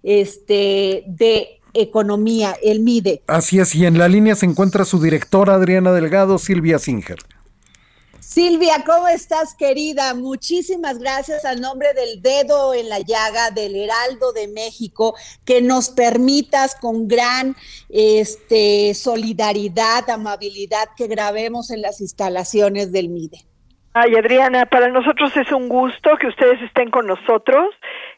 este, 0.03 1.03
de 1.07 1.59
Economía, 1.73 2.55
el 2.61 2.81
MIDE. 2.81 3.23
Así 3.27 3.59
es, 3.59 3.73
y 3.73 3.85
en 3.85 3.97
la 3.97 4.07
línea 4.07 4.35
se 4.35 4.45
encuentra 4.45 4.85
su 4.85 5.01
directora 5.01 5.55
Adriana 5.55 5.91
Delgado, 5.91 6.37
Silvia 6.37 6.77
Singer. 6.77 7.17
Silvia, 8.33 8.83
¿cómo 8.85 9.07
estás, 9.09 9.53
querida? 9.53 10.15
Muchísimas 10.15 10.97
gracias 10.97 11.45
al 11.45 11.61
nombre 11.61 11.93
del 11.93 12.21
dedo 12.21 12.73
en 12.73 12.89
la 12.89 12.99
llaga 12.99 13.51
del 13.51 13.75
Heraldo 13.75 14.33
de 14.33 14.47
México, 14.47 15.15
que 15.45 15.61
nos 15.61 15.89
permitas 15.89 16.73
con 16.73 17.07
gran 17.07 17.55
este, 17.89 18.93
solidaridad, 18.95 20.09
amabilidad, 20.09 20.89
que 20.97 21.07
grabemos 21.07 21.69
en 21.69 21.81
las 21.81 22.01
instalaciones 22.01 22.91
del 22.91 23.09
MIDE. 23.09 23.45
Ay, 23.95 24.15
Adriana, 24.15 24.65
para 24.65 24.87
nosotros 24.87 25.37
es 25.37 25.51
un 25.51 25.69
gusto 25.69 26.17
que 26.19 26.25
ustedes 26.25 26.59
estén 26.63 26.89
con 26.89 27.05
nosotros. 27.05 27.67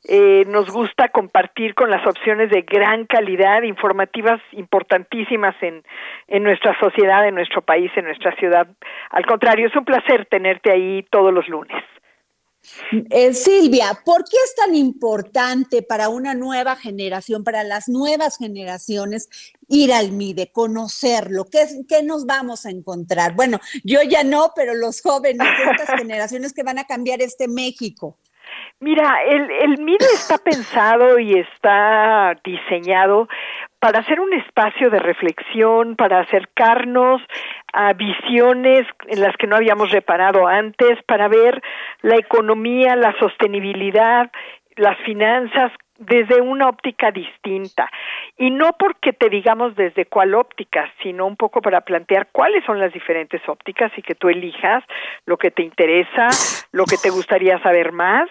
Eh, 0.07 0.45
nos 0.47 0.69
gusta 0.69 1.09
compartir 1.09 1.73
con 1.73 1.89
las 1.89 2.05
opciones 2.05 2.51
de 2.51 2.61
gran 2.61 3.05
calidad, 3.05 3.63
informativas 3.63 4.39
importantísimas 4.51 5.55
en, 5.61 5.83
en 6.27 6.43
nuestra 6.43 6.77
sociedad, 6.79 7.27
en 7.27 7.33
nuestro 7.33 7.63
país, 7.63 7.91
en 7.95 8.05
nuestra 8.05 8.35
ciudad. 8.35 8.67
Al 9.09 9.25
contrario, 9.25 9.67
es 9.67 9.75
un 9.75 9.83
placer 9.83 10.27
tenerte 10.27 10.71
ahí 10.71 11.03
todos 11.09 11.33
los 11.33 11.47
lunes. 11.47 11.83
Eh, 13.09 13.33
Silvia, 13.33 13.99
¿por 14.03 14.23
qué 14.23 14.37
es 14.43 14.55
tan 14.55 14.75
importante 14.75 15.81
para 15.81 16.09
una 16.09 16.33
nueva 16.33 16.75
generación, 16.75 17.43
para 17.43 17.63
las 17.63 17.87
nuevas 17.87 18.37
generaciones, 18.37 19.29
ir 19.67 19.93
al 19.93 20.11
MIDE, 20.11 20.51
conocerlo? 20.51 21.45
¿Qué, 21.45 21.65
¿Qué, 21.87 22.03
nos 22.03 22.25
vamos 22.25 22.65
a 22.65 22.71
encontrar? 22.71 23.35
Bueno, 23.35 23.59
yo 23.83 24.01
ya 24.03 24.23
no, 24.23 24.51
pero 24.55 24.73
los 24.75 25.01
jóvenes 25.01 25.47
de 25.47 25.71
estas 25.71 25.89
generaciones 25.99 26.53
que 26.53 26.63
van 26.63 26.79
a 26.79 26.85
cambiar 26.85 27.21
este 27.21 27.47
México. 27.47 28.17
Mira, 28.81 29.21
el, 29.25 29.49
el 29.51 29.77
MIDE 29.81 30.05
está 30.13 30.37
pensado 30.37 31.17
y 31.17 31.39
está 31.39 32.35
diseñado 32.43 33.29
para 33.79 33.99
hacer 33.99 34.19
un 34.19 34.33
espacio 34.33 34.89
de 34.89 34.99
reflexión, 34.99 35.95
para 35.95 36.19
acercarnos 36.19 37.21
a 37.71 37.93
visiones 37.93 38.85
en 39.07 39.21
las 39.21 39.37
que 39.37 39.47
no 39.47 39.55
habíamos 39.55 39.91
reparado 39.91 40.47
antes, 40.47 41.01
para 41.07 41.29
ver 41.29 41.61
la 42.01 42.17
economía, 42.17 42.95
la 42.95 43.17
sostenibilidad, 43.17 44.29
las 44.75 44.97
finanzas 45.05 45.71
desde 45.97 46.41
una 46.41 46.67
óptica 46.67 47.11
distinta. 47.11 47.89
Y 48.37 48.51
no 48.51 48.73
porque 48.77 49.13
te 49.13 49.29
digamos 49.29 49.75
desde 49.75 50.05
cuál 50.05 50.33
óptica, 50.33 50.91
sino 51.01 51.25
un 51.25 51.37
poco 51.37 51.61
para 51.61 51.81
plantear 51.81 52.27
cuáles 52.33 52.65
son 52.65 52.79
las 52.79 52.91
diferentes 52.91 53.41
ópticas 53.47 53.91
y 53.95 54.01
que 54.01 54.15
tú 54.15 54.27
elijas 54.27 54.83
lo 55.25 55.37
que 55.37 55.51
te 55.51 55.63
interesa, 55.63 56.27
lo 56.73 56.83
que 56.83 56.97
te 56.97 57.09
gustaría 57.09 57.57
saber 57.59 57.93
más 57.93 58.27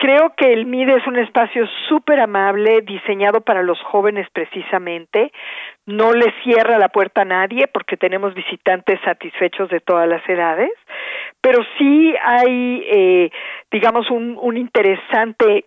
Creo 0.00 0.32
que 0.34 0.50
el 0.50 0.64
MIDE 0.64 0.96
es 0.96 1.06
un 1.06 1.18
espacio 1.18 1.66
súper 1.86 2.20
amable, 2.20 2.80
diseñado 2.80 3.42
para 3.42 3.62
los 3.62 3.78
jóvenes 3.82 4.26
precisamente. 4.32 5.30
No 5.84 6.12
le 6.12 6.32
cierra 6.42 6.78
la 6.78 6.88
puerta 6.88 7.20
a 7.20 7.26
nadie 7.26 7.66
porque 7.66 7.98
tenemos 7.98 8.32
visitantes 8.32 8.98
satisfechos 9.04 9.68
de 9.68 9.80
todas 9.80 10.08
las 10.08 10.26
edades, 10.26 10.70
pero 11.42 11.58
sí 11.76 12.14
hay, 12.24 12.82
eh, 12.90 13.30
digamos, 13.70 14.10
un, 14.10 14.56
interesante 14.56 15.66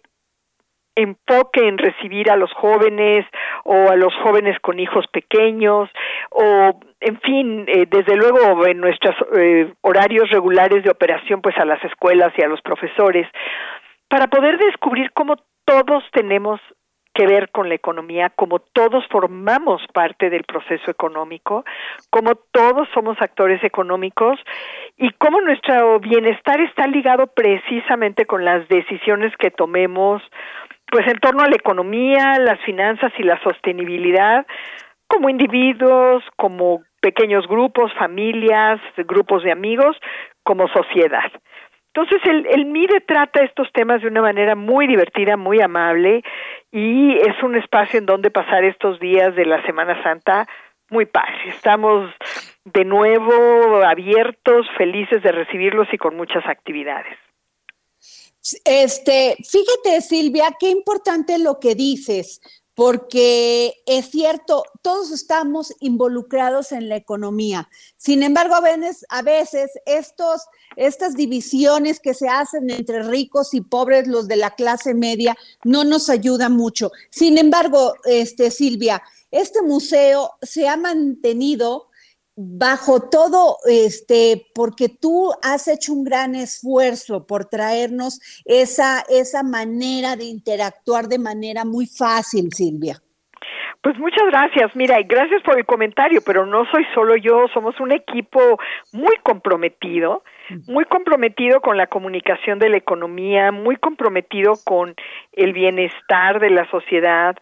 enfoque 0.96 1.68
en 1.68 1.78
recibir 1.78 2.32
a 2.32 2.36
los 2.36 2.52
jóvenes 2.54 3.28
o 3.66 3.92
a 3.92 3.96
los 3.96 4.16
jóvenes 4.24 4.60
con 4.62 4.80
hijos 4.80 5.06
pequeños 5.14 5.90
o 6.32 6.80
en 7.02 7.20
fin 7.22 7.66
eh, 7.68 7.86
desde 7.90 8.16
luego 8.16 8.66
en 8.68 8.80
nuestros 8.80 9.16
eh, 9.36 9.74
horarios 9.82 10.30
regulares 10.30 10.84
de 10.84 10.92
operación 10.92 11.42
pues 11.42 11.58
a 11.58 11.66
las 11.66 11.84
escuelas 11.84 12.32
y 12.38 12.44
a 12.44 12.48
los 12.48 12.62
profesores 12.62 13.28
para 14.14 14.28
poder 14.28 14.60
descubrir 14.60 15.12
cómo 15.14 15.38
todos 15.66 16.04
tenemos 16.12 16.62
que 17.16 17.26
ver 17.26 17.50
con 17.50 17.68
la 17.68 17.74
economía, 17.74 18.30
como 18.30 18.60
todos 18.60 19.04
formamos 19.10 19.82
parte 19.92 20.30
del 20.30 20.44
proceso 20.44 20.92
económico, 20.92 21.66
como 22.12 22.36
todos 22.36 22.88
somos 22.94 23.20
actores 23.20 23.64
económicos 23.64 24.40
y 24.98 25.10
cómo 25.14 25.42
nuestro 25.42 26.00
bienestar 26.00 26.62
está 26.62 26.86
ligado 26.86 27.26
precisamente 27.26 28.28
con 28.28 28.46
las 28.46 28.68
decisiones 28.68 29.36
que 29.38 29.50
tomemos 29.50 30.22
pues 30.92 31.08
en 31.08 31.18
torno 31.18 31.42
a 31.42 31.50
la 31.50 31.56
economía, 31.56 32.38
las 32.38 32.62
finanzas 32.66 33.12
y 33.18 33.24
la 33.24 33.42
sostenibilidad 33.42 34.46
como 35.08 35.28
individuos, 35.28 36.24
como 36.36 36.84
pequeños 37.02 37.48
grupos, 37.48 37.92
familias, 37.98 38.80
grupos 38.96 39.44
de 39.44 39.52
amigos, 39.52 39.98
como 40.44 40.68
sociedad. 40.68 41.32
Entonces, 41.96 42.22
el, 42.26 42.48
el 42.48 42.66
MIDE 42.66 43.02
trata 43.02 43.44
estos 43.44 43.72
temas 43.72 44.02
de 44.02 44.08
una 44.08 44.22
manera 44.22 44.56
muy 44.56 44.88
divertida, 44.88 45.38
muy 45.38 45.62
amable, 45.62 46.24
y 46.72 47.14
es 47.20 47.44
un 47.44 47.56
espacio 47.56 48.00
en 48.00 48.08
donde 48.08 48.32
pasar 48.32 48.64
estos 48.64 49.00
días 49.00 49.36
de 49.36 49.46
la 49.46 49.64
Semana 49.64 50.02
Santa 50.02 50.48
muy 50.90 51.06
padre. 51.06 51.50
Estamos 51.50 52.12
de 52.66 52.86
nuevo 52.86 53.84
abiertos, 53.84 54.66
felices 54.78 55.22
de 55.22 55.32
recibirlos 55.32 55.88
y 55.92 55.98
con 55.98 56.16
muchas 56.16 56.46
actividades. 56.48 57.18
Este, 58.66 59.36
fíjate, 59.38 60.02
Silvia, 60.02 60.46
qué 60.60 60.70
importante 60.70 61.40
lo 61.40 61.60
que 61.60 61.76
dices, 61.76 62.42
porque 62.76 63.84
es 63.86 64.10
cierto, 64.10 64.64
todos 64.82 65.12
estamos 65.12 65.74
involucrados 65.80 66.72
en 66.72 66.90
la 66.90 66.96
economía. 66.96 67.70
Sin 67.98 68.24
embargo, 68.24 68.56
a 68.56 69.22
veces, 69.22 69.72
estos, 69.86 70.42
estas 70.76 71.16
divisiones 71.16 72.00
que 72.00 72.14
se 72.14 72.28
hacen 72.28 72.70
entre 72.72 73.04
ricos 73.04 73.54
y 73.54 73.62
pobres, 73.62 74.08
los 74.08 74.28
de 74.28 74.38
la 74.38 74.56
clase 74.56 74.94
media, 74.94 75.38
no 75.64 75.84
nos 75.84 76.10
ayudan 76.10 76.54
mucho. 76.54 76.92
Sin 77.12 77.38
embargo, 77.38 77.94
este, 78.06 78.50
Silvia, 78.50 79.04
este 79.30 79.62
museo 79.62 80.32
se 80.42 80.68
ha 80.68 80.78
mantenido 80.78 81.90
bajo 82.36 83.10
todo, 83.10 83.58
este, 83.66 84.48
porque 84.56 84.90
tú 84.90 85.32
has 85.44 85.68
hecho 85.68 85.94
un 85.94 86.04
gran 86.04 86.36
esfuerzo 86.36 87.28
por 87.28 87.46
traernos 87.46 88.20
esa, 88.46 89.04
esa 89.10 89.44
manera 89.44 90.16
de 90.16 90.26
interactuar 90.26 91.08
de 91.08 91.20
manera 91.20 91.66
muy 91.66 91.86
fácil, 91.86 92.50
Silvia. 92.54 92.98
Pues 93.82 93.98
muchas 94.00 94.26
gracias, 94.28 94.74
mira, 94.76 94.98
y 95.02 95.04
gracias 95.04 95.42
por 95.44 95.58
el 95.58 95.66
comentario, 95.66 96.22
pero 96.26 96.46
no 96.46 96.64
soy 96.72 96.86
solo 96.96 97.18
yo, 97.18 97.48
somos 97.54 97.78
un 97.82 97.92
equipo 97.92 98.40
muy 98.94 99.18
comprometido, 99.24 100.24
muy 100.68 100.86
comprometido 100.86 101.60
con 101.60 101.76
la 101.76 101.88
comunicación 101.88 102.60
de 102.60 102.70
la 102.70 102.78
economía, 102.78 103.52
muy 103.52 103.76
comprometido 103.76 104.54
con 104.64 104.96
el 105.34 105.52
bienestar 105.52 106.40
de 106.40 106.52
la 106.52 106.70
sociedad, 106.72 107.36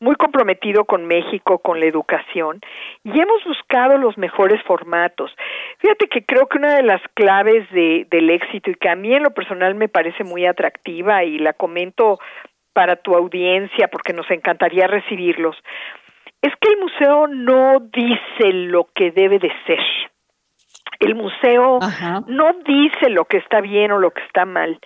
muy 0.00 0.14
comprometido 0.14 0.84
con 0.84 1.06
México, 1.06 1.58
con 1.58 1.80
la 1.80 1.86
educación, 1.86 2.60
y 3.02 3.20
hemos 3.20 3.44
buscado 3.44 3.98
los 3.98 4.16
mejores 4.16 4.62
formatos. 4.62 5.34
Fíjate 5.78 6.08
que 6.08 6.24
creo 6.24 6.46
que 6.46 6.58
una 6.58 6.76
de 6.76 6.82
las 6.82 7.02
claves 7.14 7.68
de, 7.70 8.06
del 8.10 8.30
éxito, 8.30 8.70
y 8.70 8.74
que 8.74 8.88
a 8.88 8.96
mí 8.96 9.12
en 9.14 9.24
lo 9.24 9.30
personal 9.30 9.74
me 9.74 9.88
parece 9.88 10.22
muy 10.22 10.46
atractiva, 10.46 11.24
y 11.24 11.38
la 11.38 11.52
comento 11.52 12.18
para 12.72 12.96
tu 12.96 13.14
audiencia, 13.16 13.88
porque 13.88 14.12
nos 14.12 14.30
encantaría 14.30 14.86
recibirlos, 14.86 15.56
es 16.42 16.52
que 16.60 16.68
el 16.68 16.78
museo 16.78 17.26
no 17.26 17.80
dice 17.80 18.52
lo 18.52 18.88
que 18.94 19.10
debe 19.10 19.40
de 19.40 19.50
ser. 19.66 19.80
El 21.00 21.14
museo 21.14 21.78
no 22.26 22.52
dice 22.64 23.10
lo 23.10 23.24
que 23.24 23.38
está 23.38 23.60
bien 23.60 23.92
o 23.92 23.98
lo 23.98 24.10
que 24.10 24.22
está 24.22 24.44
mal. 24.44 24.78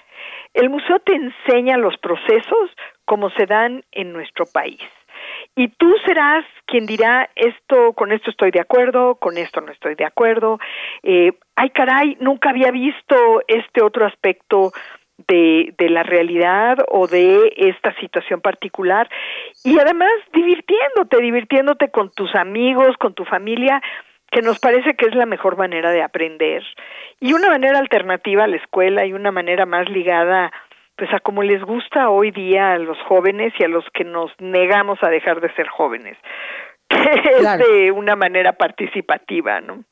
El 0.52 0.68
museo 0.68 0.98
te 1.00 1.14
enseña 1.14 1.78
los 1.78 1.96
procesos 1.98 2.70
como 3.06 3.30
se 3.30 3.46
dan 3.46 3.82
en 3.92 4.12
nuestro 4.12 4.44
país 4.46 4.80
y 5.54 5.68
tú 5.68 5.94
serás 6.06 6.44
quien 6.66 6.86
dirá 6.86 7.28
esto, 7.34 7.92
con 7.92 8.12
esto 8.12 8.30
estoy 8.30 8.50
de 8.50 8.60
acuerdo, 8.60 9.16
con 9.16 9.36
esto 9.36 9.60
no 9.60 9.70
estoy 9.70 9.94
de 9.94 10.06
acuerdo. 10.06 10.58
Eh, 11.02 11.32
ay, 11.56 11.70
caray, 11.70 12.16
nunca 12.20 12.50
había 12.50 12.70
visto 12.70 13.42
este 13.46 13.82
otro 13.82 14.06
aspecto 14.06 14.72
de, 15.28 15.74
de 15.76 15.90
la 15.90 16.02
realidad 16.02 16.78
o 16.88 17.06
de 17.06 17.52
esta 17.56 17.94
situación 18.00 18.40
particular. 18.40 19.10
Y 19.62 19.78
además 19.78 20.10
divirtiéndote, 20.32 21.20
divirtiéndote 21.20 21.90
con 21.90 22.10
tus 22.10 22.34
amigos, 22.34 22.96
con 22.96 23.12
tu 23.12 23.24
familia, 23.26 23.82
que 24.30 24.40
nos 24.40 24.58
parece 24.58 24.94
que 24.94 25.06
es 25.06 25.14
la 25.14 25.26
mejor 25.26 25.58
manera 25.58 25.90
de 25.90 26.02
aprender. 26.02 26.64
Y 27.20 27.34
una 27.34 27.50
manera 27.50 27.78
alternativa 27.78 28.44
a 28.44 28.48
la 28.48 28.56
escuela 28.56 29.04
y 29.04 29.12
una 29.12 29.30
manera 29.30 29.66
más 29.66 29.90
ligada 29.90 30.50
pues 30.96 31.12
a 31.12 31.20
como 31.20 31.42
les 31.42 31.62
gusta 31.62 32.10
hoy 32.10 32.30
día 32.30 32.72
a 32.72 32.78
los 32.78 32.98
jóvenes 33.08 33.52
y 33.58 33.64
a 33.64 33.68
los 33.68 33.84
que 33.94 34.04
nos 34.04 34.30
negamos 34.38 34.98
a 35.02 35.08
dejar 35.08 35.40
de 35.40 35.52
ser 35.54 35.68
jóvenes, 35.68 36.16
que 36.88 37.36
es 37.38 37.58
de 37.58 37.92
una 37.92 38.16
manera 38.16 38.52
participativa, 38.52 39.60
¿no? 39.60 39.84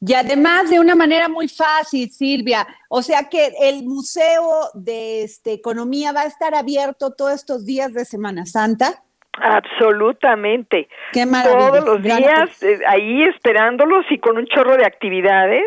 Y 0.00 0.12
además 0.12 0.68
de 0.70 0.78
una 0.78 0.94
manera 0.94 1.28
muy 1.28 1.48
fácil, 1.48 2.10
Silvia. 2.10 2.66
O 2.90 3.02
sea 3.02 3.28
que 3.30 3.50
el 3.62 3.84
Museo 3.84 4.70
de 4.74 5.24
este, 5.24 5.54
Economía 5.54 6.12
va 6.12 6.20
a 6.22 6.26
estar 6.26 6.54
abierto 6.54 7.14
todos 7.14 7.32
estos 7.32 7.64
días 7.64 7.94
de 7.94 8.04
Semana 8.04 8.44
Santa. 8.44 9.02
Absolutamente. 9.38 10.88
Qué 11.12 11.26
Todos 11.26 11.84
los 11.84 12.02
días 12.02 12.62
eh, 12.62 12.78
ahí 12.86 13.22
esperándolos 13.24 14.04
y 14.10 14.18
con 14.18 14.36
un 14.38 14.46
chorro 14.46 14.76
de 14.76 14.86
actividades 14.86 15.64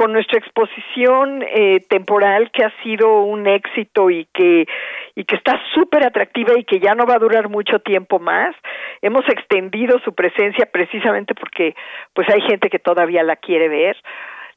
con 0.00 0.14
nuestra 0.14 0.38
exposición 0.38 1.42
eh, 1.42 1.80
temporal 1.90 2.50
que 2.52 2.64
ha 2.64 2.72
sido 2.82 3.20
un 3.20 3.46
éxito 3.46 4.08
y 4.08 4.24
que 4.32 4.64
y 5.14 5.24
que 5.24 5.36
está 5.36 5.60
súper 5.74 6.06
atractiva 6.06 6.58
y 6.58 6.64
que 6.64 6.80
ya 6.80 6.94
no 6.94 7.04
va 7.04 7.16
a 7.16 7.18
durar 7.18 7.50
mucho 7.50 7.80
tiempo 7.80 8.18
más. 8.18 8.56
Hemos 9.02 9.28
extendido 9.28 9.98
su 9.98 10.14
presencia 10.14 10.64
precisamente 10.72 11.34
porque 11.34 11.74
pues 12.14 12.26
hay 12.30 12.40
gente 12.40 12.70
que 12.70 12.78
todavía 12.78 13.22
la 13.22 13.36
quiere 13.36 13.68
ver. 13.68 13.94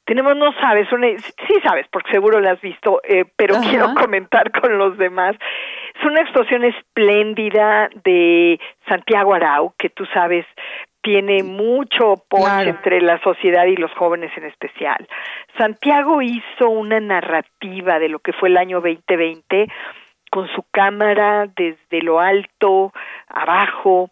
Tenemos, 0.06 0.38
no 0.38 0.54
sabes, 0.62 0.90
una, 0.94 1.08
sí 1.08 1.56
sabes, 1.62 1.88
porque 1.92 2.12
seguro 2.12 2.40
la 2.40 2.52
has 2.52 2.62
visto, 2.62 3.02
eh, 3.04 3.26
pero 3.36 3.56
quiero 3.70 3.94
comentar 3.96 4.50
con 4.62 4.78
los 4.78 4.98
demás. 4.98 5.36
Es 5.94 6.06
una 6.06 6.22
exposición 6.22 6.64
espléndida 6.64 7.90
de 8.06 8.62
Santiago 8.88 9.34
Arau, 9.34 9.74
que 9.78 9.90
tú 9.90 10.06
sabes, 10.14 10.46
tiene 11.04 11.44
mucho 11.44 12.24
punch 12.28 12.66
entre 12.66 13.02
la 13.02 13.20
sociedad 13.22 13.66
y 13.66 13.76
los 13.76 13.92
jóvenes 13.92 14.32
en 14.38 14.46
especial. 14.46 15.08
Santiago 15.58 16.22
hizo 16.22 16.70
una 16.70 17.00
narrativa 17.00 18.00
de 18.00 18.10
lo 18.10 18.20
que 18.20 18.34
fue 18.34 18.50
el 18.50 18.58
año 18.58 18.82
2020 18.82 19.68
con 20.32 20.48
su 20.56 20.64
cámara 20.72 21.48
desde 21.56 22.02
lo 22.02 22.20
alto, 22.20 22.92
abajo, 23.28 24.10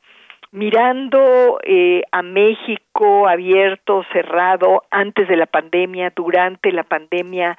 mirando 0.52 1.60
eh, 1.64 2.04
a 2.12 2.22
México 2.22 3.28
abierto, 3.28 4.06
cerrado, 4.12 4.84
antes 4.92 5.28
de 5.28 5.38
la 5.38 5.48
pandemia, 5.48 6.12
durante 6.16 6.72
la 6.72 6.84
pandemia, 6.84 7.58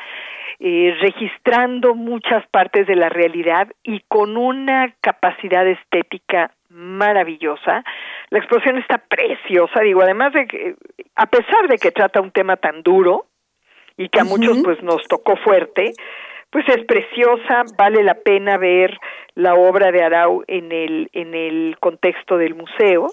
eh, 0.64 0.94
registrando 1.00 1.96
muchas 1.96 2.46
partes 2.46 2.86
de 2.86 2.94
la 2.94 3.08
realidad 3.08 3.66
y 3.82 3.98
con 4.06 4.36
una 4.36 4.94
capacidad 5.00 5.66
estética 5.66 6.52
maravillosa. 6.68 7.82
La 8.30 8.38
exposición 8.38 8.78
está 8.78 8.98
preciosa, 8.98 9.80
digo, 9.80 10.02
además 10.02 10.32
de 10.32 10.46
que, 10.46 10.76
a 11.16 11.26
pesar 11.26 11.66
de 11.68 11.78
que 11.78 11.90
trata 11.90 12.20
un 12.20 12.30
tema 12.30 12.56
tan 12.58 12.84
duro 12.84 13.26
y 13.96 14.08
que 14.08 14.20
a 14.20 14.24
muchos 14.24 14.62
pues 14.62 14.80
nos 14.84 15.02
tocó 15.08 15.34
fuerte, 15.34 15.94
pues 16.52 16.68
es 16.68 16.84
preciosa, 16.84 17.62
vale 17.78 18.02
la 18.04 18.14
pena 18.14 18.58
ver 18.58 18.98
la 19.34 19.54
obra 19.54 19.90
de 19.90 20.02
Arau 20.02 20.44
en 20.46 20.70
el, 20.70 21.08
en 21.14 21.34
el 21.34 21.78
contexto 21.80 22.36
del 22.36 22.54
museo. 22.54 23.08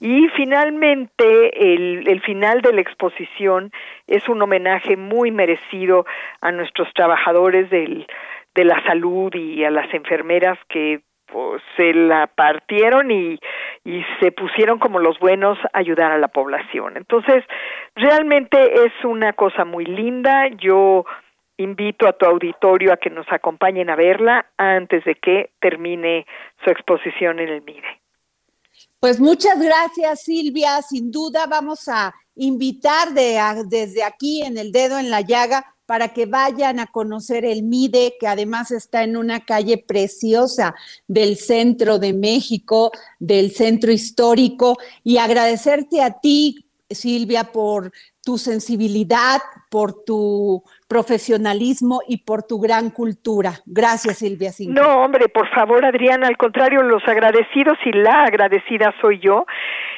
Y 0.00 0.26
finalmente, 0.34 1.72
el, 1.72 2.08
el 2.08 2.20
final 2.20 2.62
de 2.62 2.72
la 2.72 2.80
exposición 2.80 3.70
es 4.08 4.28
un 4.28 4.42
homenaje 4.42 4.96
muy 4.96 5.30
merecido 5.30 6.04
a 6.40 6.50
nuestros 6.50 6.92
trabajadores 6.92 7.70
del, 7.70 8.08
de 8.56 8.64
la 8.64 8.82
salud 8.82 9.32
y 9.36 9.64
a 9.64 9.70
las 9.70 9.94
enfermeras 9.94 10.58
que 10.68 11.00
pues, 11.26 11.62
se 11.76 11.94
la 11.94 12.26
partieron 12.26 13.12
y, 13.12 13.38
y 13.84 14.04
se 14.18 14.32
pusieron 14.32 14.80
como 14.80 14.98
los 14.98 15.16
buenos 15.20 15.56
a 15.72 15.78
ayudar 15.78 16.10
a 16.10 16.18
la 16.18 16.26
población. 16.26 16.96
Entonces, 16.96 17.44
realmente 17.94 18.58
es 18.84 18.92
una 19.04 19.32
cosa 19.32 19.64
muy 19.64 19.84
linda. 19.84 20.48
Yo 20.58 21.04
invito 21.60 22.08
a 22.08 22.12
tu 22.12 22.26
auditorio 22.26 22.92
a 22.92 22.96
que 22.96 23.10
nos 23.10 23.26
acompañen 23.30 23.90
a 23.90 23.96
verla 23.96 24.46
antes 24.56 25.04
de 25.04 25.14
que 25.14 25.50
termine 25.60 26.26
su 26.64 26.70
exposición 26.70 27.38
en 27.38 27.48
el 27.48 27.62
MIDE. 27.62 28.00
Pues 28.98 29.20
muchas 29.20 29.60
gracias, 29.60 30.22
Silvia. 30.22 30.80
Sin 30.82 31.10
duda 31.10 31.46
vamos 31.46 31.88
a 31.88 32.14
invitar 32.36 33.12
de, 33.12 33.38
desde 33.66 34.02
aquí 34.02 34.42
en 34.42 34.58
el 34.58 34.72
dedo 34.72 34.98
en 34.98 35.10
la 35.10 35.20
llaga 35.20 35.74
para 35.86 36.12
que 36.12 36.26
vayan 36.26 36.78
a 36.78 36.86
conocer 36.86 37.44
el 37.44 37.64
MIDE, 37.64 38.14
que 38.20 38.28
además 38.28 38.70
está 38.70 39.02
en 39.02 39.16
una 39.16 39.40
calle 39.40 39.76
preciosa 39.76 40.74
del 41.08 41.36
centro 41.36 41.98
de 41.98 42.12
México, 42.12 42.92
del 43.18 43.50
centro 43.50 43.90
histórico, 43.90 44.78
y 45.02 45.16
agradecerte 45.16 46.00
a 46.00 46.20
ti, 46.20 46.64
Silvia, 46.88 47.44
por 47.52 47.92
tu 48.22 48.38
sensibilidad, 48.38 49.40
por 49.68 50.04
tu 50.04 50.62
profesionalismo 50.90 52.00
y 52.08 52.24
por 52.24 52.42
tu 52.42 52.58
gran 52.58 52.90
cultura. 52.90 53.52
Gracias, 53.64 54.18
Silvia. 54.18 54.50
No, 54.66 55.04
hombre, 55.04 55.28
por 55.28 55.48
favor, 55.50 55.84
Adriana, 55.84 56.26
al 56.26 56.36
contrario, 56.36 56.82
los 56.82 57.06
agradecidos 57.06 57.78
y 57.84 57.92
la 57.92 58.24
agradecida 58.24 58.92
soy 59.00 59.20
yo. 59.20 59.46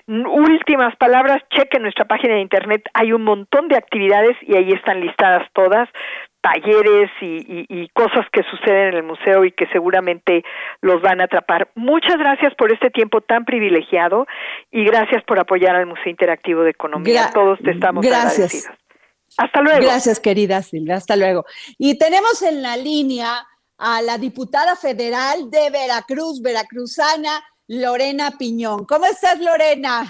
Últimas 0.07 0.95
palabras, 0.97 1.43
cheque 1.49 1.79
nuestra 1.79 2.05
página 2.05 2.35
de 2.35 2.43
internet, 2.43 2.83
hay 2.93 3.15
un 3.15 3.25
montón 3.25 3.69
de 3.69 3.77
actividades 3.77 4.37
y 4.43 4.55
ahí 4.55 4.71
están 4.73 5.01
listadas 5.01 5.49
todas 5.55 5.89
talleres 6.43 7.09
y, 7.21 7.67
y, 7.69 7.89
cosas 7.91 8.27
que 8.33 8.43
suceden 8.43 8.89
en 8.89 8.95
el 8.95 9.03
museo 9.05 9.45
y 9.45 9.53
que 9.53 9.67
seguramente 9.69 10.43
los 10.81 11.01
van 11.01 11.21
a 11.21 11.25
atrapar. 11.25 11.69
Muchas 11.77 12.19
gracias 12.19 12.53
por 12.57 12.73
este 12.73 12.91
tiempo 12.91 13.21
tan 13.21 13.45
privilegiado 13.45 14.27
y 14.73 14.85
gracias 14.85 15.23
por 15.23 15.39
apoyar 15.39 15.77
al 15.77 15.87
Museo 15.87 16.11
Interactivo 16.11 16.63
de 16.65 16.71
Economía. 16.71 17.31
Todos 17.33 17.61
te 17.61 17.71
estamos 17.71 18.05
gracias. 18.05 18.33
agradecidos. 18.33 18.82
Hasta 19.39 19.61
luego. 19.61 19.83
Gracias, 19.83 20.21
querida 20.21 20.63
Silvia. 20.63 20.97
Hasta 20.97 21.17
luego. 21.17 21.45
Y 21.79 21.99
tenemos 21.99 22.43
en 22.43 22.63
la 22.63 22.77
línea 22.77 23.47
a 23.79 24.03
la 24.03 24.19
diputada 24.19 24.77
federal 24.77 25.51
de 25.51 25.71
Veracruz, 25.71 26.41
veracruzana, 26.43 27.43
Lorena 27.67 28.33
Piñón. 28.39 28.85
¿Cómo 28.85 29.07
estás, 29.07 29.41
Lorena? 29.41 30.05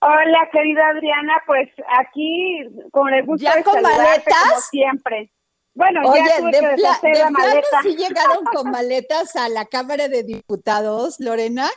Hola, 0.00 0.48
querida 0.52 0.88
Adriana, 0.88 1.32
pues 1.46 1.70
aquí 1.98 2.66
con 2.90 3.08
el 3.14 3.24
gusto 3.24 3.44
¿Ya 3.44 3.62
con 3.62 3.80
maletas? 3.80 4.34
como 4.48 4.60
siempre. 4.60 5.30
Bueno, 5.72 6.02
Oye, 6.04 6.22
ya 6.28 6.38
tuve 6.38 6.50
de, 6.52 6.60
que 6.60 6.66
deshacer 6.66 7.16
la 7.16 7.30
maleta. 7.30 7.82
¿sí 7.82 7.96
llegaron 7.96 8.44
con 8.44 8.70
maletas 8.70 9.34
a 9.36 9.48
la 9.48 9.64
Cámara 9.64 10.08
de 10.08 10.22
Diputados, 10.22 11.18
Lorena? 11.20 11.68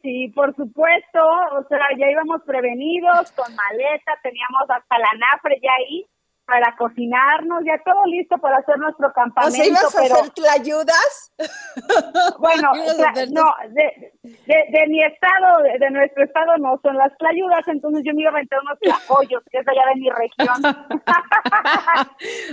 Sí, 0.00 0.28
por 0.34 0.56
supuesto, 0.56 1.20
o 1.58 1.68
sea, 1.68 1.78
ya 1.98 2.10
íbamos 2.10 2.40
prevenidos 2.46 3.30
con 3.32 3.54
maleta, 3.54 4.18
teníamos 4.22 4.62
hasta 4.68 4.98
la 4.98 5.10
nafre 5.18 5.60
ya 5.62 5.70
ahí 5.78 6.06
para 6.44 6.74
cocinarnos, 6.76 7.62
ya 7.64 7.80
todo 7.84 8.04
listo 8.06 8.36
para 8.38 8.58
hacer 8.58 8.76
nuestro 8.78 9.12
campamento. 9.12 9.54
¿O 9.54 9.56
sea, 9.56 9.66
ibas 9.66 9.94
a 9.94 10.00
hacer 10.00 10.30
tlayudas? 10.30 11.34
Bueno, 12.38 12.72
no, 13.30 13.54
de, 13.70 14.12
de, 14.46 14.86
mi 14.88 15.02
estado, 15.02 15.62
de, 15.78 15.90
nuestro 15.90 16.24
estado 16.24 16.56
no 16.58 16.78
son 16.82 16.96
las 16.96 17.16
tlayudas, 17.18 17.66
entonces 17.68 18.02
yo 18.04 18.12
me 18.14 18.22
iba 18.22 18.30
a 18.30 18.34
aventar 18.34 18.58
unos 18.60 18.78
tlacoyos, 18.80 19.42
que 19.50 19.58
es 19.58 19.68
allá 19.68 19.82
de 19.94 20.00
mi 20.00 20.10
región. 20.10 20.76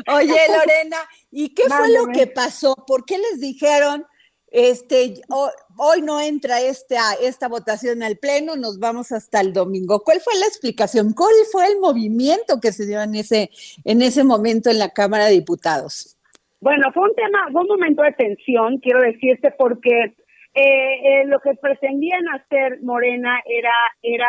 Oye, 0.15 0.39
Lorena, 0.47 0.97
¿y 1.31 1.53
qué 1.53 1.63
fue 1.63 1.89
lo 1.89 2.07
que 2.07 2.27
pasó? 2.27 2.75
¿Por 2.87 3.05
qué 3.05 3.17
les 3.17 3.39
dijeron 3.39 4.05
este, 4.51 5.21
hoy 5.29 6.01
no 6.01 6.19
entra 6.19 6.59
esta, 6.61 7.13
esta 7.21 7.47
votación 7.47 8.01
al 8.01 8.17
Pleno, 8.17 8.55
nos 8.55 8.79
vamos 8.79 9.11
hasta 9.11 9.41
el 9.41 9.53
domingo. 9.53 10.01
¿Cuál 10.03 10.19
fue 10.21 10.33
la 10.39 10.45
explicación? 10.45 11.13
¿Cuál 11.13 11.33
fue 11.51 11.67
el 11.67 11.79
movimiento 11.79 12.59
que 12.61 12.71
se 12.71 12.85
dio 12.85 13.01
en 13.01 13.15
ese, 13.15 13.49
en 13.85 14.01
ese 14.01 14.23
momento 14.23 14.69
en 14.69 14.79
la 14.79 14.89
Cámara 14.89 15.25
de 15.25 15.33
Diputados? 15.33 16.17
Bueno, 16.61 16.91
fue 16.93 17.03
un 17.03 17.15
tema, 17.15 17.47
fue 17.51 17.61
un 17.61 17.67
momento 17.67 18.01
de 18.01 18.11
tensión, 18.13 18.79
quiero 18.79 19.01
decirte, 19.01 19.51
porque 19.51 20.15
eh, 20.53 20.63
eh, 21.03 21.25
lo 21.25 21.39
que 21.39 21.53
pretendían 21.55 22.27
hacer 22.29 22.81
Morena 22.81 23.39
era, 23.45 23.73
era 24.01 24.27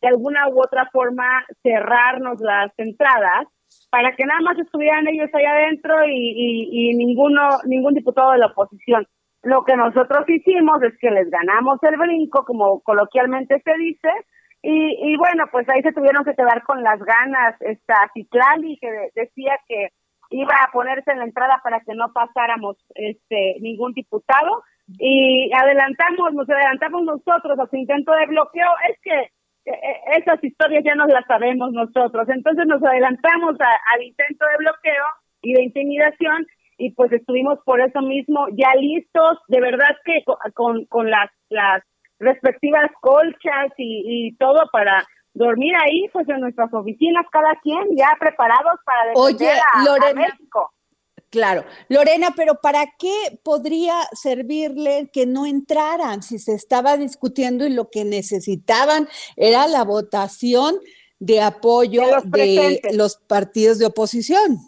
de 0.00 0.08
alguna 0.08 0.48
u 0.50 0.62
otra 0.62 0.88
forma 0.92 1.44
cerrarnos 1.62 2.38
las 2.40 2.70
entradas 2.76 3.48
para 3.90 4.14
que 4.14 4.24
nada 4.24 4.40
más 4.40 4.58
estuvieran 4.58 5.08
ellos 5.08 5.30
allá 5.32 5.52
adentro 5.52 5.94
y, 6.06 6.68
y 6.70 6.94
ninguno, 6.94 7.48
ningún 7.64 7.94
diputado 7.94 8.32
de 8.32 8.38
la 8.38 8.46
oposición. 8.46 9.06
Lo 9.44 9.64
que 9.64 9.76
nosotros 9.76 10.28
hicimos 10.28 10.82
es 10.82 10.96
que 10.98 11.10
les 11.10 11.30
ganamos 11.30 11.78
el 11.82 11.96
brinco, 11.96 12.44
como 12.44 12.80
coloquialmente 12.80 13.60
se 13.62 13.74
dice, 13.74 14.08
y, 14.62 15.12
y 15.12 15.16
bueno, 15.16 15.44
pues 15.52 15.68
ahí 15.68 15.82
se 15.82 15.92
tuvieron 15.92 16.24
que 16.24 16.34
quedar 16.34 16.62
con 16.62 16.82
las 16.82 16.98
ganas. 17.00 17.54
Esta 17.60 18.10
Citlali 18.14 18.78
que 18.80 19.10
decía 19.14 19.58
que 19.68 19.88
iba 20.30 20.54
a 20.54 20.72
ponerse 20.72 21.12
en 21.12 21.18
la 21.18 21.24
entrada 21.24 21.60
para 21.62 21.80
que 21.80 21.94
no 21.94 22.12
pasáramos 22.12 22.76
este 22.94 23.56
ningún 23.60 23.92
diputado 23.92 24.62
y 24.98 25.50
adelantamos, 25.54 26.34
nos 26.34 26.48
adelantamos 26.48 27.02
nosotros 27.04 27.58
a 27.58 27.66
su 27.66 27.76
intento 27.76 28.12
de 28.12 28.26
bloqueo. 28.26 28.70
Es 28.90 28.98
que 29.00 29.20
eh, 29.20 29.72
eh, 29.72 30.00
esas 30.18 30.42
historias 30.42 30.84
ya 30.84 30.94
nos 30.94 31.08
las 31.08 31.26
sabemos 31.26 31.72
nosotros. 31.72 32.28
Entonces 32.28 32.66
nos 32.66 32.82
adelantamos 32.82 33.56
al 33.60 34.02
intento 34.02 34.44
de 34.46 34.56
bloqueo 34.58 35.04
y 35.42 35.54
de 35.54 35.62
intimidación 35.62 36.46
y 36.78 36.92
pues 36.92 37.12
estuvimos 37.12 37.58
por 37.64 37.80
eso 37.80 38.00
mismo 38.00 38.46
ya 38.52 38.74
listos, 38.78 39.38
de 39.48 39.60
verdad 39.60 39.96
que 40.04 40.22
con, 40.54 40.84
con 40.86 41.10
las, 41.10 41.30
las 41.48 41.82
respectivas 42.18 42.90
colchas 43.00 43.72
y, 43.76 44.28
y 44.28 44.36
todo 44.36 44.68
para 44.72 45.04
dormir 45.34 45.74
ahí, 45.76 46.08
pues 46.12 46.28
en 46.28 46.40
nuestras 46.40 46.72
oficinas, 46.72 47.26
cada 47.30 47.58
quien 47.62 47.96
ya 47.96 48.16
preparados 48.18 48.80
para 48.84 49.12
Oye, 49.14 49.50
a, 49.50 49.84
Lorena, 49.84 50.28
México. 50.28 50.70
Claro, 51.30 51.64
Lorena, 51.88 52.32
pero 52.36 52.60
¿para 52.62 52.86
qué 52.96 53.40
podría 53.42 53.94
servirle 54.12 55.10
que 55.12 55.26
no 55.26 55.46
entraran 55.46 56.22
si 56.22 56.38
se 56.38 56.54
estaba 56.54 56.96
discutiendo 56.96 57.66
y 57.66 57.70
lo 57.70 57.90
que 57.90 58.04
necesitaban 58.04 59.08
era 59.36 59.66
la 59.66 59.82
votación 59.82 60.76
de 61.18 61.40
apoyo 61.42 62.02
de 62.26 62.80
los 62.92 63.16
partidos 63.16 63.80
de 63.80 63.86
oposición? 63.86 64.58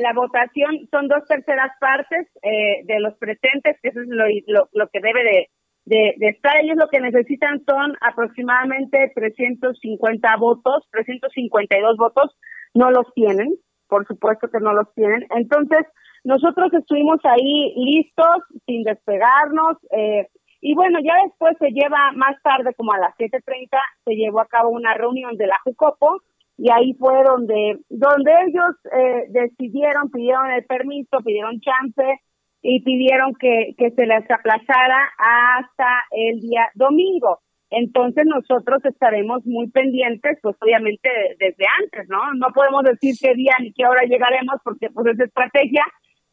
La 0.00 0.12
votación 0.12 0.88
son 0.90 1.08
dos 1.08 1.26
terceras 1.26 1.72
partes 1.80 2.28
eh, 2.42 2.84
de 2.84 3.00
los 3.00 3.14
presentes, 3.18 3.76
que 3.82 3.88
eso 3.88 4.00
es 4.00 4.08
lo, 4.08 4.24
lo, 4.72 4.88
que 4.88 5.00
debe 5.00 5.24
de, 5.24 6.14
de, 6.16 6.28
estar. 6.28 6.56
Ellos 6.58 6.76
lo 6.76 6.88
que 6.88 7.00
necesitan 7.00 7.62
son 7.68 7.94
aproximadamente 8.00 9.12
350 9.14 10.36
votos, 10.36 10.86
352 10.90 11.96
votos, 11.96 12.36
no 12.74 12.90
los 12.90 13.12
tienen, 13.14 13.54
por 13.88 14.06
supuesto 14.06 14.48
que 14.50 14.60
no 14.60 14.72
los 14.72 14.92
tienen. 14.94 15.26
Entonces, 15.30 15.86
nosotros 16.24 16.72
estuvimos 16.74 17.20
ahí 17.24 17.74
listos, 17.76 18.42
sin 18.66 18.82
despegarnos, 18.82 19.78
eh, 19.92 20.28
y 20.60 20.74
bueno, 20.74 20.98
ya 21.00 21.14
después 21.24 21.56
se 21.58 21.70
lleva, 21.70 22.12
más 22.16 22.40
tarde, 22.42 22.74
como 22.74 22.92
a 22.92 22.98
las 22.98 23.14
7.30, 23.16 23.78
se 24.04 24.14
llevó 24.14 24.40
a 24.40 24.48
cabo 24.48 24.70
una 24.70 24.92
reunión 24.94 25.36
de 25.36 25.46
la 25.46 25.56
JUCOPO, 25.64 26.22
y 26.58 26.70
ahí 26.72 26.92
fue 26.98 27.14
donde, 27.24 27.78
donde 27.88 28.32
ellos 28.48 28.74
eh, 28.92 29.26
decidieron, 29.30 30.10
pidieron 30.10 30.50
el 30.50 30.64
permiso, 30.64 31.18
pidieron 31.24 31.60
chance 31.60 32.20
y 32.60 32.82
pidieron 32.82 33.32
que, 33.38 33.74
que 33.78 33.92
se 33.92 34.04
les 34.06 34.28
aplazara 34.28 35.08
hasta 35.16 35.86
el 36.10 36.40
día 36.40 36.68
domingo. 36.74 37.38
Entonces 37.70 38.24
nosotros 38.26 38.84
estaremos 38.84 39.46
muy 39.46 39.70
pendientes, 39.70 40.38
pues 40.42 40.56
obviamente 40.60 41.08
desde 41.38 41.64
antes, 41.80 42.08
¿no? 42.08 42.18
No 42.34 42.48
podemos 42.52 42.82
decir 42.82 43.14
qué 43.20 43.34
día 43.34 43.52
ni 43.60 43.72
qué 43.72 43.86
hora 43.86 44.02
llegaremos 44.02 44.56
porque 44.64 44.88
pues 44.90 45.06
es 45.14 45.20
estrategia, 45.20 45.84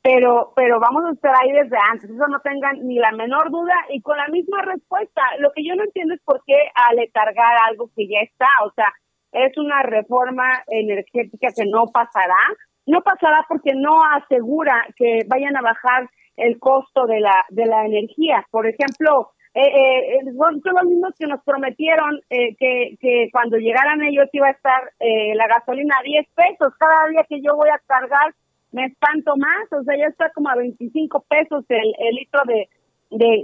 pero 0.01 0.53
pero 0.55 0.80
vamos 0.80 1.03
a 1.05 1.11
estar 1.11 1.34
ahí 1.39 1.51
desde 1.51 1.78
antes, 1.91 2.09
eso 2.09 2.28
no 2.30 2.39
tengan 2.39 2.80
ni 2.88 2.97
la 2.97 3.11
menor 3.11 3.51
duda 3.51 3.76
y 3.89 4.01
con 4.01 4.17
la 4.17 4.28
misma 4.30 4.63
respuesta. 4.63 5.21
Lo 5.38 5.51
que 5.51 5.63
yo 5.63 5.76
no 5.76 5.84
entiendo 5.84 6.15
es 6.15 6.21
por 6.23 6.41
qué 6.47 6.57
aletargar 6.89 7.57
algo 7.69 7.91
que 7.95 8.07
ya 8.07 8.21
está, 8.21 8.47
o 8.65 8.71
sea, 8.71 8.88
es 9.36 9.57
una 9.57 9.83
reforma 9.83 10.45
energética 10.67 11.49
que 11.55 11.65
no 11.69 11.86
pasará. 11.93 12.39
No 12.88 13.01
pasará 13.01 13.45
porque 13.47 13.73
no 13.73 13.99
asegura 14.03 14.86
que 14.95 15.21
vayan 15.27 15.57
a 15.57 15.61
bajar 15.61 16.09
el 16.38 16.59
costo 16.59 17.05
de 17.05 17.19
la, 17.19 17.45
de 17.49 17.65
la 17.65 17.86
energía. 17.86 18.45
Por 18.51 18.67
ejemplo, 18.67 19.31
eh, 19.53 19.61
eh, 19.61 20.33
son 20.38 20.61
los 20.63 20.86
mismos 20.86 21.13
que 21.17 21.27
nos 21.27 21.41
prometieron 21.43 22.19
eh, 22.29 22.55
que, 22.57 22.97
que 22.99 23.29
cuando 23.31 23.57
llegaran 23.57 24.01
ellos 24.03 24.27
iba 24.33 24.47
a 24.47 24.51
estar 24.51 24.91
eh, 24.99 25.33
la 25.36 25.47
gasolina 25.47 25.95
a 25.99 26.03
10 26.03 26.27
pesos. 26.36 26.73
Cada 26.77 27.07
día 27.09 27.25
que 27.27 27.41
yo 27.41 27.55
voy 27.55 27.69
a 27.69 27.81
cargar 27.88 28.33
me 28.71 28.86
espanto 28.88 29.38
más, 29.38 29.71
o 29.71 29.83
sea, 29.83 29.97
ya 29.97 30.07
está 30.07 30.29
como 30.36 30.49
a 30.49 30.55
25 30.55 31.25
pesos 31.29 31.63
el, 31.69 32.15
litro 32.15 32.41
de, 32.45 32.67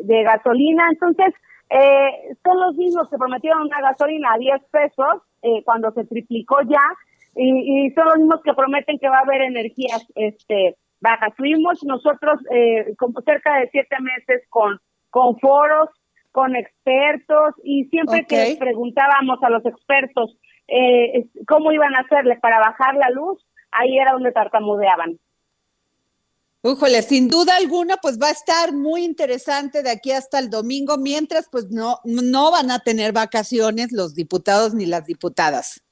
de 0.03 0.23
gasolina. 0.23 0.89
Entonces, 0.91 1.33
eh, 1.71 2.35
son 2.43 2.59
los 2.59 2.75
mismos 2.75 3.09
que 3.09 3.17
prometieron 3.17 3.63
una 3.63 3.81
gasolina 3.81 4.33
a 4.33 4.37
10 4.37 4.61
pesos 4.71 5.21
eh, 5.41 5.63
cuando 5.63 5.91
se 5.91 6.03
triplicó 6.05 6.61
ya 6.63 6.83
y, 7.35 7.85
y, 7.85 7.91
son 7.91 8.05
los 8.05 8.17
mismos 8.17 8.41
que 8.43 8.53
prometen 8.53 8.99
que 8.99 9.07
va 9.07 9.19
a 9.19 9.21
haber 9.21 9.41
energías 9.41 10.05
este, 10.15 10.75
bajas. 10.99 11.33
Tuvimos 11.35 11.83
nosotros 11.85 12.39
eh, 12.51 12.93
como 12.97 13.21
cerca 13.21 13.57
de 13.59 13.69
siete 13.71 13.95
meses 14.01 14.43
con, 14.49 14.79
con 15.09 15.39
foros, 15.39 15.89
con 16.31 16.55
expertos 16.55 17.55
y 17.63 17.85
siempre 17.85 18.25
que 18.25 18.55
preguntábamos 18.59 19.41
a 19.41 19.49
los 19.49 19.65
expertos 19.65 20.37
eh, 20.67 21.25
cómo 21.47 21.71
iban 21.71 21.95
a 21.95 22.01
hacerle 22.01 22.37
para 22.41 22.59
bajar 22.59 22.95
la 22.95 23.09
luz, 23.09 23.45
ahí 23.71 23.97
era 23.97 24.13
donde 24.13 24.31
tartamudeaban. 24.31 25.19
Újole, 26.63 27.01
sin 27.01 27.27
duda 27.27 27.55
alguna, 27.55 27.97
pues 27.97 28.19
va 28.21 28.27
a 28.27 28.31
estar 28.31 28.71
muy 28.71 29.03
interesante 29.03 29.81
de 29.81 29.89
aquí 29.89 30.11
hasta 30.11 30.37
el 30.37 30.51
domingo, 30.51 30.97
mientras 30.97 31.49
pues 31.49 31.71
no, 31.71 31.97
no 32.03 32.51
van 32.51 32.69
a 32.69 32.79
tener 32.79 33.13
vacaciones 33.13 33.91
los 33.91 34.13
diputados 34.13 34.75
ni 34.75 34.85
las 34.85 35.05
diputadas. 35.05 35.83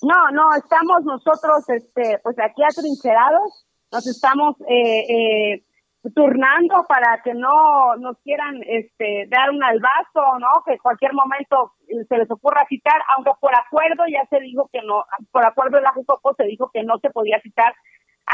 No, 0.00 0.30
no, 0.32 0.54
estamos 0.54 1.02
nosotros, 1.04 1.68
este, 1.68 2.20
pues 2.22 2.36
aquí 2.38 2.62
atrincherados, 2.62 3.66
nos 3.90 4.06
estamos 4.06 4.56
eh, 4.68 5.06
eh, 5.08 5.64
turnando 6.14 6.84
para 6.88 7.20
que 7.22 7.34
no 7.34 7.96
nos 7.96 8.16
quieran 8.22 8.60
este 8.66 9.26
dar 9.28 9.50
un 9.50 9.62
albazo, 9.62 10.38
¿no? 10.38 10.62
Que 10.66 10.78
cualquier 10.78 11.14
momento 11.14 11.74
se 11.86 12.16
les 12.16 12.30
ocurra 12.30 12.64
citar, 12.68 13.00
aunque 13.16 13.32
por 13.40 13.54
acuerdo 13.54 14.04
ya 14.08 14.24
se 14.30 14.38
dijo 14.40 14.68
que 14.72 14.82
no, 14.82 15.04
por 15.32 15.44
acuerdo 15.44 15.78
de 15.78 15.82
la 15.82 15.92
se 16.36 16.44
dijo 16.44 16.70
que 16.72 16.84
no 16.84 16.98
se 16.98 17.10
podía 17.10 17.40
citar 17.40 17.74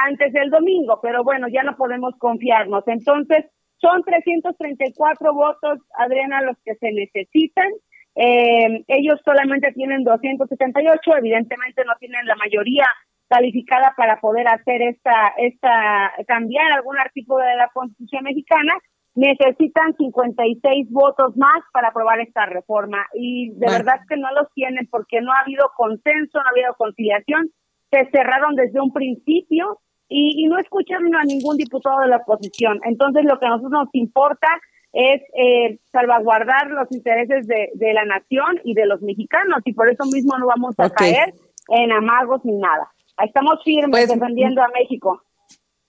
antes 0.07 0.33
del 0.33 0.51
domingo, 0.51 1.01
pero 1.03 1.25
bueno, 1.25 1.49
ya 1.49 1.63
no 1.63 1.77
podemos 1.77 2.15
confiarnos. 2.19 2.85
Entonces, 2.87 3.47
son 3.79 4.03
334 4.03 5.35
votos, 5.35 5.79
Adriana, 5.97 6.43
los 6.43 6.57
que 6.65 6.75
se 6.77 6.93
necesitan. 6.93 7.69
Eh, 8.15 8.85
ellos 8.89 9.21
solamente 9.25 9.73
tienen 9.73 10.03
278, 10.03 11.17
evidentemente 11.17 11.85
no 11.85 11.95
tienen 12.01 12.27
la 12.27 12.35
mayoría 12.35 12.87
calificada 13.29 13.95
para 13.97 14.21
poder 14.21 14.49
hacer 14.49 14.83
esta, 14.83 15.35
esta, 15.37 16.13
cambiar 16.27 16.73
algún 16.73 16.99
artículo 16.99 17.45
de 17.45 17.57
la 17.57 17.69
Constitución 17.73 18.25
mexicana, 18.25 18.73
necesitan 19.15 19.95
56 19.97 20.91
votos 20.91 21.37
más 21.37 21.63
para 21.73 21.89
aprobar 21.89 22.21
esta 22.21 22.47
reforma. 22.47 23.07
Y 23.15 23.51
de 23.51 23.67
verdad 23.67 24.01
que 24.09 24.17
no 24.17 24.29
los 24.33 24.53
tienen 24.55 24.89
porque 24.91 25.21
no 25.21 25.33
ha 25.33 25.41
habido 25.41 25.71
consenso, 25.77 26.39
no 26.39 26.45
ha 26.47 26.51
habido 26.51 26.75
conciliación, 26.77 27.51
se 27.91 28.09
cerraron 28.11 28.55
desde 28.55 28.81
un 28.81 28.93
principio 28.93 29.79
y, 30.09 30.47
no 30.47 30.59
escucharon 30.59 31.15
a 31.15 31.25
ningún 31.25 31.57
diputado 31.57 32.01
de 32.01 32.09
la 32.09 32.19
oposición. 32.19 32.81
Entonces 32.85 33.25
lo 33.25 33.39
que 33.39 33.47
a 33.47 33.51
nosotros 33.51 33.73
nos 33.73 33.89
importa 33.93 34.49
es 34.93 35.21
eh, 35.37 35.79
salvaguardar 35.93 36.71
los 36.71 36.91
intereses 36.91 37.47
de, 37.47 37.71
de, 37.75 37.93
la 37.93 38.05
nación 38.05 38.61
y 38.65 38.75
de 38.75 38.87
los 38.87 39.03
mexicanos 39.03 39.61
y 39.65 39.75
por 39.75 39.91
eso 39.91 40.05
mismo 40.07 40.39
no 40.39 40.47
vamos 40.47 40.75
a 40.79 40.89
caer 40.89 41.35
en 41.69 41.93
amagos 41.93 42.41
ni 42.45 42.57
nada. 42.57 42.91
Estamos 43.23 43.63
firmes 43.65 43.91
pues, 43.91 44.09
defendiendo 44.09 44.63
a 44.63 44.69
México. 44.69 45.23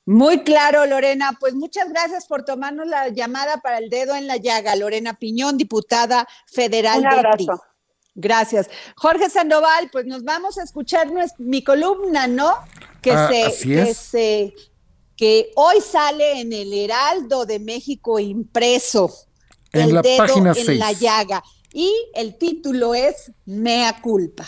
Muy 0.05 0.39
claro, 0.39 0.86
Lorena. 0.88 1.38
Pues 1.39 1.53
muchas 1.53 1.88
gracias 1.89 2.28
por 2.28 2.43
tomarnos 2.43 2.88
la 2.88 3.09
llamada 3.09 3.57
para 3.61 3.78
el 3.78 3.89
dedo 3.89 4.15
en 4.15 4.26
la 4.26 4.38
llaga. 4.38 4.76
Lorena 4.76 5.13
Piñón, 5.13 5.57
diputada 5.57 6.28
federal 6.47 7.03
Un 7.03 7.32
PRI. 7.32 7.47
Gracias. 8.16 8.70
Jorge 8.95 9.30
Sandoval, 9.30 9.89
pues 9.91 10.05
nos 10.05 10.24
vamos 10.24 10.57
a 10.57 10.64
escuchar 10.64 11.07
mi 11.38 11.64
columna, 11.64 12.28
¿no? 12.28 12.53
Que 13.01 13.12
ah, 13.12 13.30
se, 13.30 13.68
que 13.68 13.93
se, 13.93 14.53
que 15.16 15.51
hoy 15.55 15.82
sale 15.82 16.41
en 16.41 16.51
el 16.53 16.74
Heraldo 16.74 17.45
de 17.45 17.60
México 17.60 18.20
impreso. 18.20 19.14
En 19.72 19.82
el 19.82 19.93
la 19.95 20.01
dedo 20.01 20.18
página 20.18 20.53
en 20.55 20.80
la 20.80 20.91
llaga. 20.91 21.43
Y 21.74 21.93
el 22.14 22.38
título 22.38 22.95
es 22.95 23.32
Mea 23.45 24.01
culpa. 24.01 24.45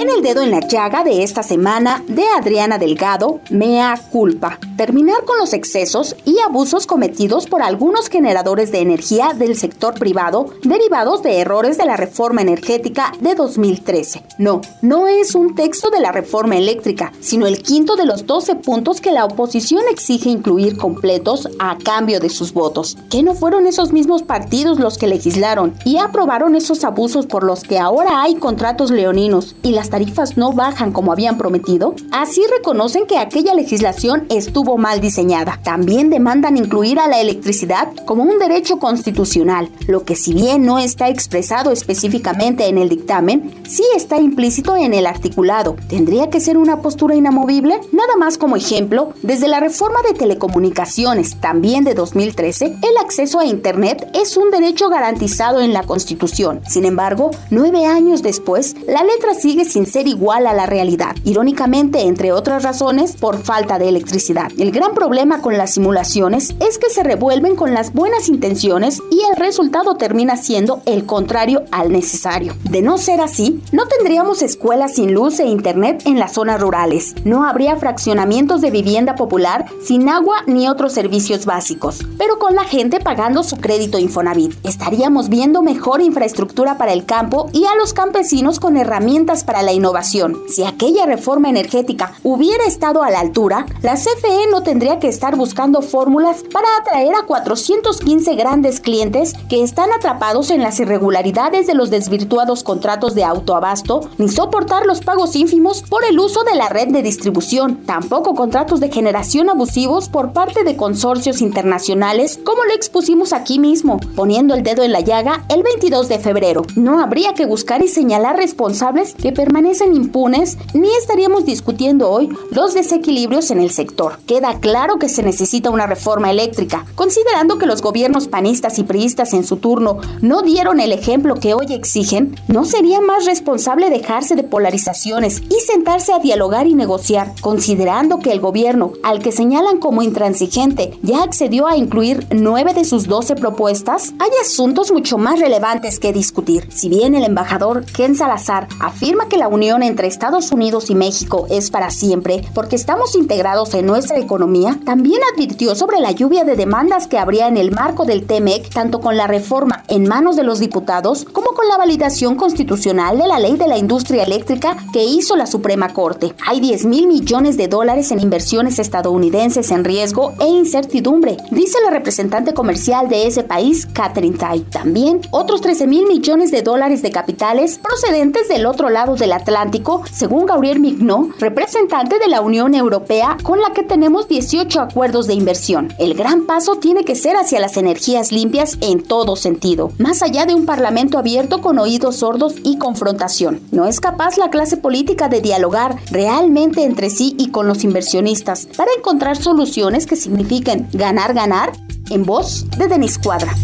En 0.00 0.08
el 0.08 0.22
dedo 0.22 0.40
en 0.40 0.50
la 0.50 0.60
llaga 0.60 1.04
de 1.04 1.22
esta 1.22 1.42
semana 1.42 2.02
de 2.08 2.24
Adriana 2.38 2.78
Delgado, 2.78 3.40
mea 3.50 4.00
culpa. 4.10 4.58
Terminar 4.76 5.24
con 5.26 5.38
los 5.38 5.52
excesos 5.52 6.16
y 6.24 6.38
abusos 6.38 6.86
cometidos 6.86 7.46
por 7.46 7.60
algunos 7.60 8.08
generadores 8.08 8.72
de 8.72 8.80
energía 8.80 9.34
del 9.34 9.56
sector 9.56 9.92
privado 9.94 10.46
derivados 10.62 11.22
de 11.22 11.40
errores 11.40 11.76
de 11.76 11.84
la 11.84 11.98
reforma 11.98 12.40
energética 12.40 13.12
de 13.20 13.34
2013. 13.34 14.22
No, 14.38 14.62
no 14.80 15.06
es 15.06 15.34
un 15.34 15.54
texto 15.54 15.90
de 15.90 16.00
la 16.00 16.12
reforma 16.12 16.56
eléctrica, 16.56 17.12
sino 17.20 17.46
el 17.46 17.62
quinto 17.62 17.96
de 17.96 18.06
los 18.06 18.24
12 18.26 18.56
puntos 18.56 19.02
que 19.02 19.12
la 19.12 19.26
oposición 19.26 19.82
exige 19.90 20.30
incluir 20.30 20.78
completos 20.78 21.46
a 21.58 21.76
cambio 21.76 22.20
de 22.20 22.30
sus 22.30 22.54
votos. 22.54 22.96
¿Que 23.10 23.22
no 23.22 23.34
fueron 23.34 23.66
esos 23.66 23.92
mismos 23.92 24.22
partidos 24.22 24.80
los 24.80 24.96
que 24.96 25.08
legislaron 25.08 25.74
y 25.84 25.98
aprobaron 25.98 26.56
esos 26.56 26.84
abusos 26.84 27.26
por 27.26 27.44
los 27.44 27.64
que 27.64 27.78
ahora 27.78 28.22
hay 28.22 28.36
contratos 28.36 28.90
leoninos 28.90 29.19
y 29.62 29.72
las 29.72 29.90
tarifas 29.90 30.38
no 30.38 30.52
bajan 30.52 30.92
como 30.92 31.12
habían 31.12 31.36
prometido, 31.36 31.94
así 32.10 32.42
reconocen 32.56 33.06
que 33.06 33.18
aquella 33.18 33.54
legislación 33.54 34.24
estuvo 34.30 34.78
mal 34.78 35.02
diseñada. 35.02 35.60
También 35.62 36.08
demandan 36.08 36.56
incluir 36.56 36.98
a 36.98 37.06
la 37.06 37.20
electricidad 37.20 37.92
como 38.06 38.22
un 38.22 38.38
derecho 38.38 38.78
constitucional, 38.78 39.68
lo 39.86 40.04
que 40.04 40.16
si 40.16 40.32
bien 40.32 40.64
no 40.64 40.78
está 40.78 41.10
expresado 41.10 41.70
específicamente 41.70 42.66
en 42.66 42.78
el 42.78 42.88
dictamen, 42.88 43.52
sí 43.68 43.84
está 43.94 44.18
implícito 44.18 44.74
en 44.74 44.94
el 44.94 45.06
articulado. 45.06 45.76
¿Tendría 45.88 46.30
que 46.30 46.40
ser 46.40 46.56
una 46.56 46.80
postura 46.80 47.14
inamovible? 47.14 47.78
Nada 47.92 48.16
más 48.16 48.38
como 48.38 48.56
ejemplo, 48.56 49.12
desde 49.22 49.48
la 49.48 49.60
reforma 49.60 50.00
de 50.08 50.14
telecomunicaciones, 50.14 51.36
también 51.40 51.84
de 51.84 51.92
2013, 51.92 52.64
el 52.66 52.96
acceso 53.04 53.38
a 53.38 53.44
Internet 53.44 54.10
es 54.14 54.38
un 54.38 54.50
derecho 54.50 54.88
garantizado 54.88 55.60
en 55.60 55.74
la 55.74 55.82
Constitución. 55.82 56.62
Sin 56.66 56.86
embargo, 56.86 57.30
nueve 57.50 57.84
años 57.84 58.22
después, 58.22 58.76
la 58.86 59.09
letra 59.14 59.34
sigue 59.34 59.64
sin 59.64 59.86
ser 59.86 60.06
igual 60.06 60.46
a 60.46 60.54
la 60.54 60.66
realidad, 60.66 61.16
irónicamente, 61.24 62.02
entre 62.02 62.32
otras 62.32 62.62
razones, 62.62 63.16
por 63.16 63.38
falta 63.42 63.78
de 63.78 63.88
electricidad. 63.88 64.52
El 64.58 64.70
gran 64.70 64.94
problema 64.94 65.40
con 65.40 65.56
las 65.56 65.74
simulaciones 65.74 66.54
es 66.60 66.78
que 66.78 66.90
se 66.90 67.02
revuelven 67.02 67.56
con 67.56 67.74
las 67.74 67.92
buenas 67.92 68.28
intenciones 68.28 69.02
y 69.10 69.22
el 69.30 69.36
resultado 69.36 69.96
termina 69.96 70.36
siendo 70.36 70.82
el 70.86 71.06
contrario 71.06 71.64
al 71.72 71.90
necesario. 71.90 72.54
De 72.70 72.82
no 72.82 72.98
ser 72.98 73.20
así, 73.20 73.62
no 73.72 73.86
tendríamos 73.86 74.42
escuelas 74.42 74.94
sin 74.94 75.12
luz 75.12 75.40
e 75.40 75.46
internet 75.46 76.02
en 76.04 76.18
las 76.18 76.34
zonas 76.34 76.60
rurales, 76.60 77.14
no 77.24 77.44
habría 77.44 77.76
fraccionamientos 77.76 78.60
de 78.60 78.70
vivienda 78.70 79.16
popular 79.16 79.66
sin 79.82 80.08
agua 80.08 80.42
ni 80.46 80.68
otros 80.68 80.92
servicios 80.92 81.46
básicos, 81.46 82.00
pero 82.16 82.38
con 82.38 82.54
la 82.54 82.64
gente 82.64 83.00
pagando 83.00 83.42
su 83.42 83.56
crédito 83.56 83.98
Infonavit. 83.98 84.54
Estaríamos 84.64 85.28
viendo 85.28 85.62
mejor 85.62 86.00
infraestructura 86.00 86.78
para 86.78 86.92
el 86.92 87.04
campo 87.04 87.48
y 87.52 87.64
a 87.64 87.74
los 87.76 87.92
campesinos 87.92 88.60
con 88.60 88.76
herramientas 88.76 88.89
herramientas 88.90 89.44
para 89.44 89.62
la 89.62 89.72
innovación. 89.72 90.36
Si 90.48 90.64
aquella 90.64 91.06
reforma 91.06 91.48
energética 91.48 92.12
hubiera 92.24 92.64
estado 92.64 93.04
a 93.04 93.10
la 93.10 93.20
altura, 93.20 93.66
la 93.82 93.94
CFE 93.94 94.48
no 94.50 94.64
tendría 94.64 94.98
que 94.98 95.06
estar 95.06 95.36
buscando 95.36 95.80
fórmulas 95.80 96.42
para 96.52 96.66
atraer 96.80 97.14
a 97.14 97.24
415 97.24 98.34
grandes 98.34 98.80
clientes 98.80 99.34
que 99.48 99.62
están 99.62 99.92
atrapados 99.92 100.50
en 100.50 100.60
las 100.60 100.80
irregularidades 100.80 101.68
de 101.68 101.74
los 101.74 101.90
desvirtuados 101.90 102.64
contratos 102.64 103.14
de 103.14 103.22
autoabasto, 103.22 104.10
ni 104.18 104.28
soportar 104.28 104.86
los 104.86 105.02
pagos 105.02 105.36
ínfimos 105.36 105.82
por 105.82 106.04
el 106.04 106.18
uso 106.18 106.42
de 106.42 106.56
la 106.56 106.68
red 106.68 106.88
de 106.88 107.02
distribución, 107.02 107.84
tampoco 107.86 108.34
contratos 108.34 108.80
de 108.80 108.90
generación 108.90 109.50
abusivos 109.50 110.08
por 110.08 110.32
parte 110.32 110.64
de 110.64 110.76
consorcios 110.76 111.42
internacionales, 111.42 112.40
como 112.44 112.64
lo 112.64 112.72
expusimos 112.72 113.32
aquí 113.32 113.60
mismo, 113.60 114.00
poniendo 114.16 114.54
el 114.54 114.64
dedo 114.64 114.82
en 114.82 114.90
la 114.90 115.00
llaga 115.00 115.44
el 115.48 115.62
22 115.62 116.08
de 116.08 116.18
febrero. 116.18 116.62
No 116.74 117.00
habría 117.00 117.34
que 117.34 117.46
buscar 117.46 117.84
y 117.84 117.88
señalar 117.88 118.36
responsables 118.36 118.79
que 119.18 119.32
permanecen 119.32 119.94
impunes, 119.94 120.56
ni 120.72 120.88
estaríamos 120.96 121.44
discutiendo 121.44 122.10
hoy 122.10 122.30
los 122.50 122.72
desequilibrios 122.72 123.50
en 123.50 123.60
el 123.60 123.70
sector. 123.70 124.18
Queda 124.26 124.58
claro 124.58 124.98
que 124.98 125.10
se 125.10 125.22
necesita 125.22 125.68
una 125.68 125.86
reforma 125.86 126.30
eléctrica, 126.30 126.86
considerando 126.94 127.58
que 127.58 127.66
los 127.66 127.82
gobiernos 127.82 128.26
panistas 128.26 128.78
y 128.78 128.84
priistas 128.84 129.34
en 129.34 129.44
su 129.44 129.58
turno 129.58 129.98
no 130.22 130.40
dieron 130.40 130.80
el 130.80 130.92
ejemplo 130.92 131.34
que 131.34 131.52
hoy 131.52 131.66
exigen, 131.74 132.36
¿no 132.48 132.64
sería 132.64 133.02
más 133.02 133.26
responsable 133.26 133.90
dejarse 133.90 134.34
de 134.34 134.44
polarizaciones 134.44 135.42
y 135.42 135.60
sentarse 135.66 136.14
a 136.14 136.18
dialogar 136.18 136.66
y 136.66 136.74
negociar, 136.74 137.34
considerando 137.42 138.18
que 138.18 138.32
el 138.32 138.40
gobierno, 138.40 138.94
al 139.02 139.20
que 139.20 139.30
señalan 139.30 139.78
como 139.78 140.00
intransigente, 140.00 140.98
ya 141.02 141.22
accedió 141.22 141.66
a 141.66 141.76
incluir 141.76 142.26
nueve 142.30 142.72
de 142.72 142.86
sus 142.86 143.06
doce 143.06 143.36
propuestas? 143.36 144.14
Hay 144.20 144.30
asuntos 144.40 144.90
mucho 144.90 145.18
más 145.18 145.38
relevantes 145.38 145.98
que 145.98 146.14
discutir. 146.14 146.66
Si 146.72 146.88
bien 146.88 147.14
el 147.14 147.24
embajador 147.24 147.84
Ken 147.84 148.14
Salazar 148.14 148.69
afirma 148.78 149.28
que 149.28 149.36
la 149.36 149.48
unión 149.48 149.82
entre 149.82 150.06
Estados 150.06 150.52
Unidos 150.52 150.90
y 150.90 150.94
México 150.94 151.46
es 151.50 151.70
para 151.70 151.90
siempre 151.90 152.42
porque 152.54 152.76
estamos 152.76 153.14
integrados 153.14 153.74
en 153.74 153.86
nuestra 153.86 154.18
economía, 154.18 154.78
también 154.84 155.20
advirtió 155.32 155.74
sobre 155.74 156.00
la 156.00 156.12
lluvia 156.12 156.44
de 156.44 156.56
demandas 156.56 157.06
que 157.06 157.18
habría 157.18 157.48
en 157.48 157.56
el 157.56 157.72
marco 157.72 158.04
del 158.04 158.26
TEMEC, 158.26 158.70
tanto 158.70 159.00
con 159.00 159.16
la 159.16 159.26
reforma 159.26 159.84
en 159.88 160.06
manos 160.08 160.36
de 160.36 160.44
los 160.44 160.60
diputados 160.60 161.24
como 161.24 161.52
con 161.52 161.68
la 161.68 161.76
validación 161.76 162.36
constitucional 162.36 163.18
de 163.18 163.26
la 163.26 163.38
ley 163.38 163.56
de 163.56 163.66
la 163.66 163.78
industria 163.78 164.24
eléctrica 164.24 164.76
que 164.92 165.04
hizo 165.04 165.36
la 165.36 165.46
Suprema 165.46 165.92
Corte. 165.92 166.34
Hay 166.46 166.60
10 166.60 166.86
mil 166.86 167.06
millones 167.06 167.56
de 167.56 167.68
dólares 167.68 168.10
en 168.10 168.20
inversiones 168.20 168.78
estadounidenses 168.78 169.70
en 169.70 169.84
riesgo 169.84 170.34
e 170.40 170.46
incertidumbre, 170.46 171.36
dice 171.50 171.78
la 171.84 171.90
representante 171.90 172.54
comercial 172.54 173.08
de 173.08 173.26
ese 173.26 173.42
país, 173.42 173.86
Catherine 173.86 174.36
Tai. 174.36 174.60
También 174.60 175.20
otros 175.30 175.60
13 175.60 175.86
mil 175.86 176.06
millones 176.06 176.50
de 176.50 176.62
dólares 176.62 177.02
de 177.02 177.10
capitales 177.10 177.78
procedentes 177.78 178.48
del 178.60 178.66
otro 178.66 178.90
lado 178.90 179.16
del 179.16 179.32
Atlántico, 179.32 180.02
según 180.12 180.44
Gabriel 180.44 180.80
Mignot, 180.80 181.40
representante 181.40 182.18
de 182.18 182.28
la 182.28 182.42
Unión 182.42 182.74
Europea, 182.74 183.38
con 183.42 183.58
la 183.58 183.72
que 183.72 183.82
tenemos 183.82 184.28
18 184.28 184.82
acuerdos 184.82 185.26
de 185.26 185.32
inversión. 185.32 185.94
El 185.98 186.12
gran 186.12 186.44
paso 186.44 186.76
tiene 186.76 187.02
que 187.02 187.14
ser 187.14 187.36
hacia 187.36 187.58
las 187.58 187.78
energías 187.78 188.32
limpias 188.32 188.76
en 188.82 189.02
todo 189.02 189.34
sentido, 189.34 189.92
más 189.96 190.22
allá 190.22 190.44
de 190.44 190.54
un 190.54 190.66
parlamento 190.66 191.16
abierto 191.16 191.62
con 191.62 191.78
oídos 191.78 192.16
sordos 192.16 192.56
y 192.62 192.76
confrontación. 192.76 193.62
No 193.72 193.86
es 193.86 193.98
capaz 193.98 194.36
la 194.36 194.50
clase 194.50 194.76
política 194.76 195.30
de 195.30 195.40
dialogar 195.40 195.96
realmente 196.10 196.84
entre 196.84 197.08
sí 197.08 197.34
y 197.38 197.52
con 197.52 197.66
los 197.66 197.82
inversionistas 197.82 198.66
para 198.76 198.90
encontrar 198.94 199.38
soluciones 199.38 200.04
que 200.04 200.16
signifiquen 200.16 200.86
ganar, 200.92 201.32
ganar, 201.32 201.72
en 202.10 202.24
voz 202.24 202.68
de 202.76 202.88
Denis 202.88 203.18
Cuadra. 203.18 203.54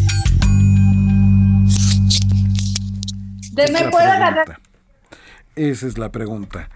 ¿Me 3.57 3.90
puedo 3.90 4.07
ganar? 4.07 4.65
Esa 5.57 5.86
es 5.86 5.96
la 5.96 6.12
pregunta. 6.12 6.68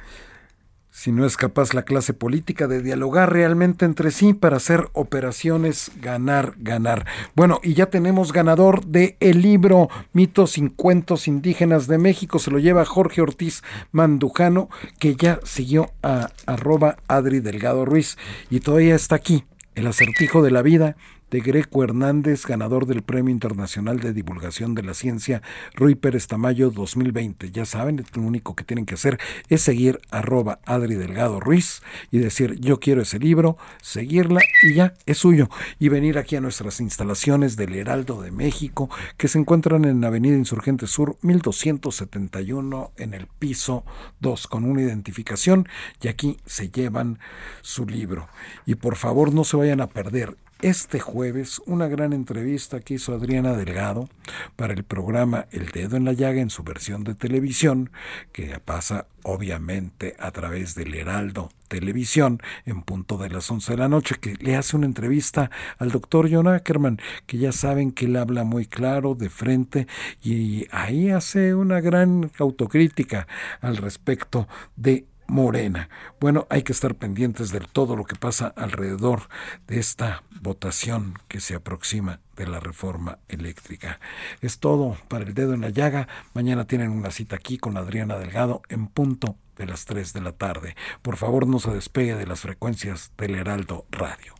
si 0.93 1.12
no 1.12 1.24
es 1.24 1.37
capaz 1.37 1.72
la 1.72 1.85
clase 1.85 2.12
política 2.12 2.66
de 2.66 2.83
dialogar 2.83 3.33
realmente 3.33 3.85
entre 3.87 4.11
sí 4.11 4.35
para 4.35 4.57
hacer 4.57 4.89
operaciones 4.93 5.93
ganar, 6.01 6.55
ganar. 6.59 7.07
Bueno, 7.35 7.61
y 7.62 7.74
ya 7.74 7.87
tenemos 7.87 8.33
ganador 8.33 8.85
de 8.85 9.16
el 9.20 9.41
libro 9.41 9.89
Mitos 10.12 10.59
y 10.59 10.68
Cuentos 10.68 11.28
Indígenas 11.28 11.87
de 11.87 11.97
México, 11.97 12.39
se 12.39 12.51
lo 12.51 12.59
lleva 12.59 12.85
Jorge 12.85 13.22
Ortiz 13.22 13.62
Mandujano, 13.93 14.68
que 14.99 15.14
ya 15.14 15.41
siguió 15.45 15.91
a 16.03 16.31
arroba 16.45 16.97
Adri 17.07 17.41
Delgado 17.41 17.85
Ruiz 17.85 18.18
y 18.51 18.61
todavía 18.61 18.97
está 18.97 19.14
aquí, 19.14 19.45
el 19.74 19.87
acertijo 19.87 20.43
de 20.43 20.51
la 20.51 20.61
vida 20.62 20.97
de 21.31 21.41
Greco 21.41 21.85
Hernández, 21.85 22.47
ganador 22.47 22.87
del 22.87 23.03
Premio 23.03 23.33
Internacional 23.33 24.01
de 24.01 24.12
Divulgación 24.12 24.74
de 24.74 24.83
la 24.83 24.95
Ciencia 24.95 25.43
Rui 25.74 25.95
Pérez 25.95 26.26
Tamayo 26.26 26.70
2020. 26.70 27.51
Ya 27.53 27.64
saben, 27.64 28.05
lo 28.14 28.22
único 28.22 28.55
que 28.55 28.64
tienen 28.64 28.87
que 28.87 28.95
hacer 28.95 29.18
es 29.49 29.62
seguir 29.62 30.01
arroba 30.11 30.61
Adri 30.64 30.95
Delgado 30.95 31.41
Ruiz 31.41 31.83
y 32.11 32.18
decir 32.18 32.59
yo 32.61 32.81
quiero 32.81 33.03
ese 33.03 33.18
libro, 33.18 33.57
seguirla 33.81 34.41
y 34.62 34.74
ya 34.74 34.95
es 35.07 35.18
suyo. 35.18 35.49
Y 35.78 35.89
venir 35.89 36.18
aquí 36.18 36.37
a 36.37 36.41
nuestras 36.41 36.81
instalaciones 36.81 37.57
del 37.57 37.74
Heraldo 37.74 38.20
de 38.22 38.31
México 38.31 38.91
que 39.16 39.28
se 39.28 39.39
encuentran 39.39 39.85
en 39.85 40.05
Avenida 40.05 40.37
Insurgente 40.37 40.87
Sur 40.87 41.16
1271 41.22 42.93
en 42.97 43.14
el 43.14 43.26
piso 43.26 43.85
2 44.20 44.47
con 44.49 44.64
una 44.64 44.83
identificación 44.83 45.68
y 46.03 46.09
aquí 46.09 46.39
se 46.47 46.70
llevan 46.70 47.18
su 47.62 47.87
libro. 47.87 48.28
Y 48.66 48.74
por 48.74 48.97
favor 48.97 49.33
no 49.33 49.45
se 49.45 49.57
vayan 49.57 49.81
a 49.81 49.87
perder 49.87 50.37
este 50.63 51.01
jueves 51.01 51.61
una 51.67 51.89
gran 51.89 52.13
entrevista 52.13 52.81
que 52.81 52.95
hizo 52.95 53.15
Adriana 53.15 53.57
Delgado 53.57 54.09
para 54.57 54.75
el 54.75 54.85
programa 54.85 55.47
El 55.51 55.69
Dedo 55.69 55.97
en 55.97 56.05
la 56.05 56.13
Llaga 56.13 56.41
en 56.41 56.51
su 56.51 56.63
versión 56.63 57.03
de 57.05 57.15
televisión, 57.15 57.91
que 58.33 58.59
pasa 58.61 59.07
obviamente 59.23 60.17
a 60.19 60.31
través 60.31 60.75
del 60.75 60.95
Heraldo 60.95 61.51
Televisión 61.69 62.41
en 62.67 62.83
punto 62.83 63.17
de 63.17 63.31
las 63.31 63.51
11 63.51 63.73
de 63.73 63.79
la 63.79 63.89
noche, 63.89 64.17
que 64.21 64.35
le 64.35 64.57
hace 64.57 64.77
una 64.77 64.87
entrevista 64.87 65.51
al 65.79 65.91
doctor 65.91 66.29
John 66.31 66.49
Ackerman, 66.49 66.99
que 67.27 67.39
ya 67.39 67.53
saben 67.53 67.93
que 67.93 68.07
él 68.07 68.17
habla 68.17 68.45
muy 68.45 68.67
claro, 68.67 69.15
de 69.15 69.31
frente, 69.31 69.87
y 70.23 70.67
ahí 70.71 71.11
hace 71.11 71.55
una 71.55 71.81
gran 71.81 72.31
autocrítica 72.39 73.27
al 73.61 73.77
respecto 73.77 74.49
de 74.77 75.07
Morena. 75.31 75.89
Bueno, 76.20 76.49
hay 76.51 76.64
que 76.64 76.72
estar 76.72 76.97
pendientes 76.97 77.53
de 77.53 77.61
todo 77.61 77.95
lo 77.95 78.05
que 78.05 78.16
pasa 78.16 78.53
alrededor 78.57 79.28
de 79.68 79.78
esta 79.78 80.24
votación 80.43 81.14
que 81.28 81.41
se 81.41 81.55
aproxima 81.55 82.18
de 82.37 82.49
la 82.49 82.59
reforma 82.59 83.18
eléctrica. 83.28 84.01
Es 84.41 84.59
todo 84.59 84.97
para 85.07 85.24
el 85.24 85.33
dedo 85.33 85.55
en 85.55 85.61
la 85.61 85.70
llaga. 85.70 86.09
Mañana 86.35 86.66
tienen 86.66 86.91
una 86.91 87.12
cita 87.12 87.37
aquí 87.37 87.59
con 87.59 87.76
Adriana 87.76 88.18
Delgado 88.18 88.62
en 88.68 88.89
punto 88.89 89.37
de 89.57 89.66
las 89.66 89.85
3 89.85 90.12
de 90.12 90.20
la 90.20 90.33
tarde. 90.33 90.74
Por 91.01 91.16
favor, 91.16 91.47
no 91.47 91.61
se 91.61 91.70
despegue 91.70 92.16
de 92.16 92.26
las 92.26 92.41
frecuencias 92.41 93.12
del 93.16 93.37
Heraldo 93.37 93.87
Radio. 93.93 94.39